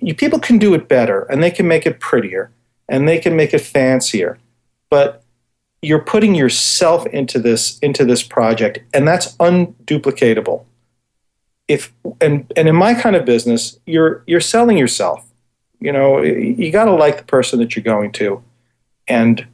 you, 0.00 0.16
people 0.16 0.40
can 0.40 0.58
do 0.58 0.74
it 0.74 0.88
better 0.88 1.22
and 1.30 1.40
they 1.40 1.52
can 1.52 1.68
make 1.68 1.86
it 1.86 2.00
prettier 2.00 2.50
and 2.88 3.08
they 3.08 3.20
can 3.20 3.36
make 3.36 3.54
it 3.54 3.60
fancier 3.60 4.36
but 4.90 5.24
you're 5.82 6.02
putting 6.02 6.34
yourself 6.34 7.06
into 7.06 7.38
this 7.38 7.78
into 7.78 8.04
this 8.04 8.22
project 8.22 8.80
and 8.92 9.08
that's 9.08 9.34
unduplicatable. 9.36 10.64
If 11.68 11.92
and 12.20 12.52
and 12.56 12.68
in 12.68 12.76
my 12.76 12.94
kind 12.94 13.16
of 13.16 13.24
business 13.24 13.78
you're 13.86 14.22
you're 14.26 14.40
selling 14.40 14.76
yourself. 14.76 15.26
You 15.78 15.92
know 15.92 16.20
you 16.20 16.70
got 16.70 16.84
to 16.84 16.92
like 16.92 17.16
the 17.18 17.24
person 17.24 17.58
that 17.60 17.74
you're 17.74 17.82
going 17.82 18.12
to. 18.12 18.42
And 19.08 19.46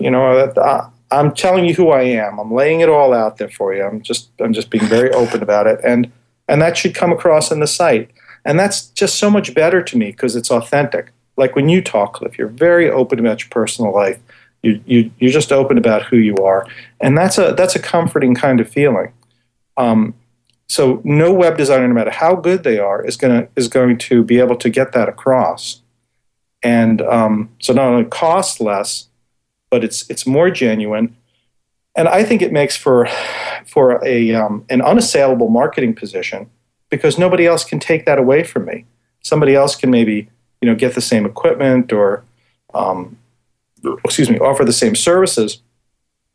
you 0.00 0.10
know 0.10 0.52
i'm 1.12 1.32
telling 1.32 1.64
you 1.64 1.74
who 1.74 1.90
i 1.90 2.02
am. 2.02 2.40
I'm 2.40 2.52
laying 2.52 2.80
it 2.80 2.88
all 2.88 3.14
out 3.14 3.36
there 3.36 3.48
for 3.48 3.72
you. 3.72 3.84
I'm 3.84 4.02
just 4.02 4.30
i'm 4.40 4.52
just 4.52 4.70
being 4.70 4.86
very 4.86 5.12
open 5.12 5.42
about 5.42 5.68
it. 5.68 5.78
And 5.84 6.10
and 6.48 6.60
that 6.62 6.76
should 6.76 6.94
come 6.94 7.12
across 7.12 7.52
in 7.52 7.60
the 7.60 7.66
site. 7.66 8.10
And 8.44 8.58
that's 8.58 8.86
just 8.86 9.16
so 9.16 9.30
much 9.30 9.54
better 9.54 9.82
to 9.82 9.98
me 9.98 10.10
because 10.10 10.36
it's 10.36 10.50
authentic 10.50 11.12
like 11.36 11.54
when 11.54 11.68
you 11.68 11.80
talk 11.82 12.14
cliff 12.14 12.38
you're 12.38 12.48
very 12.48 12.90
open 12.90 13.18
about 13.18 13.40
your 13.40 13.50
personal 13.50 13.92
life 13.92 14.18
you, 14.66 14.82
you 14.86 15.10
you're 15.18 15.32
just 15.32 15.52
open 15.52 15.78
about 15.78 16.02
who 16.02 16.16
you 16.16 16.36
are. 16.36 16.66
And 17.00 17.16
that's 17.16 17.38
a 17.38 17.54
that's 17.56 17.76
a 17.76 17.78
comforting 17.78 18.34
kind 18.34 18.60
of 18.60 18.68
feeling. 18.68 19.12
Um, 19.76 20.14
so 20.68 21.00
no 21.04 21.32
web 21.32 21.56
designer 21.56 21.86
no 21.86 21.94
matter 21.94 22.10
how 22.10 22.34
good 22.34 22.64
they 22.64 22.78
are 22.78 23.04
is 23.04 23.16
to 23.16 23.48
is 23.56 23.68
going 23.68 23.98
to 23.98 24.24
be 24.24 24.38
able 24.38 24.56
to 24.56 24.68
get 24.68 24.92
that 24.92 25.08
across. 25.08 25.82
And 26.62 27.00
um, 27.02 27.50
so 27.60 27.72
not 27.72 27.86
only 27.86 28.04
costs 28.04 28.60
less 28.60 29.08
but 29.70 29.84
it's 29.84 30.08
it's 30.10 30.26
more 30.26 30.50
genuine. 30.50 31.16
And 31.94 32.08
i 32.08 32.22
think 32.24 32.42
it 32.42 32.52
makes 32.52 32.76
for 32.76 33.08
for 33.66 34.04
a 34.04 34.34
um, 34.34 34.64
an 34.68 34.82
unassailable 34.82 35.48
marketing 35.48 35.94
position 35.94 36.50
because 36.90 37.18
nobody 37.18 37.46
else 37.46 37.64
can 37.64 37.78
take 37.78 38.06
that 38.06 38.18
away 38.18 38.42
from 38.42 38.64
me. 38.64 38.84
Somebody 39.22 39.54
else 39.54 39.74
can 39.74 39.90
maybe 39.90 40.28
you 40.60 40.68
know 40.68 40.74
get 40.74 40.94
the 40.94 41.00
same 41.00 41.26
equipment 41.26 41.92
or 41.92 42.24
um, 42.74 43.16
excuse 44.04 44.30
me 44.30 44.38
offer 44.38 44.64
the 44.64 44.72
same 44.72 44.94
services 44.94 45.60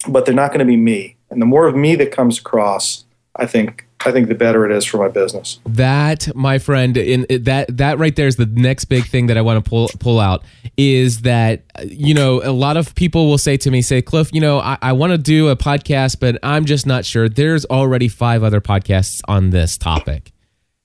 but 0.08 0.26
they're 0.26 0.34
not 0.34 0.50
going 0.50 0.60
to 0.60 0.66
be 0.66 0.78
me. 0.78 1.16
And 1.30 1.42
the 1.42 1.46
more 1.46 1.68
of 1.68 1.76
me 1.76 1.96
that 1.96 2.12
comes 2.12 2.40
across 2.40 3.06
i 3.38 3.46
think 3.46 3.88
i 4.06 4.12
think 4.12 4.28
the 4.28 4.36
better 4.36 4.66
it 4.66 4.74
is 4.74 4.84
for 4.84 4.98
my 4.98 5.08
business. 5.08 5.60
That 5.66 6.36
my 6.36 6.60
friend 6.60 6.98
in 6.98 7.26
that 7.44 7.78
that 7.78 7.98
right 7.98 8.14
there 8.14 8.28
is 8.28 8.36
the 8.36 8.46
next 8.46 8.86
big 8.86 9.06
thing 9.06 9.28
that 9.28 9.38
i 9.38 9.42
want 9.42 9.64
to 9.64 9.70
pull 9.70 9.90
pull 10.00 10.20
out 10.20 10.44
is 10.76 11.22
that 11.22 11.64
you 11.86 12.14
know 12.14 12.42
a 12.44 12.52
lot 12.52 12.76
of 12.76 12.94
people 12.96 13.28
will 13.28 13.38
say 13.38 13.56
to 13.56 13.72
me 13.72 13.82
say 13.82 14.02
cliff 14.02 14.30
you 14.34 14.42
know 14.42 14.60
i, 14.60 14.78
I 14.82 14.92
want 14.92 15.12
to 15.12 15.18
do 15.18 15.48
a 15.48 15.56
podcast 15.56 16.20
but 16.20 16.38
i'm 16.44 16.66
just 16.66 16.86
not 16.86 17.06
sure. 17.06 17.30
There's 17.30 17.64
already 17.66 18.10
five 18.10 18.44
other 18.44 18.60
podcasts 18.60 19.22
on 19.30 19.52
this 19.52 19.78
topic 19.78 20.34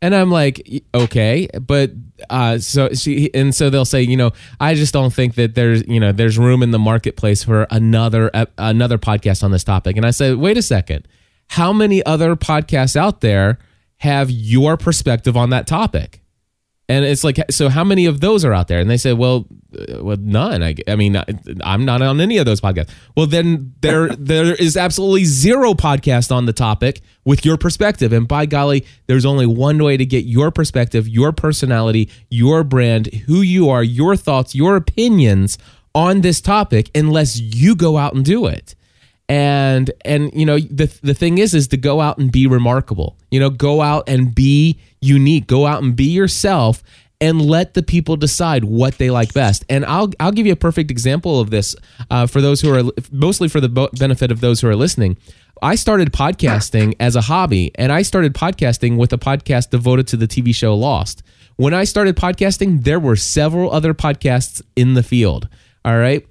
and 0.07 0.14
i'm 0.14 0.31
like 0.31 0.85
okay. 0.95 1.49
But 1.61 1.90
uh 2.31 2.59
so 2.59 2.90
she 2.95 3.33
and 3.35 3.55
so 3.55 3.69
they'll 3.69 3.85
say 3.85 4.03
you 4.03 4.16
know 4.16 4.31
i 4.61 4.75
just 4.75 4.92
don't 4.95 5.12
think 5.12 5.35
that 5.35 5.55
there's 5.55 5.87
you 5.87 6.01
know 6.01 6.12
there's 6.12 6.38
room 6.38 6.62
in 6.62 6.71
the 6.71 6.79
marketplace 6.79 7.45
for 7.45 7.66
another 7.71 8.31
ep- 8.33 8.53
another 8.57 8.99
podcast 8.99 9.42
on 9.42 9.51
this 9.51 9.64
topic. 9.64 9.97
And 9.97 10.07
i 10.07 10.11
said 10.11 10.37
wait 10.37 10.57
a 10.57 10.62
second. 10.62 11.07
How 11.49 11.73
many 11.73 12.05
other 12.05 12.35
podcasts 12.37 12.97
out 12.97 13.21
there 13.21 13.59
have 13.99 14.31
your 14.31 14.77
perspective 14.77 15.37
on 15.37 15.51
that 15.51 15.66
topic 15.66 16.21
And 16.88 17.05
it's 17.05 17.25
like, 17.25 17.40
so 17.51 17.68
how 17.68 17.83
many 17.83 18.07
of 18.07 18.20
those 18.20 18.44
are 18.44 18.53
out 18.53 18.68
there? 18.68 18.79
And 18.79 18.88
they 18.88 18.96
say, 18.96 19.12
well, 19.12 19.46
uh, 19.77 20.05
well, 20.05 20.16
none. 20.20 20.62
I, 20.62 20.77
I 20.87 20.94
mean, 20.94 21.20
I'm 21.64 21.85
not 21.85 22.01
on 22.01 22.21
any 22.21 22.38
of 22.38 22.46
those 22.46 22.61
podcasts. 22.61 22.90
Well, 23.17 23.27
then 23.27 23.75
there 23.81 24.08
there 24.17 24.54
is 24.54 24.77
absolutely 24.77 25.25
zero 25.25 25.75
podcast 25.75 26.31
on 26.31 26.46
the 26.46 26.52
topic 26.52 27.00
with 27.25 27.44
your 27.44 27.56
perspective. 27.56 28.13
And 28.13 28.29
by 28.29 28.46
golly, 28.46 28.87
there's 29.06 29.25
only 29.25 29.46
one 29.46 29.83
way 29.83 29.96
to 29.96 30.06
get 30.06 30.27
your 30.27 30.52
perspective, 30.52 31.08
your 31.08 31.33
personality, 31.33 32.08
your 32.31 32.63
brand, 32.63 33.06
who 33.27 33.40
you 33.40 33.69
are, 33.69 33.83
your 33.83 34.15
thoughts, 34.17 34.54
your 34.54 34.77
opinions 34.77 35.58
on 35.92 36.21
this 36.21 36.40
topic, 36.40 36.90
unless 36.94 37.38
you 37.40 37.75
go 37.75 37.96
out 37.96 38.15
and 38.15 38.25
do 38.25 38.46
it 38.46 38.77
and 39.29 39.90
and 40.04 40.33
you 40.35 40.46
know 40.46 40.58
the 40.58 40.87
the 41.02 41.15
thing 41.15 41.38
is 41.38 41.54
is 41.54 41.69
to 41.69 41.77
go 41.77 42.00
out 42.00 42.19
and 42.19 42.31
be 42.31 42.46
remarkable 42.46 43.17
you 43.31 43.40
know 43.40 43.50
go 43.50 43.83
out 43.83 44.08
and 44.08 44.35
be 44.35 44.79
unique. 45.01 45.47
Go 45.47 45.67
out 45.67 45.83
and 45.83 45.94
be 45.94 46.05
yourself 46.05 46.83
and 47.21 47.40
let 47.40 47.75
the 47.75 47.83
people 47.83 48.17
decide 48.17 48.65
what 48.65 48.99
they 48.99 49.11
like 49.11 49.33
best. 49.33 49.65
And 49.69 49.85
i'll 49.85 50.11
i'll 50.21 50.33
give 50.33 50.47
you 50.47 50.53
a 50.53 50.57
perfect 50.57 50.90
example 50.90 51.40
of 51.40 51.51
this 51.51 51.75
uh, 52.11 52.27
for 52.27 52.40
those 52.40 52.61
who 52.61 52.75
are 52.75 52.90
mostly 53.11 53.49
for 53.49 53.61
the 53.61 53.88
benefit 53.99 54.31
of 54.31 54.40
those 54.40 54.61
who 54.61 54.69
are 54.69 54.77
listening. 54.77 55.17
I 55.63 55.75
started 55.75 56.13
podcasting 56.13 56.94
as 57.01 57.17
a 57.17 57.23
hobby 57.23 57.73
and 57.77 57.90
i 57.92 58.03
started 58.03 58.35
podcasting 58.35 58.97
with 58.99 59.13
a 59.13 59.19
podcast 59.19 59.71
devoted 59.71 60.07
to 60.09 60.17
the 60.17 60.29
tv 60.29 60.55
show 60.55 60.75
lost. 60.75 61.23
When 61.57 61.73
i 61.73 61.85
started 61.85 62.17
podcasting 62.17 62.85
there 62.85 63.01
were 63.01 63.17
several 63.17 63.71
other 63.71 63.94
podcasts 63.94 64.61
in 64.77 64.94
the 64.94 65.03
field. 65.03 65.49
All 65.85 65.99
right 65.99 66.27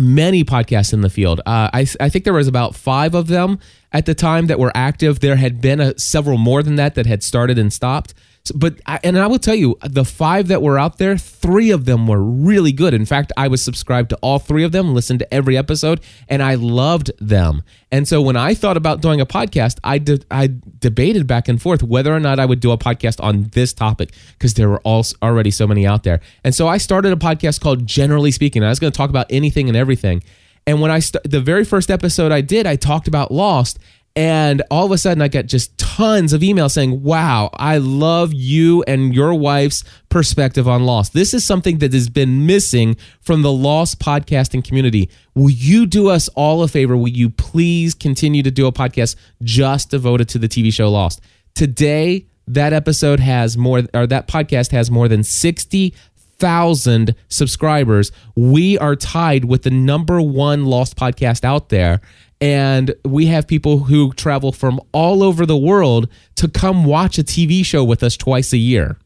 many 0.00 0.44
podcasts 0.44 0.92
in 0.92 1.00
the 1.00 1.10
field. 1.10 1.40
Uh, 1.40 1.68
I, 1.72 1.86
I 2.00 2.08
think 2.08 2.24
there 2.24 2.32
was 2.32 2.48
about 2.48 2.74
five 2.74 3.14
of 3.14 3.28
them 3.28 3.58
at 3.92 4.06
the 4.06 4.14
time 4.14 4.46
that 4.46 4.58
were 4.58 4.72
active. 4.74 5.20
There 5.20 5.36
had 5.36 5.60
been 5.60 5.80
a, 5.80 5.98
several 5.98 6.38
more 6.38 6.62
than 6.62 6.76
that 6.76 6.94
that 6.94 7.06
had 7.06 7.22
started 7.22 7.58
and 7.58 7.72
stopped. 7.72 8.14
But 8.54 8.80
I, 8.86 8.98
and 9.04 9.16
I 9.16 9.28
will 9.28 9.38
tell 9.38 9.54
you, 9.54 9.78
the 9.82 10.04
five 10.04 10.48
that 10.48 10.62
were 10.62 10.76
out 10.76 10.98
there, 10.98 11.16
three 11.16 11.70
of 11.70 11.84
them 11.84 12.08
were 12.08 12.20
really 12.20 12.72
good. 12.72 12.92
In 12.92 13.06
fact, 13.06 13.30
I 13.36 13.46
was 13.46 13.62
subscribed 13.62 14.10
to 14.10 14.16
all 14.16 14.40
three 14.40 14.64
of 14.64 14.72
them, 14.72 14.94
listened 14.94 15.20
to 15.20 15.32
every 15.32 15.56
episode, 15.56 16.00
and 16.28 16.42
I 16.42 16.56
loved 16.56 17.12
them. 17.20 17.62
And 17.92 18.08
so 18.08 18.20
when 18.20 18.36
I 18.36 18.54
thought 18.54 18.76
about 18.76 19.00
doing 19.00 19.20
a 19.20 19.26
podcast, 19.26 19.78
I 19.84 19.98
de- 19.98 20.24
I 20.30 20.50
debated 20.80 21.28
back 21.28 21.48
and 21.48 21.62
forth 21.62 21.84
whether 21.84 22.12
or 22.12 22.18
not 22.18 22.40
I 22.40 22.46
would 22.46 22.58
do 22.58 22.72
a 22.72 22.78
podcast 22.78 23.22
on 23.22 23.44
this 23.52 23.72
topic 23.72 24.12
because 24.32 24.54
there 24.54 24.68
were 24.68 24.80
all, 24.80 25.04
already 25.22 25.52
so 25.52 25.66
many 25.68 25.86
out 25.86 26.02
there. 26.02 26.20
And 26.42 26.52
so 26.52 26.66
I 26.66 26.78
started 26.78 27.12
a 27.12 27.16
podcast 27.16 27.60
called 27.60 27.86
Generally 27.86 28.32
Speaking. 28.32 28.64
I 28.64 28.70
was 28.70 28.80
going 28.80 28.92
to 28.92 28.96
talk 28.96 29.10
about 29.10 29.26
anything 29.30 29.68
and 29.68 29.76
everything. 29.76 30.22
And 30.66 30.80
when 30.80 30.90
I 30.90 31.00
st- 31.00 31.24
the 31.24 31.40
very 31.40 31.64
first 31.64 31.90
episode 31.90 32.32
I 32.32 32.40
did, 32.40 32.66
I 32.66 32.76
talked 32.76 33.08
about 33.08 33.30
Lost, 33.32 33.78
and 34.14 34.62
all 34.70 34.84
of 34.84 34.92
a 34.92 34.98
sudden, 34.98 35.22
I 35.22 35.28
get 35.28 35.46
just 35.46 35.76
tons 35.78 36.34
of 36.34 36.42
emails 36.42 36.72
saying, 36.72 37.02
Wow, 37.02 37.48
I 37.54 37.78
love 37.78 38.32
you 38.34 38.82
and 38.82 39.14
your 39.14 39.34
wife's 39.34 39.84
perspective 40.10 40.68
on 40.68 40.84
Lost. 40.84 41.14
This 41.14 41.32
is 41.32 41.44
something 41.44 41.78
that 41.78 41.94
has 41.94 42.10
been 42.10 42.44
missing 42.44 42.96
from 43.20 43.40
the 43.42 43.52
Lost 43.52 44.00
podcasting 44.00 44.64
community. 44.64 45.08
Will 45.34 45.50
you 45.50 45.86
do 45.86 46.10
us 46.10 46.28
all 46.28 46.62
a 46.62 46.68
favor? 46.68 46.94
Will 46.96 47.08
you 47.08 47.30
please 47.30 47.94
continue 47.94 48.42
to 48.42 48.50
do 48.50 48.66
a 48.66 48.72
podcast 48.72 49.16
just 49.42 49.90
devoted 49.90 50.28
to 50.30 50.38
the 50.38 50.48
TV 50.48 50.70
show 50.72 50.90
Lost? 50.90 51.22
Today, 51.54 52.26
that 52.46 52.74
episode 52.74 53.20
has 53.20 53.56
more, 53.56 53.82
or 53.94 54.06
that 54.06 54.28
podcast 54.28 54.72
has 54.72 54.90
more 54.90 55.08
than 55.08 55.22
60,000 55.22 57.14
subscribers. 57.28 58.12
We 58.36 58.76
are 58.76 58.96
tied 58.96 59.46
with 59.46 59.62
the 59.62 59.70
number 59.70 60.20
one 60.20 60.66
Lost 60.66 60.96
podcast 60.96 61.44
out 61.44 61.70
there 61.70 62.02
and 62.42 62.92
we 63.04 63.26
have 63.26 63.46
people 63.46 63.78
who 63.78 64.12
travel 64.14 64.50
from 64.50 64.80
all 64.90 65.22
over 65.22 65.46
the 65.46 65.56
world 65.56 66.08
to 66.34 66.48
come 66.48 66.84
watch 66.84 67.16
a 67.16 67.22
TV 67.22 67.64
show 67.64 67.84
with 67.84 68.02
us 68.02 68.16
twice 68.16 68.52
a 68.52 68.56
year. 68.56 68.98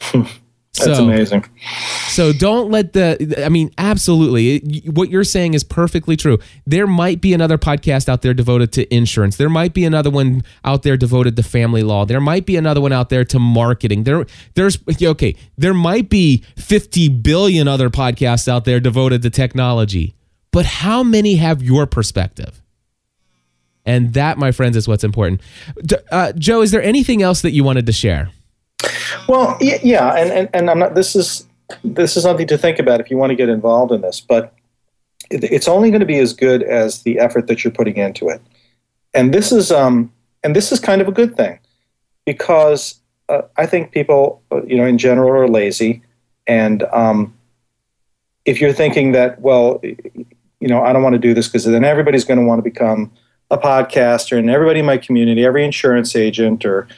That's 0.12 0.98
so, 0.98 1.04
amazing. 1.04 1.44
So 2.08 2.32
don't 2.32 2.70
let 2.70 2.92
the, 2.92 3.44
I 3.44 3.48
mean, 3.48 3.72
absolutely. 3.78 4.58
What 4.90 5.08
you're 5.08 5.24
saying 5.24 5.54
is 5.54 5.64
perfectly 5.64 6.16
true. 6.16 6.38
There 6.66 6.86
might 6.86 7.20
be 7.20 7.32
another 7.32 7.58
podcast 7.58 8.08
out 8.08 8.22
there 8.22 8.34
devoted 8.34 8.72
to 8.72 8.94
insurance. 8.94 9.36
There 9.36 9.48
might 9.48 9.74
be 9.74 9.84
another 9.84 10.10
one 10.10 10.42
out 10.64 10.82
there 10.82 10.96
devoted 10.96 11.36
to 11.36 11.42
family 11.42 11.82
law. 11.82 12.04
There 12.04 12.20
might 12.20 12.46
be 12.46 12.56
another 12.56 12.80
one 12.80 12.92
out 12.92 13.08
there 13.08 13.24
to 13.24 13.38
marketing. 13.40 14.04
There, 14.04 14.26
there's, 14.54 14.78
okay, 15.00 15.36
there 15.56 15.74
might 15.74 16.08
be 16.08 16.44
50 16.56 17.08
billion 17.08 17.66
other 17.66 17.90
podcasts 17.90 18.46
out 18.46 18.64
there 18.64 18.78
devoted 18.78 19.22
to 19.22 19.30
technology. 19.30 20.14
But 20.52 20.66
how 20.66 21.02
many 21.02 21.36
have 21.36 21.62
your 21.62 21.86
perspective? 21.86 22.63
And 23.86 24.14
that, 24.14 24.38
my 24.38 24.50
friends, 24.50 24.76
is 24.76 24.88
what's 24.88 25.04
important. 25.04 25.40
Uh, 26.10 26.32
Joe, 26.32 26.62
is 26.62 26.70
there 26.70 26.82
anything 26.82 27.22
else 27.22 27.42
that 27.42 27.52
you 27.52 27.64
wanted 27.64 27.86
to 27.86 27.92
share? 27.92 28.30
Well, 29.28 29.58
yeah, 29.60 30.14
and, 30.14 30.30
and, 30.30 30.48
and 30.52 30.70
I'm 30.70 30.78
not. 30.78 30.94
This 30.94 31.14
is 31.14 31.46
this 31.82 32.16
is 32.16 32.22
something 32.22 32.46
to 32.46 32.58
think 32.58 32.78
about 32.78 33.00
if 33.00 33.10
you 33.10 33.16
want 33.16 33.30
to 33.30 33.36
get 33.36 33.48
involved 33.48 33.92
in 33.92 34.00
this. 34.00 34.20
But 34.20 34.54
it's 35.30 35.68
only 35.68 35.90
going 35.90 36.00
to 36.00 36.06
be 36.06 36.18
as 36.18 36.32
good 36.32 36.62
as 36.62 37.02
the 37.02 37.18
effort 37.18 37.46
that 37.46 37.64
you're 37.64 37.72
putting 37.72 37.96
into 37.96 38.28
it. 38.28 38.40
And 39.14 39.32
this 39.32 39.52
is 39.52 39.70
um 39.70 40.12
and 40.42 40.54
this 40.54 40.72
is 40.72 40.80
kind 40.80 41.00
of 41.00 41.08
a 41.08 41.12
good 41.12 41.36
thing 41.36 41.58
because 42.26 43.00
uh, 43.28 43.42
I 43.56 43.66
think 43.66 43.92
people, 43.92 44.42
uh, 44.52 44.62
you 44.64 44.76
know, 44.76 44.84
in 44.84 44.98
general, 44.98 45.30
are 45.30 45.48
lazy, 45.48 46.02
and 46.46 46.82
um, 46.92 47.34
if 48.44 48.60
you're 48.60 48.72
thinking 48.72 49.12
that, 49.12 49.40
well, 49.40 49.80
you 49.82 50.68
know, 50.68 50.82
I 50.82 50.92
don't 50.92 51.02
want 51.02 51.14
to 51.14 51.18
do 51.18 51.32
this 51.32 51.48
because 51.48 51.64
then 51.64 51.84
everybody's 51.84 52.24
going 52.24 52.38
to 52.38 52.44
want 52.44 52.58
to 52.58 52.62
become 52.62 53.10
a 53.50 53.58
podcaster, 53.58 54.38
and 54.38 54.50
everybody 54.50 54.80
in 54.80 54.86
my 54.86 54.98
community, 54.98 55.44
every 55.44 55.64
insurance 55.64 56.16
agent 56.16 56.64
or 56.64 56.88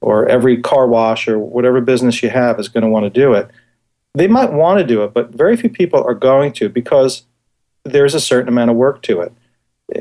or 0.00 0.28
every 0.28 0.60
car 0.60 0.86
wash 0.86 1.26
or 1.26 1.38
whatever 1.38 1.80
business 1.80 2.22
you 2.22 2.30
have 2.30 2.60
is 2.60 2.68
going 2.68 2.82
to 2.84 2.88
want 2.88 3.04
to 3.04 3.10
do 3.10 3.32
it. 3.32 3.50
They 4.14 4.28
might 4.28 4.52
want 4.52 4.78
to 4.78 4.86
do 4.86 5.02
it, 5.04 5.12
but 5.12 5.30
very 5.30 5.56
few 5.56 5.70
people 5.70 6.02
are 6.02 6.14
going 6.14 6.52
to 6.54 6.68
because 6.68 7.24
there's 7.84 8.14
a 8.14 8.20
certain 8.20 8.48
amount 8.48 8.70
of 8.70 8.76
work 8.76 9.02
to 9.02 9.20
it. 9.20 9.32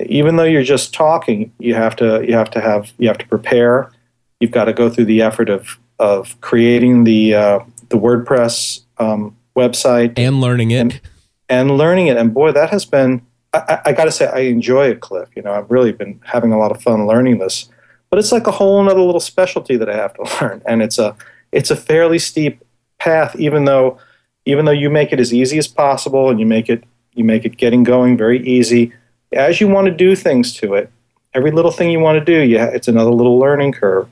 Even 0.06 0.36
though 0.36 0.44
you're 0.44 0.64
just 0.64 0.94
talking, 0.94 1.52
you 1.60 1.74
have 1.74 1.96
to 1.98 2.24
you 2.28 2.34
have 2.34 2.52
to 2.52 2.62
have 2.62 2.92
you 2.98 3.08
have 3.08 3.18
to 3.18 3.28
prepare. 3.28 3.92
You've 4.40 4.52
got 4.52 4.66
to 4.66 4.74
go 4.74 4.90
through 4.90 5.06
the 5.06 5.22
effort 5.22 5.50
of 5.50 5.80
of 6.00 6.40
creating 6.42 7.04
the 7.04 7.34
uh, 7.34 7.60
the 7.90 7.98
WordPress 7.98 8.82
um, 8.98 9.36
website 9.58 10.18
and 10.18 10.42
learning 10.42 10.72
it 10.72 10.80
and, 10.80 11.02
and 11.50 11.72
learning 11.72 12.08
it. 12.08 12.18
And 12.18 12.34
boy, 12.34 12.52
that 12.52 12.70
has 12.70 12.86
been 12.86 13.26
I, 13.54 13.80
I 13.86 13.94
got 13.94 14.06
to 14.06 14.12
say, 14.12 14.28
I 14.28 14.40
enjoy 14.40 14.88
it, 14.90 15.00
Cliff. 15.00 15.30
You 15.36 15.42
know, 15.42 15.54
I've 15.54 15.70
really 15.72 15.92
been 15.92 16.20
having 16.26 16.52
a 16.52 16.58
lot 16.58 16.72
of 16.72 16.82
fun 16.82 17.08
learning 17.08 17.40
this. 17.40 17.70
But 18.10 18.20
it's 18.20 18.32
like 18.32 18.48
a 18.48 18.52
whole 18.52 18.88
other 18.88 19.02
little 19.02 19.20
specialty 19.20 19.76
that 19.78 19.90
I 19.90 19.96
have 19.96 20.14
to 20.16 20.24
learn, 20.42 20.62
and 20.66 20.82
it's 20.82 20.98
a 20.98 21.16
it's 21.52 21.72
a 21.72 21.76
fairly 21.76 22.20
steep 22.20 22.64
path. 23.00 23.36
Even 23.38 23.66
though 23.66 24.00
even 24.46 24.66
though 24.66 24.72
you 24.72 24.90
make 24.90 25.12
it 25.12 25.20
as 25.20 25.34
easy 25.34 25.58
as 25.58 25.68
possible, 25.68 26.30
and 26.30 26.40
you 26.40 26.46
make 26.46 26.70
it 26.70 26.84
you 27.14 27.24
make 27.24 27.46
it 27.46 27.58
getting 27.58 27.84
going 27.84 28.18
very 28.18 28.46
easy. 28.48 28.94
As 29.34 29.60
you 29.60 29.68
want 29.68 29.88
to 29.88 29.94
do 29.94 30.16
things 30.16 30.54
to 30.54 30.74
it, 30.76 30.90
every 31.34 31.52
little 31.52 31.72
thing 31.72 31.90
you 31.90 32.00
want 32.00 32.18
to 32.18 32.24
do, 32.24 32.44
yeah, 32.44 32.68
it's 32.68 32.88
another 32.88 33.12
little 33.12 33.38
learning 33.38 33.74
curve. 33.74 34.08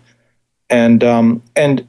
And 0.69 1.03
um, 1.03 1.41
and 1.55 1.88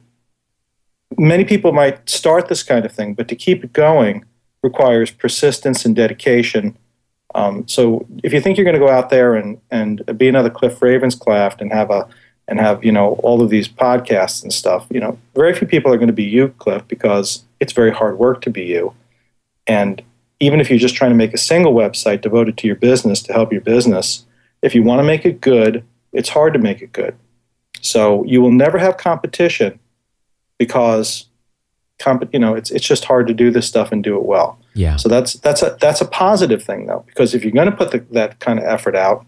many 1.17 1.43
people 1.43 1.73
might 1.73 2.09
start 2.09 2.47
this 2.47 2.63
kind 2.63 2.85
of 2.85 2.91
thing, 2.91 3.13
but 3.15 3.27
to 3.27 3.35
keep 3.35 3.63
it 3.63 3.73
going 3.73 4.23
requires 4.63 5.11
persistence 5.11 5.85
and 5.85 5.95
dedication 5.95 6.77
um, 7.37 7.67
so 7.67 8.03
if 8.23 8.33
you 8.33 8.41
think 8.41 8.57
you're 8.57 8.65
going 8.65 8.73
to 8.73 8.79
go 8.79 8.89
out 8.89 9.11
there 9.11 9.35
and, 9.35 9.61
and 9.69 10.01
be 10.17 10.27
another 10.27 10.49
Cliff 10.49 10.79
Ravenscraft 10.79 11.61
and 11.61 11.71
have 11.71 11.91
a 11.91 12.07
and 12.49 12.59
have 12.59 12.83
you 12.83 12.91
know 12.91 13.13
all 13.21 13.41
of 13.43 13.49
these 13.49 13.67
podcasts 13.67 14.41
and 14.41 14.51
stuff, 14.51 14.87
you 14.89 14.99
know, 14.99 15.19
very 15.35 15.53
few 15.53 15.67
people 15.67 15.93
are 15.93 15.97
going 15.97 16.07
to 16.07 16.13
be 16.13 16.23
you, 16.23 16.49
Cliff, 16.57 16.85
because 16.87 17.43
it's 17.59 17.73
very 17.73 17.91
hard 17.91 18.17
work 18.17 18.41
to 18.41 18.49
be 18.49 18.63
you. 18.63 18.93
And 19.67 20.01
even 20.39 20.59
if 20.59 20.69
you're 20.69 20.79
just 20.79 20.95
trying 20.95 21.11
to 21.11 21.17
make 21.17 21.33
a 21.33 21.37
single 21.37 21.75
website 21.75 22.21
devoted 22.21 22.57
to 22.57 22.67
your 22.67 22.75
business 22.75 23.21
to 23.23 23.33
help 23.33 23.51
your 23.51 23.61
business, 23.61 24.25
if 24.63 24.73
you 24.73 24.81
want 24.81 24.99
to 24.99 25.03
make 25.03 25.23
it 25.23 25.39
good, 25.39 25.83
it's 26.13 26.29
hard 26.29 26.53
to 26.53 26.59
make 26.59 26.81
it 26.81 26.91
good. 26.91 27.15
So 27.81 28.23
you 28.25 28.41
will 28.41 28.51
never 28.51 28.79
have 28.79 28.97
competition 28.97 29.79
because 30.57 31.25
comp- 31.99 32.33
you 32.33 32.39
know 32.39 32.53
it's 32.55 32.71
it's 32.71 32.85
just 32.85 33.05
hard 33.05 33.27
to 33.27 33.33
do 33.33 33.51
this 33.51 33.67
stuff 33.67 33.91
and 33.91 34.03
do 34.03 34.15
it 34.17 34.23
well. 34.23 34.59
Yeah. 34.73 34.95
So 34.95 35.09
that's 35.09 35.33
that's 35.33 35.61
a 35.61 35.77
that's 35.81 36.01
a 36.01 36.05
positive 36.05 36.63
thing 36.63 36.85
though, 36.85 37.03
because 37.07 37.33
if 37.33 37.43
you're 37.43 37.51
going 37.51 37.69
to 37.69 37.75
put 37.75 37.91
the, 37.91 38.05
that 38.11 38.39
kind 38.39 38.59
of 38.59 38.65
effort 38.65 38.95
out, 38.95 39.25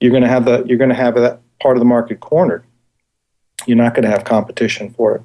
you're 0.00 0.10
going 0.10 0.22
to 0.22 0.28
have 0.28 0.44
the 0.44 0.64
you're 0.66 0.78
going 0.78 0.90
to 0.90 0.96
have 0.96 1.14
that 1.14 1.40
part 1.60 1.76
of 1.76 1.80
the 1.80 1.86
market 1.86 2.20
cornered. 2.20 2.64
You're 3.66 3.76
not 3.76 3.94
going 3.94 4.04
to 4.04 4.10
have 4.10 4.24
competition 4.24 4.90
for 4.90 5.16
it. 5.16 5.22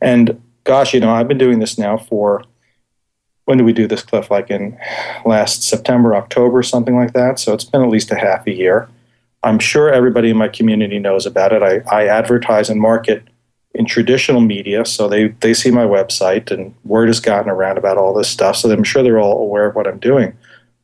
And 0.00 0.40
gosh, 0.64 0.94
you 0.94 1.00
know, 1.00 1.10
I've 1.10 1.28
been 1.28 1.38
doing 1.38 1.58
this 1.58 1.78
now 1.78 1.96
for 1.96 2.44
when 3.46 3.58
did 3.58 3.64
we 3.64 3.72
do 3.72 3.88
this, 3.88 4.02
Cliff? 4.02 4.30
Like 4.30 4.50
in 4.50 4.78
last 5.24 5.64
September, 5.64 6.14
October, 6.14 6.62
something 6.62 6.94
like 6.94 7.14
that. 7.14 7.40
So 7.40 7.52
it's 7.52 7.64
been 7.64 7.82
at 7.82 7.88
least 7.88 8.12
a 8.12 8.14
half 8.14 8.46
a 8.46 8.52
year. 8.52 8.88
I'm 9.42 9.58
sure 9.58 9.90
everybody 9.92 10.30
in 10.30 10.36
my 10.36 10.48
community 10.48 10.98
knows 10.98 11.26
about 11.26 11.52
it. 11.52 11.62
I, 11.62 11.80
I 11.90 12.06
advertise 12.06 12.70
and 12.70 12.80
market 12.80 13.24
in 13.74 13.86
traditional 13.86 14.40
media, 14.40 14.84
so 14.84 15.08
they, 15.08 15.28
they 15.28 15.54
see 15.54 15.70
my 15.70 15.84
website 15.84 16.50
and 16.50 16.74
word 16.84 17.08
has 17.08 17.20
gotten 17.20 17.50
around 17.50 17.78
about 17.78 17.96
all 17.96 18.12
this 18.12 18.28
stuff, 18.28 18.56
so 18.56 18.70
I'm 18.70 18.84
sure 18.84 19.02
they're 19.02 19.20
all 19.20 19.40
aware 19.40 19.66
of 19.66 19.76
what 19.76 19.86
I'm 19.86 19.98
doing. 19.98 20.36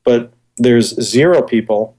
But 0.04 0.32
there's 0.56 0.94
zero 1.02 1.42
people 1.42 1.96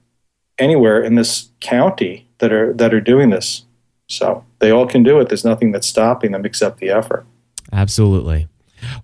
anywhere 0.57 1.01
in 1.01 1.15
this 1.15 1.49
county 1.59 2.27
that 2.39 2.51
are 2.51 2.73
that 2.73 2.93
are 2.93 3.01
doing 3.01 3.29
this. 3.29 3.65
So 4.07 4.45
they 4.59 4.71
all 4.71 4.87
can 4.87 5.03
do 5.03 5.19
it. 5.19 5.27
There's 5.27 5.45
nothing 5.45 5.71
that's 5.71 5.87
stopping 5.87 6.31
them 6.31 6.45
except 6.45 6.79
the 6.79 6.89
effort. 6.89 7.25
Absolutely. 7.73 8.47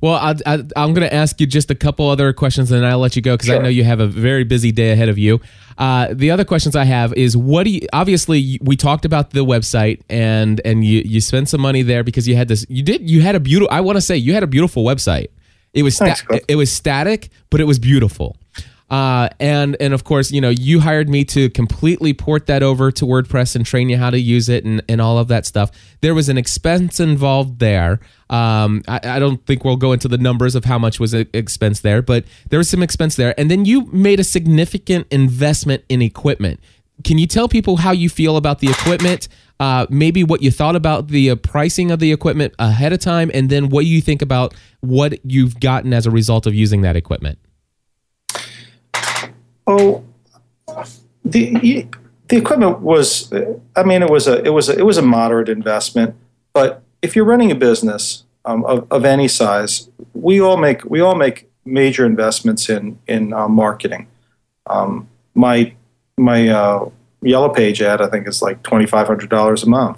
Well, 0.02 0.16
I, 0.16 0.36
I, 0.46 0.54
I'm 0.76 0.94
going 0.94 1.08
to 1.08 1.14
ask 1.14 1.40
you 1.40 1.48
just 1.48 1.72
a 1.72 1.76
couple 1.76 2.10
other 2.10 2.34
questions, 2.34 2.72
and 2.72 2.86
I'll 2.86 3.00
let 3.00 3.16
you 3.16 3.22
go 3.22 3.36
because 3.36 3.50
I 3.50 3.58
know 3.64 3.70
you 3.70 3.84
have 3.84 4.00
a 4.00 4.08
very 4.08 4.44
busy 4.44 4.72
day 4.72 4.92
ahead 4.92 5.10
of 5.10 5.18
you. 5.18 5.40
Uh, 5.78 6.10
the 6.14 6.32
other 6.32 6.46
questions 6.46 6.76
I 6.76 6.84
have 6.84 7.14
is 7.14 7.36
what 7.36 7.64
do 7.64 7.72
you? 7.72 7.88
Obviously, 7.94 8.60
we 8.62 8.76
talked 8.76 9.06
about 9.06 9.32
the 9.32 9.44
website, 9.46 10.02
and 10.10 10.62
and 10.66 10.86
you 10.86 11.02
you 11.06 11.22
spent 11.22 11.50
some 11.50 11.62
money 11.62 11.82
there 11.82 12.04
because 12.04 12.28
you 12.28 12.36
had 12.36 12.48
this. 12.48 12.66
You 12.70 12.84
did. 12.84 13.10
You 13.10 13.22
had 13.22 13.36
a 13.36 13.40
beautiful. 13.40 13.74
I 13.74 13.82
want 13.82 13.98
to 13.98 14.02
say 14.02 14.18
you 14.18 14.34
had 14.34 14.44
a 14.44 14.48
beautiful 14.48 14.84
website. 14.84 15.28
It 15.74 15.84
was 15.84 15.96
sta- 15.96 16.14
Thanks, 16.16 16.46
it 16.48 16.56
was 16.56 16.72
static, 16.72 17.30
but 17.50 17.60
it 17.60 17.66
was 17.66 17.80
beautiful. 17.80 18.38
Uh, 18.90 19.28
and 19.40 19.76
and 19.80 19.94
of 19.94 20.04
course, 20.04 20.32
you 20.32 20.40
know, 20.40 20.50
you 20.50 20.80
hired 20.80 21.10
me 21.10 21.26
to 21.26 21.50
completely 21.50 22.14
port 22.14 22.46
that 22.46 22.62
over 22.62 22.92
to 22.92 23.06
WordPress 23.06 23.56
and 23.56 23.66
train 23.66 23.90
you 23.90 23.98
how 23.98 24.10
to 24.10 24.20
use 24.20 24.50
it 24.50 24.66
and, 24.66 24.84
and 24.88 25.02
all 25.02 25.18
of 25.18 25.28
that 25.30 25.46
stuff. 25.46 25.72
There 26.02 26.14
was 26.14 26.30
an 26.30 26.38
expense 26.38 27.00
involved 27.00 27.60
there. 27.60 28.00
Um, 28.30 28.84
I, 28.88 29.00
I 29.04 29.20
don't 29.20 29.44
think 29.46 29.64
we'll 29.64 29.78
go 29.78 29.94
into 29.94 30.08
the 30.08 30.18
numbers 30.18 30.54
of 30.54 30.66
how 30.66 30.78
much 30.78 31.00
was 31.00 31.14
expense 31.14 31.80
there, 31.80 32.02
but 32.02 32.26
there 32.50 32.60
was 32.60 32.70
some 32.70 32.84
expense 32.84 33.16
there. 33.16 33.34
And 33.40 33.50
then 33.50 33.66
you 33.66 33.86
made 33.92 34.20
a 34.20 34.24
significant 34.24 35.08
investment 35.12 35.84
in 35.90 36.02
equipment. 36.02 36.60
Can 37.04 37.18
you 37.18 37.26
tell 37.26 37.48
people 37.48 37.78
how 37.78 37.92
you 37.92 38.10
feel 38.10 38.38
about 38.38 38.60
the 38.60 38.70
equipment? 38.70 39.28
Uh, 39.60 39.88
maybe 39.90 40.24
what 40.24 40.42
you 40.44 40.52
thought 40.52 40.76
about 40.76 41.08
the 41.08 41.32
uh, 41.32 41.36
pricing 41.36 41.90
of 41.90 42.00
the 42.00 42.12
equipment 42.12 42.54
ahead 42.60 42.94
of 42.94 43.00
time, 43.00 43.32
and 43.34 43.50
then 43.50 43.70
what 43.70 43.86
you 43.86 44.02
think 44.02 44.22
about 44.22 44.54
what 44.82 45.20
you've 45.26 45.60
gotten 45.60 45.94
as 45.94 46.06
a 46.06 46.12
result 46.12 46.46
of 46.46 46.54
using 46.54 46.82
that 46.82 46.96
equipment. 46.96 47.40
Oh, 49.68 50.04
the 51.24 51.88
the 52.28 52.38
equipment 52.38 52.80
was. 52.80 53.32
I 53.76 53.84
mean, 53.84 54.02
it 54.02 54.10
was 54.10 54.28
a 54.28 54.44
it 54.44 54.50
was 54.50 54.70
a, 54.70 54.78
it 54.78 54.86
was 54.86 54.98
a 54.98 55.02
moderate 55.02 55.50
investment. 55.50 56.16
But 56.54 56.84
if 57.02 57.16
you're 57.16 57.26
running 57.26 57.52
a 57.52 57.56
business 57.56 58.24
um, 58.46 58.64
of, 58.66 58.88
of 58.92 59.06
any 59.06 59.28
size, 59.28 59.90
we 60.14 60.40
all 60.40 60.58
make 60.58 60.84
we 60.86 61.00
all 61.00 61.16
make 61.16 61.50
major 61.66 62.06
investments 62.06 62.70
in 62.70 63.00
in 63.08 63.34
uh, 63.34 63.48
marketing. 63.48 64.08
Um, 64.68 65.08
my 65.34 65.74
my 66.18 66.48
uh, 66.50 66.90
yellow 67.22 67.50
page 67.50 67.82
ad, 67.82 68.02
I 68.02 68.08
think, 68.08 68.28
is 68.28 68.42
like 68.42 68.64
twenty 68.64 68.86
five 68.86 69.08
hundred 69.08 69.30
dollars 69.30 69.64
a 69.64 69.70
month. 69.70 69.98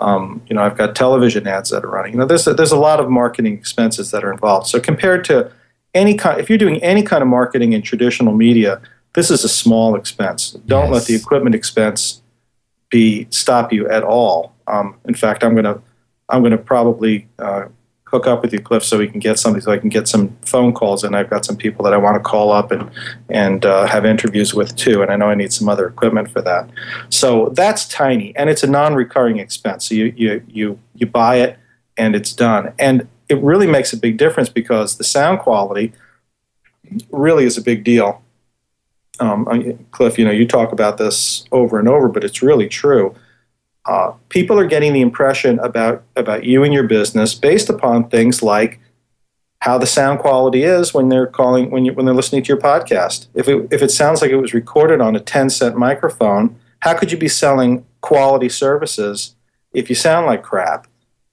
Um, 0.00 0.42
you 0.48 0.54
know, 0.54 0.62
I've 0.62 0.76
got 0.76 0.94
television 0.94 1.48
ads 1.48 1.70
that 1.70 1.84
are 1.84 1.90
running. 1.90 2.12
You 2.12 2.18
know, 2.20 2.26
there's 2.26 2.46
a, 2.46 2.54
there's 2.54 2.70
a 2.70 2.78
lot 2.78 3.00
of 3.00 3.10
marketing 3.10 3.54
expenses 3.54 4.12
that 4.12 4.22
are 4.22 4.32
involved. 4.32 4.68
So 4.68 4.78
compared 4.78 5.24
to 5.24 5.50
any 5.94 6.14
kind, 6.14 6.40
if 6.40 6.48
you're 6.48 6.58
doing 6.58 6.82
any 6.82 7.02
kind 7.02 7.22
of 7.22 7.28
marketing 7.28 7.72
in 7.72 7.82
traditional 7.82 8.34
media, 8.34 8.80
this 9.14 9.30
is 9.30 9.44
a 9.44 9.48
small 9.48 9.96
expense. 9.96 10.52
Don't 10.66 10.90
let 10.90 11.06
the 11.06 11.14
equipment 11.14 11.54
expense 11.54 12.22
be 12.90 13.26
stop 13.30 13.72
you 13.72 13.88
at 13.88 14.02
all. 14.02 14.54
Um, 14.66 14.96
in 15.06 15.14
fact, 15.14 15.42
I'm 15.42 15.54
gonna 15.54 15.80
I'm 16.28 16.42
gonna 16.42 16.58
probably 16.58 17.26
uh, 17.38 17.66
hook 18.04 18.26
up 18.26 18.42
with 18.42 18.52
you, 18.52 18.60
Cliff, 18.60 18.84
so 18.84 18.98
we 18.98 19.08
can 19.08 19.20
get 19.20 19.38
somebody, 19.38 19.62
so 19.62 19.72
I 19.72 19.78
can 19.78 19.88
get 19.88 20.08
some 20.08 20.36
phone 20.42 20.72
calls, 20.72 21.04
and 21.04 21.16
I've 21.16 21.28
got 21.28 21.44
some 21.44 21.56
people 21.56 21.84
that 21.84 21.92
I 21.92 21.96
want 21.96 22.14
to 22.16 22.20
call 22.20 22.52
up 22.52 22.70
and 22.70 22.90
and 23.28 23.64
uh, 23.64 23.86
have 23.86 24.04
interviews 24.04 24.54
with 24.54 24.76
too. 24.76 25.02
And 25.02 25.10
I 25.10 25.16
know 25.16 25.26
I 25.26 25.34
need 25.34 25.52
some 25.52 25.68
other 25.68 25.86
equipment 25.86 26.30
for 26.30 26.42
that. 26.42 26.68
So 27.10 27.50
that's 27.50 27.88
tiny, 27.88 28.34
and 28.36 28.48
it's 28.50 28.62
a 28.62 28.66
non-recurring 28.66 29.38
expense. 29.38 29.88
So 29.88 29.94
you 29.94 30.12
you 30.16 30.42
you 30.48 30.78
you 30.94 31.06
buy 31.06 31.36
it, 31.36 31.58
and 31.96 32.14
it's 32.14 32.32
done, 32.32 32.72
and 32.78 33.08
it 33.28 33.42
really 33.42 33.66
makes 33.66 33.92
a 33.92 33.96
big 33.96 34.16
difference 34.16 34.48
because 34.48 34.96
the 34.96 35.04
sound 35.04 35.40
quality 35.40 35.92
really 37.12 37.44
is 37.44 37.56
a 37.56 37.62
big 37.62 37.84
deal. 37.84 38.22
Um, 39.20 39.86
Cliff, 39.90 40.18
you 40.18 40.24
know, 40.24 40.30
you 40.30 40.46
talk 40.46 40.72
about 40.72 40.98
this 40.98 41.44
over 41.52 41.78
and 41.78 41.88
over, 41.88 42.08
but 42.08 42.24
it's 42.24 42.42
really 42.42 42.68
true. 42.68 43.14
Uh, 43.84 44.12
people 44.28 44.58
are 44.58 44.66
getting 44.66 44.92
the 44.92 45.00
impression 45.00 45.58
about 45.60 46.02
about 46.14 46.44
you 46.44 46.62
and 46.62 46.74
your 46.74 46.82
business 46.82 47.34
based 47.34 47.70
upon 47.70 48.08
things 48.08 48.42
like 48.42 48.80
how 49.60 49.78
the 49.78 49.86
sound 49.86 50.20
quality 50.20 50.62
is 50.62 50.94
when 50.94 51.08
they're 51.08 51.26
calling 51.26 51.70
when 51.70 51.84
you 51.84 51.92
when 51.92 52.04
they're 52.06 52.14
listening 52.14 52.42
to 52.42 52.48
your 52.48 52.60
podcast. 52.60 53.26
If 53.34 53.48
it 53.48 53.68
if 53.70 53.82
it 53.82 53.90
sounds 53.90 54.20
like 54.20 54.30
it 54.30 54.36
was 54.36 54.54
recorded 54.54 55.00
on 55.00 55.16
a 55.16 55.20
10 55.20 55.50
cent 55.50 55.76
microphone, 55.76 56.56
how 56.80 56.94
could 56.94 57.10
you 57.10 57.18
be 57.18 57.28
selling 57.28 57.84
quality 58.00 58.48
services 58.48 59.34
if 59.72 59.88
you 59.88 59.94
sound 59.94 60.26
like 60.26 60.42
crap? 60.42 60.86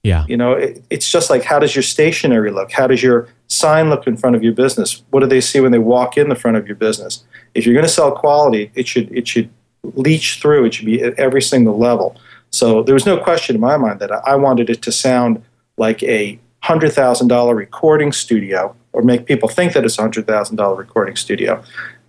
Yeah. 0.06 0.24
You 0.28 0.36
know, 0.36 0.52
it, 0.52 0.84
it's 0.88 1.10
just 1.10 1.30
like 1.30 1.42
how 1.42 1.58
does 1.58 1.74
your 1.74 1.82
stationery 1.82 2.52
look? 2.52 2.70
How 2.70 2.86
does 2.86 3.02
your 3.02 3.28
sign 3.48 3.90
look 3.90 4.06
in 4.06 4.16
front 4.16 4.36
of 4.36 4.42
your 4.44 4.52
business? 4.52 5.02
What 5.10 5.20
do 5.20 5.26
they 5.26 5.40
see 5.40 5.60
when 5.60 5.72
they 5.72 5.78
walk 5.78 6.16
in 6.16 6.28
the 6.28 6.36
front 6.36 6.56
of 6.56 6.66
your 6.66 6.76
business? 6.76 7.24
If 7.54 7.66
you're 7.66 7.74
going 7.74 7.86
to 7.86 7.92
sell 7.92 8.12
quality, 8.12 8.70
it 8.74 8.86
should 8.86 9.10
it 9.12 9.26
should 9.26 9.50
leach 9.82 10.40
through. 10.40 10.64
It 10.66 10.74
should 10.74 10.86
be 10.86 11.02
at 11.02 11.18
every 11.18 11.42
single 11.42 11.76
level. 11.76 12.16
So 12.50 12.82
there 12.82 12.94
was 12.94 13.04
no 13.04 13.18
question 13.18 13.56
in 13.56 13.60
my 13.60 13.76
mind 13.76 13.98
that 14.00 14.12
I 14.12 14.36
wanted 14.36 14.70
it 14.70 14.80
to 14.82 14.92
sound 14.92 15.42
like 15.76 16.02
a 16.04 16.38
hundred 16.62 16.92
thousand 16.92 17.28
dollar 17.28 17.54
recording 17.54 18.12
studio, 18.12 18.74
or 18.92 19.02
make 19.02 19.26
people 19.26 19.48
think 19.48 19.72
that 19.72 19.84
it's 19.84 19.98
a 19.98 20.02
hundred 20.02 20.26
thousand 20.26 20.56
dollar 20.56 20.76
recording 20.76 21.16
studio. 21.16 21.62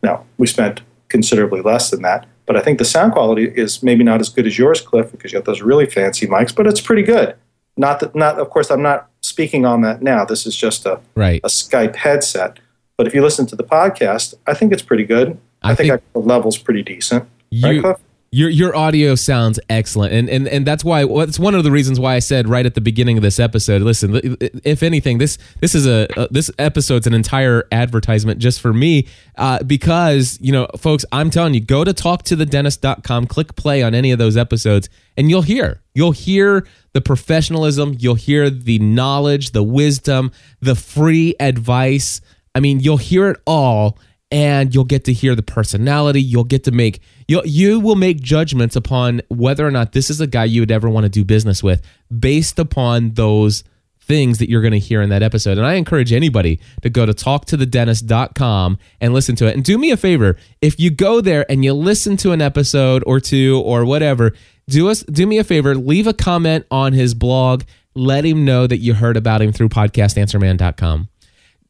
Now 0.03 0.23
we 0.37 0.45
spent 0.45 0.81
considerably 1.09 1.61
less 1.61 1.89
than 1.89 2.01
that, 2.03 2.27
but 2.45 2.55
I 2.55 2.61
think 2.61 2.77
the 2.77 2.85
sound 2.85 3.13
quality 3.13 3.45
is 3.45 3.81
maybe 3.81 4.03
not 4.03 4.19
as 4.19 4.29
good 4.29 4.45
as 4.45 4.57
yours, 4.57 4.81
Cliff, 4.81 5.11
because 5.11 5.31
you 5.31 5.37
have 5.37 5.45
those 5.45 5.61
really 5.61 5.85
fancy 5.85 6.27
mics, 6.27 6.55
but 6.55 6.67
it's 6.67 6.81
pretty 6.81 7.03
good. 7.03 7.35
Not 7.77 7.99
that, 7.99 8.15
not 8.15 8.39
of 8.39 8.49
course, 8.49 8.69
I'm 8.71 8.81
not 8.81 9.07
speaking 9.21 9.65
on 9.65 9.81
that 9.81 10.01
now. 10.01 10.25
This 10.25 10.45
is 10.45 10.55
just 10.55 10.85
a, 10.85 10.99
Right. 11.15 11.39
a 11.43 11.47
Skype 11.47 11.95
headset. 11.95 12.59
But 12.97 13.05
if 13.07 13.13
you 13.13 13.21
listen 13.21 13.45
to 13.47 13.55
the 13.55 13.63
podcast, 13.63 14.33
I 14.47 14.53
think 14.55 14.73
it's 14.73 14.81
pretty 14.81 15.03
good. 15.05 15.37
I 15.61 15.71
I, 15.71 15.75
think, 15.75 15.91
think- 15.91 16.01
the 16.13 16.19
level's 16.19 16.57
pretty 16.57 16.81
decent. 16.83 17.23
right, 17.63 17.75
You, 17.75 17.81
Cliff? 17.81 17.97
Your 18.37 18.49
your 18.51 18.75
audio 18.75 19.15
sounds 19.15 19.59
excellent, 19.67 20.13
and 20.13 20.29
and 20.29 20.47
and 20.47 20.65
that's 20.65 20.83
why. 20.85 21.03
It's 21.03 21.39
one 21.39 21.55
of 21.55 21.63
the 21.63 21.71
reasons 21.71 21.99
why 21.99 22.13
I 22.13 22.19
said 22.19 22.47
right 22.47 22.67
at 22.67 22.75
the 22.75 22.81
beginning 22.81 23.17
of 23.17 23.23
this 23.23 23.39
episode. 23.39 23.81
Listen, 23.81 24.37
if 24.39 24.83
anything, 24.83 25.17
this 25.17 25.39
this 25.59 25.73
is 25.73 25.87
a, 25.87 26.07
uh 26.19 26.27
this 26.29 26.51
episode's 26.59 27.07
an 27.07 27.15
entire 27.15 27.63
advertisement 27.71 28.39
just 28.39 28.61
for 28.61 28.73
me, 28.73 29.07
uh, 29.39 29.63
because 29.63 30.37
you 30.39 30.51
know, 30.51 30.67
folks, 30.77 31.03
I'm 31.11 31.31
telling 31.31 31.55
you, 31.55 31.61
go 31.61 31.83
to 31.83 31.95
talktothedentist.com, 31.95 33.25
click 33.25 33.55
play 33.55 33.81
on 33.81 33.95
any 33.95 34.11
of 34.11 34.19
those 34.19 34.37
episodes, 34.37 34.87
and 35.17 35.31
you'll 35.31 35.41
hear 35.41 35.81
you'll 35.95 36.11
hear 36.11 36.67
the 36.93 37.01
professionalism, 37.01 37.95
you'll 37.97 38.13
hear 38.13 38.51
the 38.51 38.77
knowledge, 38.77 39.49
the 39.49 39.63
wisdom, 39.63 40.31
the 40.59 40.75
free 40.75 41.33
advice. 41.39 42.21
I 42.53 42.59
mean, 42.59 42.81
you'll 42.81 42.97
hear 42.97 43.31
it 43.31 43.41
all 43.47 43.97
and 44.29 44.75
you'll 44.75 44.83
get 44.83 45.05
to 45.05 45.13
hear 45.13 45.35
the 45.35 45.43
personality. 45.43 46.21
You'll 46.21 46.43
get 46.43 46.65
to 46.65 46.71
make 46.71 47.01
you 47.27 47.41
you 47.45 47.79
will 47.79 47.95
make 47.95 48.19
judgments 48.19 48.75
upon 48.75 49.21
whether 49.29 49.65
or 49.65 49.71
not 49.71 49.91
this 49.91 50.09
is 50.09 50.21
a 50.21 50.27
guy 50.27 50.45
you 50.45 50.61
would 50.61 50.71
ever 50.71 50.89
want 50.89 51.05
to 51.05 51.09
do 51.09 51.23
business 51.23 51.61
with 51.61 51.81
based 52.19 52.59
upon 52.59 53.11
those 53.11 53.63
things 54.07 54.39
that 54.39 54.49
you're 54.49 54.61
going 54.61 54.71
to 54.71 54.79
hear 54.79 55.01
in 55.01 55.09
that 55.09 55.21
episode. 55.21 55.57
And 55.57 55.67
I 55.67 55.73
encourage 55.73 56.13
anybody 56.13 56.59
to 56.81 56.89
go 56.89 57.05
to 57.05 57.11
talktothedentist.com 57.11 58.79
and 59.01 59.13
listen 59.13 59.35
to 59.35 59.47
it. 59.47 59.53
And 59.53 59.63
do 59.63 59.77
me 59.77 59.91
a 59.91 59.97
favor, 59.97 60.37
if 60.61 60.79
you 60.79 60.89
go 60.89 61.19
there 61.19 61.45
and 61.51 61.63
you 61.63 61.73
listen 61.73 62.15
to 62.17 62.31
an 62.31 62.41
episode 62.41 63.03
or 63.05 63.19
two 63.19 63.61
or 63.65 63.83
whatever, 63.83 64.31
do 64.69 64.89
us 64.89 65.03
do 65.03 65.27
me 65.27 65.37
a 65.37 65.43
favor, 65.43 65.75
leave 65.75 66.07
a 66.07 66.13
comment 66.13 66.65
on 66.71 66.93
his 66.93 67.13
blog, 67.13 67.63
let 67.95 68.25
him 68.25 68.45
know 68.45 68.65
that 68.65 68.77
you 68.77 68.93
heard 68.93 69.17
about 69.17 69.41
him 69.41 69.51
through 69.51 69.69
podcastanswerman.com. 69.69 71.09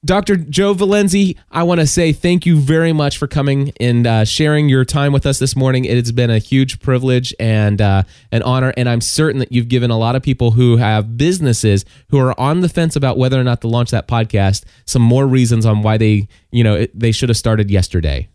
Dr. 0.08 0.38
Joe 0.38 0.74
Valenzi, 0.74 1.36
I 1.52 1.64
want 1.64 1.82
to 1.82 1.86
say 1.86 2.14
thank 2.14 2.46
you 2.46 2.56
very 2.56 2.94
much 2.94 3.18
for 3.18 3.28
coming 3.28 3.74
and 3.78 4.08
uh, 4.08 4.24
sharing 4.24 4.70
your 4.70 4.86
time 4.86 5.12
with 5.12 5.26
us 5.26 5.38
this 5.38 5.54
morning. 5.54 5.84
It 5.84 5.98
has 5.98 6.14
been 6.14 6.30
a 6.30 6.40
huge 6.40 6.80
privilege 6.80 7.36
and 7.42 7.82
uh, 7.82 8.04
an 8.32 8.42
honor, 8.44 8.74
and 8.78 8.88
I'm 8.88 9.02
certain 9.02 9.40
that 9.40 9.52
you've 9.52 9.68
given 9.68 9.92
a 9.92 9.98
lot 9.98 10.16
of 10.16 10.24
people 10.24 10.52
who 10.52 10.78
have 10.78 11.18
businesses 11.18 11.84
who 12.10 12.20
are 12.20 12.40
on 12.40 12.62
the 12.62 12.70
fence 12.70 12.96
about 12.96 13.18
whether 13.18 13.38
or 13.38 13.44
not 13.44 13.60
to 13.62 13.68
launch 13.68 13.92
that 13.92 14.08
podcast 14.08 14.64
some 14.86 15.02
more 15.02 15.28
reasons 15.28 15.66
on 15.66 15.82
why 15.82 15.98
they, 15.98 16.30
you 16.52 16.64
know, 16.64 16.76
it, 16.76 16.98
they 16.98 17.12
should 17.12 17.28
have 17.28 17.38
started 17.38 17.70
yesterday. 17.70 18.30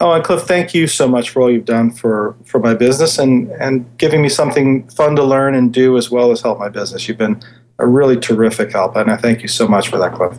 Oh, 0.00 0.10
and 0.10 0.24
Cliff, 0.24 0.42
thank 0.42 0.74
you 0.74 0.88
so 0.88 1.06
much 1.06 1.30
for 1.30 1.42
all 1.42 1.50
you've 1.50 1.64
done 1.64 1.92
for, 1.92 2.34
for 2.44 2.58
my 2.58 2.74
business 2.74 3.20
and, 3.20 3.52
and 3.52 3.86
giving 3.98 4.20
me 4.20 4.28
something 4.28 4.88
fun 4.88 5.14
to 5.14 5.22
learn 5.22 5.54
and 5.54 5.72
do 5.72 5.96
as 5.96 6.10
well 6.10 6.32
as 6.32 6.42
help 6.42 6.58
my 6.58 6.68
business. 6.68 7.06
You've 7.06 7.18
been 7.18 7.40
a 7.78 7.86
really 7.86 8.16
terrific 8.16 8.72
help, 8.72 8.96
and 8.96 9.12
I 9.12 9.16
thank 9.16 9.42
you 9.42 9.48
so 9.48 9.68
much 9.68 9.86
for 9.86 9.98
that, 9.98 10.12
Cliff. 10.14 10.36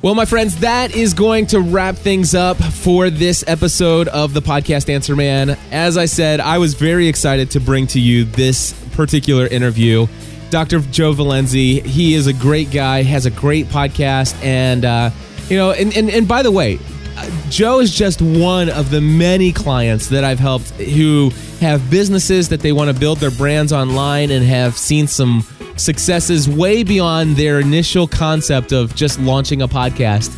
Well, 0.00 0.14
my 0.14 0.26
friends, 0.26 0.60
that 0.60 0.94
is 0.94 1.12
going 1.12 1.46
to 1.48 1.60
wrap 1.60 1.96
things 1.96 2.32
up 2.32 2.56
for 2.56 3.10
this 3.10 3.42
episode 3.48 4.06
of 4.08 4.32
the 4.32 4.40
podcast 4.40 4.88
Answer 4.88 5.16
Man. 5.16 5.58
As 5.72 5.96
I 5.96 6.04
said, 6.04 6.38
I 6.38 6.58
was 6.58 6.74
very 6.74 7.08
excited 7.08 7.50
to 7.50 7.60
bring 7.60 7.88
to 7.88 8.00
you 8.00 8.24
this 8.24 8.72
particular 8.92 9.48
interview. 9.48 10.06
Dr. 10.50 10.80
Joe 10.80 11.12
Valenzi, 11.14 11.84
he 11.84 12.14
is 12.14 12.28
a 12.28 12.32
great 12.32 12.70
guy, 12.70 13.02
has 13.02 13.26
a 13.26 13.30
great 13.30 13.66
podcast, 13.66 14.40
and 14.42 14.84
uh, 14.84 15.10
you 15.48 15.56
know, 15.56 15.72
and, 15.72 15.94
and 15.96 16.08
and 16.10 16.28
by 16.28 16.42
the 16.42 16.52
way, 16.52 16.78
uh, 17.16 17.30
Joe 17.50 17.80
is 17.80 17.92
just 17.92 18.22
one 18.22 18.70
of 18.70 18.90
the 18.90 19.00
many 19.00 19.52
clients 19.52 20.08
that 20.10 20.22
I've 20.22 20.38
helped 20.38 20.70
who 20.70 21.32
have 21.60 21.90
businesses 21.90 22.48
that 22.50 22.60
they 22.60 22.72
want 22.72 22.92
to 22.92 22.98
build 22.98 23.18
their 23.18 23.30
brands 23.30 23.72
online 23.72 24.30
and 24.30 24.44
have 24.44 24.76
seen 24.76 25.06
some 25.06 25.44
successes 25.76 26.48
way 26.48 26.82
beyond 26.82 27.36
their 27.36 27.60
initial 27.60 28.06
concept 28.06 28.72
of 28.72 28.94
just 28.94 29.18
launching 29.20 29.62
a 29.62 29.68
podcast. 29.68 30.34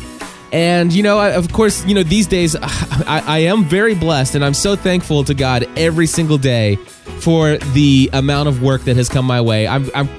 And 0.53 0.91
you 0.91 1.03
know, 1.03 1.17
I, 1.17 1.29
of 1.29 1.53
course, 1.53 1.85
you 1.85 1.95
know 1.95 2.03
these 2.03 2.27
days 2.27 2.55
I, 2.61 3.23
I 3.25 3.37
am 3.39 3.63
very 3.63 3.95
blessed, 3.95 4.35
and 4.35 4.43
I'm 4.43 4.53
so 4.53 4.75
thankful 4.75 5.23
to 5.23 5.33
God 5.33 5.65
every 5.77 6.07
single 6.07 6.37
day 6.37 6.75
for 7.19 7.57
the 7.57 8.09
amount 8.11 8.49
of 8.49 8.61
work 8.61 8.81
that 8.83 8.97
has 8.97 9.07
come 9.07 9.25
my 9.25 9.39
way. 9.39 9.67
I'm, 9.67 9.89
I'm 9.95 10.09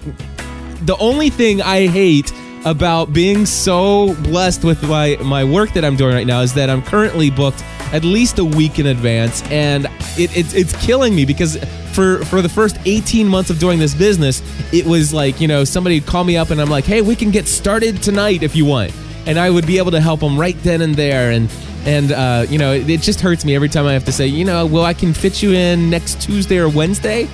the 0.83 0.97
only 0.99 1.29
thing 1.29 1.61
I 1.61 1.87
hate 1.87 2.33
about 2.65 3.13
being 3.13 3.45
so 3.45 4.15
blessed 4.23 4.65
with 4.65 4.83
my 4.85 5.17
my 5.17 5.45
work 5.45 5.73
that 5.75 5.85
I'm 5.85 5.97
doing 5.97 6.15
right 6.15 6.27
now 6.27 6.41
is 6.41 6.55
that 6.55 6.71
I'm 6.71 6.83
currently 6.83 7.29
booked 7.29 7.63
at 7.93 8.05
least 8.05 8.39
a 8.39 8.45
week 8.45 8.79
in 8.79 8.87
advance, 8.87 9.43
and 9.51 9.87
it, 10.17 10.37
it's 10.37 10.55
it's 10.55 10.85
killing 10.85 11.15
me 11.15 11.25
because 11.25 11.57
for 11.93 12.25
for 12.25 12.41
the 12.43 12.49
first 12.49 12.79
18 12.87 13.29
months 13.29 13.51
of 13.51 13.59
doing 13.59 13.79
this 13.79 13.95
business, 13.95 14.43
it 14.73 14.87
was 14.87 15.13
like 15.13 15.41
you 15.41 15.49
know 15.49 15.65
somebody 15.65 16.01
would 16.01 16.09
call 16.09 16.25
me 16.25 16.37
up 16.37 16.51
and 16.51 16.61
I'm 16.61 16.71
like, 16.71 16.85
hey, 16.85 17.03
we 17.03 17.15
can 17.15 17.31
get 17.31 17.47
started 17.47 18.03
tonight 18.03 18.43
if 18.43 18.57
you 18.57 18.65
want, 18.65 18.93
and 19.27 19.39
I 19.39 19.51
would 19.51 19.67
be 19.67 19.79
able 19.79 19.91
to 19.93 20.01
help 20.01 20.21
them 20.21 20.39
right 20.39 20.57
then 20.63 20.81
and 20.81 20.95
there, 20.95 21.31
and 21.31 21.51
and 21.85 22.13
uh, 22.13 22.47
you 22.49 22.59
know 22.59 22.73
it, 22.73 22.89
it 22.89 23.01
just 23.03 23.21
hurts 23.21 23.45
me 23.45 23.55
every 23.55 23.69
time 23.69 23.87
I 23.87 23.93
have 23.93 24.05
to 24.07 24.13
say, 24.13 24.27
you 24.27 24.45
know, 24.45 24.67
well 24.67 24.85
I 24.85 24.95
can 24.95 25.13
fit 25.13 25.43
you 25.43 25.53
in 25.53 25.91
next 25.91 26.21
Tuesday 26.23 26.59
or 26.59 26.69
Wednesday. 26.69 27.29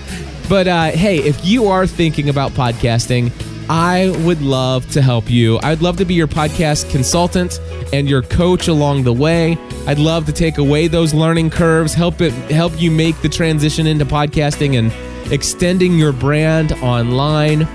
But 0.48 0.66
uh, 0.66 0.90
hey, 0.92 1.18
if 1.18 1.44
you 1.44 1.66
are 1.66 1.86
thinking 1.86 2.30
about 2.30 2.52
podcasting, 2.52 3.30
I 3.68 4.10
would 4.24 4.40
love 4.40 4.90
to 4.92 5.02
help 5.02 5.30
you. 5.30 5.58
I'd 5.62 5.82
love 5.82 5.98
to 5.98 6.04
be 6.04 6.14
your 6.14 6.26
podcast 6.26 6.90
consultant 6.90 7.60
and 7.92 8.08
your 8.08 8.22
coach 8.22 8.68
along 8.68 9.04
the 9.04 9.12
way. 9.12 9.58
I'd 9.86 9.98
love 9.98 10.24
to 10.26 10.32
take 10.32 10.58
away 10.58 10.88
those 10.88 11.12
learning 11.12 11.50
curves, 11.50 11.92
help 11.92 12.20
it 12.20 12.32
help 12.50 12.80
you 12.80 12.90
make 12.90 13.20
the 13.20 13.28
transition 13.28 13.86
into 13.86 14.06
podcasting 14.06 14.78
and 14.78 15.32
extending 15.32 15.98
your 15.98 16.12
brand 16.12 16.72
online. 16.74 17.68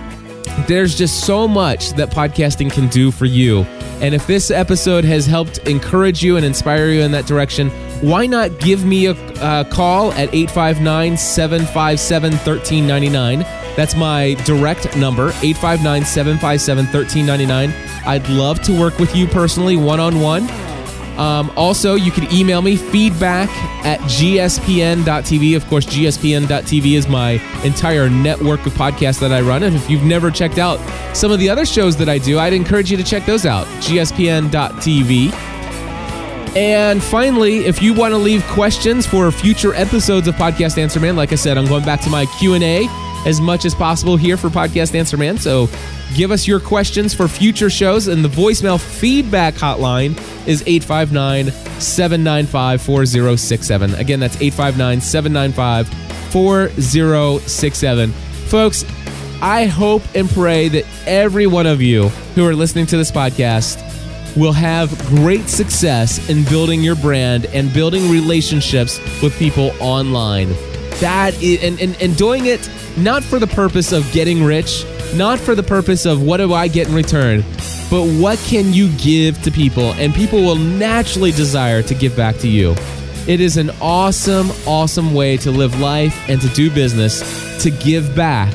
There's 0.67 0.95
just 0.95 1.25
so 1.25 1.47
much 1.47 1.91
that 1.91 2.09
podcasting 2.09 2.71
can 2.71 2.87
do 2.87 3.11
for 3.11 3.25
you. 3.25 3.61
And 4.01 4.13
if 4.13 4.27
this 4.27 4.51
episode 4.51 5.05
has 5.05 5.25
helped 5.25 5.59
encourage 5.59 6.23
you 6.23 6.37
and 6.37 6.45
inspire 6.45 6.89
you 6.89 7.01
in 7.01 7.11
that 7.11 7.25
direction, 7.25 7.69
why 8.01 8.25
not 8.25 8.59
give 8.59 8.83
me 8.83 9.05
a 9.05 9.11
uh, 9.11 9.63
call 9.65 10.11
at 10.13 10.33
859 10.33 11.17
757 11.17 12.31
1399? 12.31 13.62
That's 13.76 13.95
my 13.95 14.36
direct 14.45 14.95
number, 14.95 15.30
859 15.41 16.05
757 16.05 16.86
1399. 16.86 17.74
I'd 18.05 18.30
love 18.30 18.61
to 18.63 18.80
work 18.80 18.99
with 18.99 19.15
you 19.15 19.28
personally 19.28 19.76
one 19.78 19.99
on 19.99 20.19
one. 20.19 20.47
also, 21.57 21.95
you 21.95 22.11
can 22.11 22.32
email 22.32 22.61
me 22.61 22.76
feedback 22.76 23.49
at 23.84 23.99
gspn.tv. 24.01 25.55
Of 25.55 25.65
course, 25.67 25.86
gspn.tv 25.88 26.93
is 26.93 27.07
my 27.07 27.32
entire 27.63 28.09
network 28.09 28.65
of 28.65 28.74
podcasts 28.74 29.19
that 29.21 29.32
I 29.32 29.41
run. 29.41 29.63
And 29.63 29.76
if 29.76 29.89
you've 29.89 30.03
never 30.03 30.30
checked 30.30 30.59
out 30.59 30.80
some 31.15 31.32
of 31.32 31.39
the 31.39 31.49
other 31.49 31.65
shows 31.65 31.97
that 31.97 32.09
I 32.09 32.19
do, 32.19 32.38
I'd 32.38 32.53
encourage 32.53 32.91
you 32.91 32.97
to 32.97 33.03
check 33.03 33.26
those 33.26 33.45
out. 33.45 33.65
gspn.tv. 33.82 35.34
And 36.55 37.01
finally, 37.01 37.65
if 37.65 37.82
you 37.82 37.95
want 37.95 38.11
to 38.11 38.17
leave 38.17 38.43
questions 38.43 39.07
for 39.07 39.32
future 39.32 39.74
episodes 39.74 40.28
of 40.28 40.36
Podcast 40.36 40.78
Answer 40.78 40.99
Man, 40.99 41.15
like 41.15 41.32
I 41.32 41.36
said, 41.36 41.57
I'm 41.57 41.65
going 41.65 41.84
back 41.84 41.99
to 42.01 42.11
my 42.11 42.28
Q&A 42.38 42.88
as 43.26 43.39
much 43.39 43.65
as 43.65 43.74
possible 43.74 44.17
here 44.17 44.38
for 44.38 44.49
Podcast 44.49 44.95
Answer 44.95 45.17
Man. 45.17 45.38
So 45.38 45.69
give 46.15 46.32
us 46.32 46.47
your 46.47 46.59
questions 46.59 47.13
for 47.13 47.28
future 47.28 47.69
shows, 47.69 48.07
and 48.07 48.24
the 48.24 48.30
voicemail 48.30 48.80
feedback 48.80 49.53
hotline 49.55 50.17
is 50.47 50.63
859 50.65 51.51
795 51.80 52.82
4067. 52.82 53.95
Again, 53.95 54.19
that's 54.19 54.36
859 54.41 55.01
795 55.01 55.88
4067. 56.32 58.11
Folks, 58.11 58.86
I 59.41 59.65
hope 59.65 60.03
and 60.15 60.30
pray 60.30 60.69
that 60.69 60.86
every 61.05 61.47
one 61.47 61.67
of 61.67 61.82
you 61.82 62.09
who 62.36 62.47
are 62.47 62.55
listening 62.55 62.86
to 62.88 62.97
this 62.97 63.11
podcast 63.11 63.82
will 64.36 64.53
have 64.53 64.97
great 65.07 65.47
success 65.47 66.30
in 66.30 66.43
building 66.45 66.82
your 66.82 66.95
brand 66.95 67.45
and 67.47 67.71
building 67.74 68.09
relationships 68.09 68.99
with 69.21 69.38
people 69.38 69.71
online. 69.80 70.49
That 70.99 71.34
is, 71.41 71.61
and, 71.63 71.80
and, 71.80 72.01
and 72.01 72.17
doing 72.17 72.45
it 72.45 72.67
not 72.97 73.23
for 73.23 73.39
the 73.39 73.47
purpose 73.47 73.91
of 73.91 74.09
getting 74.11 74.43
rich, 74.43 74.85
not 75.15 75.39
for 75.39 75.55
the 75.55 75.63
purpose 75.63 76.05
of 76.05 76.21
what 76.21 76.37
do 76.37 76.53
I 76.53 76.67
get 76.67 76.87
in 76.87 76.93
return, 76.93 77.41
but 77.89 78.03
what 78.19 78.37
can 78.39 78.73
you 78.73 78.91
give 78.97 79.41
to 79.43 79.51
people? 79.51 79.93
And 79.93 80.13
people 80.13 80.41
will 80.41 80.55
naturally 80.55 81.31
desire 81.31 81.81
to 81.83 81.93
give 81.93 82.15
back 82.15 82.37
to 82.37 82.47
you. 82.47 82.75
It 83.27 83.39
is 83.39 83.57
an 83.57 83.71
awesome, 83.81 84.49
awesome 84.67 85.13
way 85.13 85.37
to 85.37 85.51
live 85.51 85.79
life 85.79 86.29
and 86.29 86.41
to 86.41 86.49
do 86.49 86.69
business, 86.69 87.61
to 87.63 87.71
give 87.71 88.15
back 88.15 88.53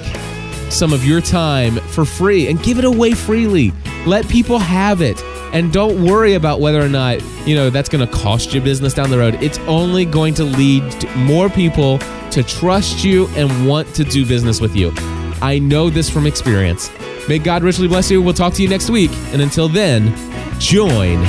some 0.71 0.93
of 0.93 1.05
your 1.05 1.21
time 1.21 1.77
for 1.77 2.05
free 2.05 2.49
and 2.49 2.63
give 2.63 2.79
it 2.79 2.85
away 2.85 3.13
freely. 3.13 3.73
Let 4.07 4.29
people 4.29 4.59
have 4.59 5.01
it. 5.01 5.23
And 5.55 5.73
don't 5.73 6.05
worry 6.05 6.35
about 6.35 6.61
whether 6.61 6.83
or 6.83 6.91
not, 6.91 7.23
you 7.47 7.55
know, 7.55 7.71
that's 7.71 7.89
going 7.89 8.07
to 8.07 8.13
cost 8.13 8.53
you 8.53 8.61
business 8.61 8.93
down 8.93 9.09
the 9.09 9.19
road. 9.19 9.43
It's 9.43 9.59
only 9.61 10.05
going 10.05 10.35
to 10.35 10.45
lead 10.45 10.91
to 11.01 11.17
more 11.17 11.49
people 11.49 11.99
to 12.33 12.43
trust 12.43 13.05
you 13.05 13.29
and 13.29 13.67
want 13.67 13.95
to 13.95 14.05
do 14.05 14.27
business 14.27 14.61
with 14.61 14.77
you. 14.77 14.93
I 15.41 15.59
know 15.59 15.91
this 15.91 16.11
from 16.11 16.27
experience. 16.27 16.91
May 17.29 17.39
God 17.39 17.63
richly 17.63 17.89
bless 17.89 18.11
you. 18.11 18.23
We'll 18.23 18.35
talk 18.35 18.55
to 18.55 18.63
you 18.63 18.69
next 18.69 18.91
week. 18.91 19.11
And 19.33 19.43
until 19.43 19.69
then, 19.69 20.15
join 20.59 21.21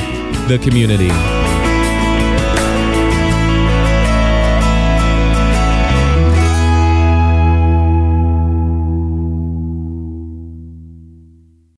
the 0.47 0.59
community. 0.63 1.38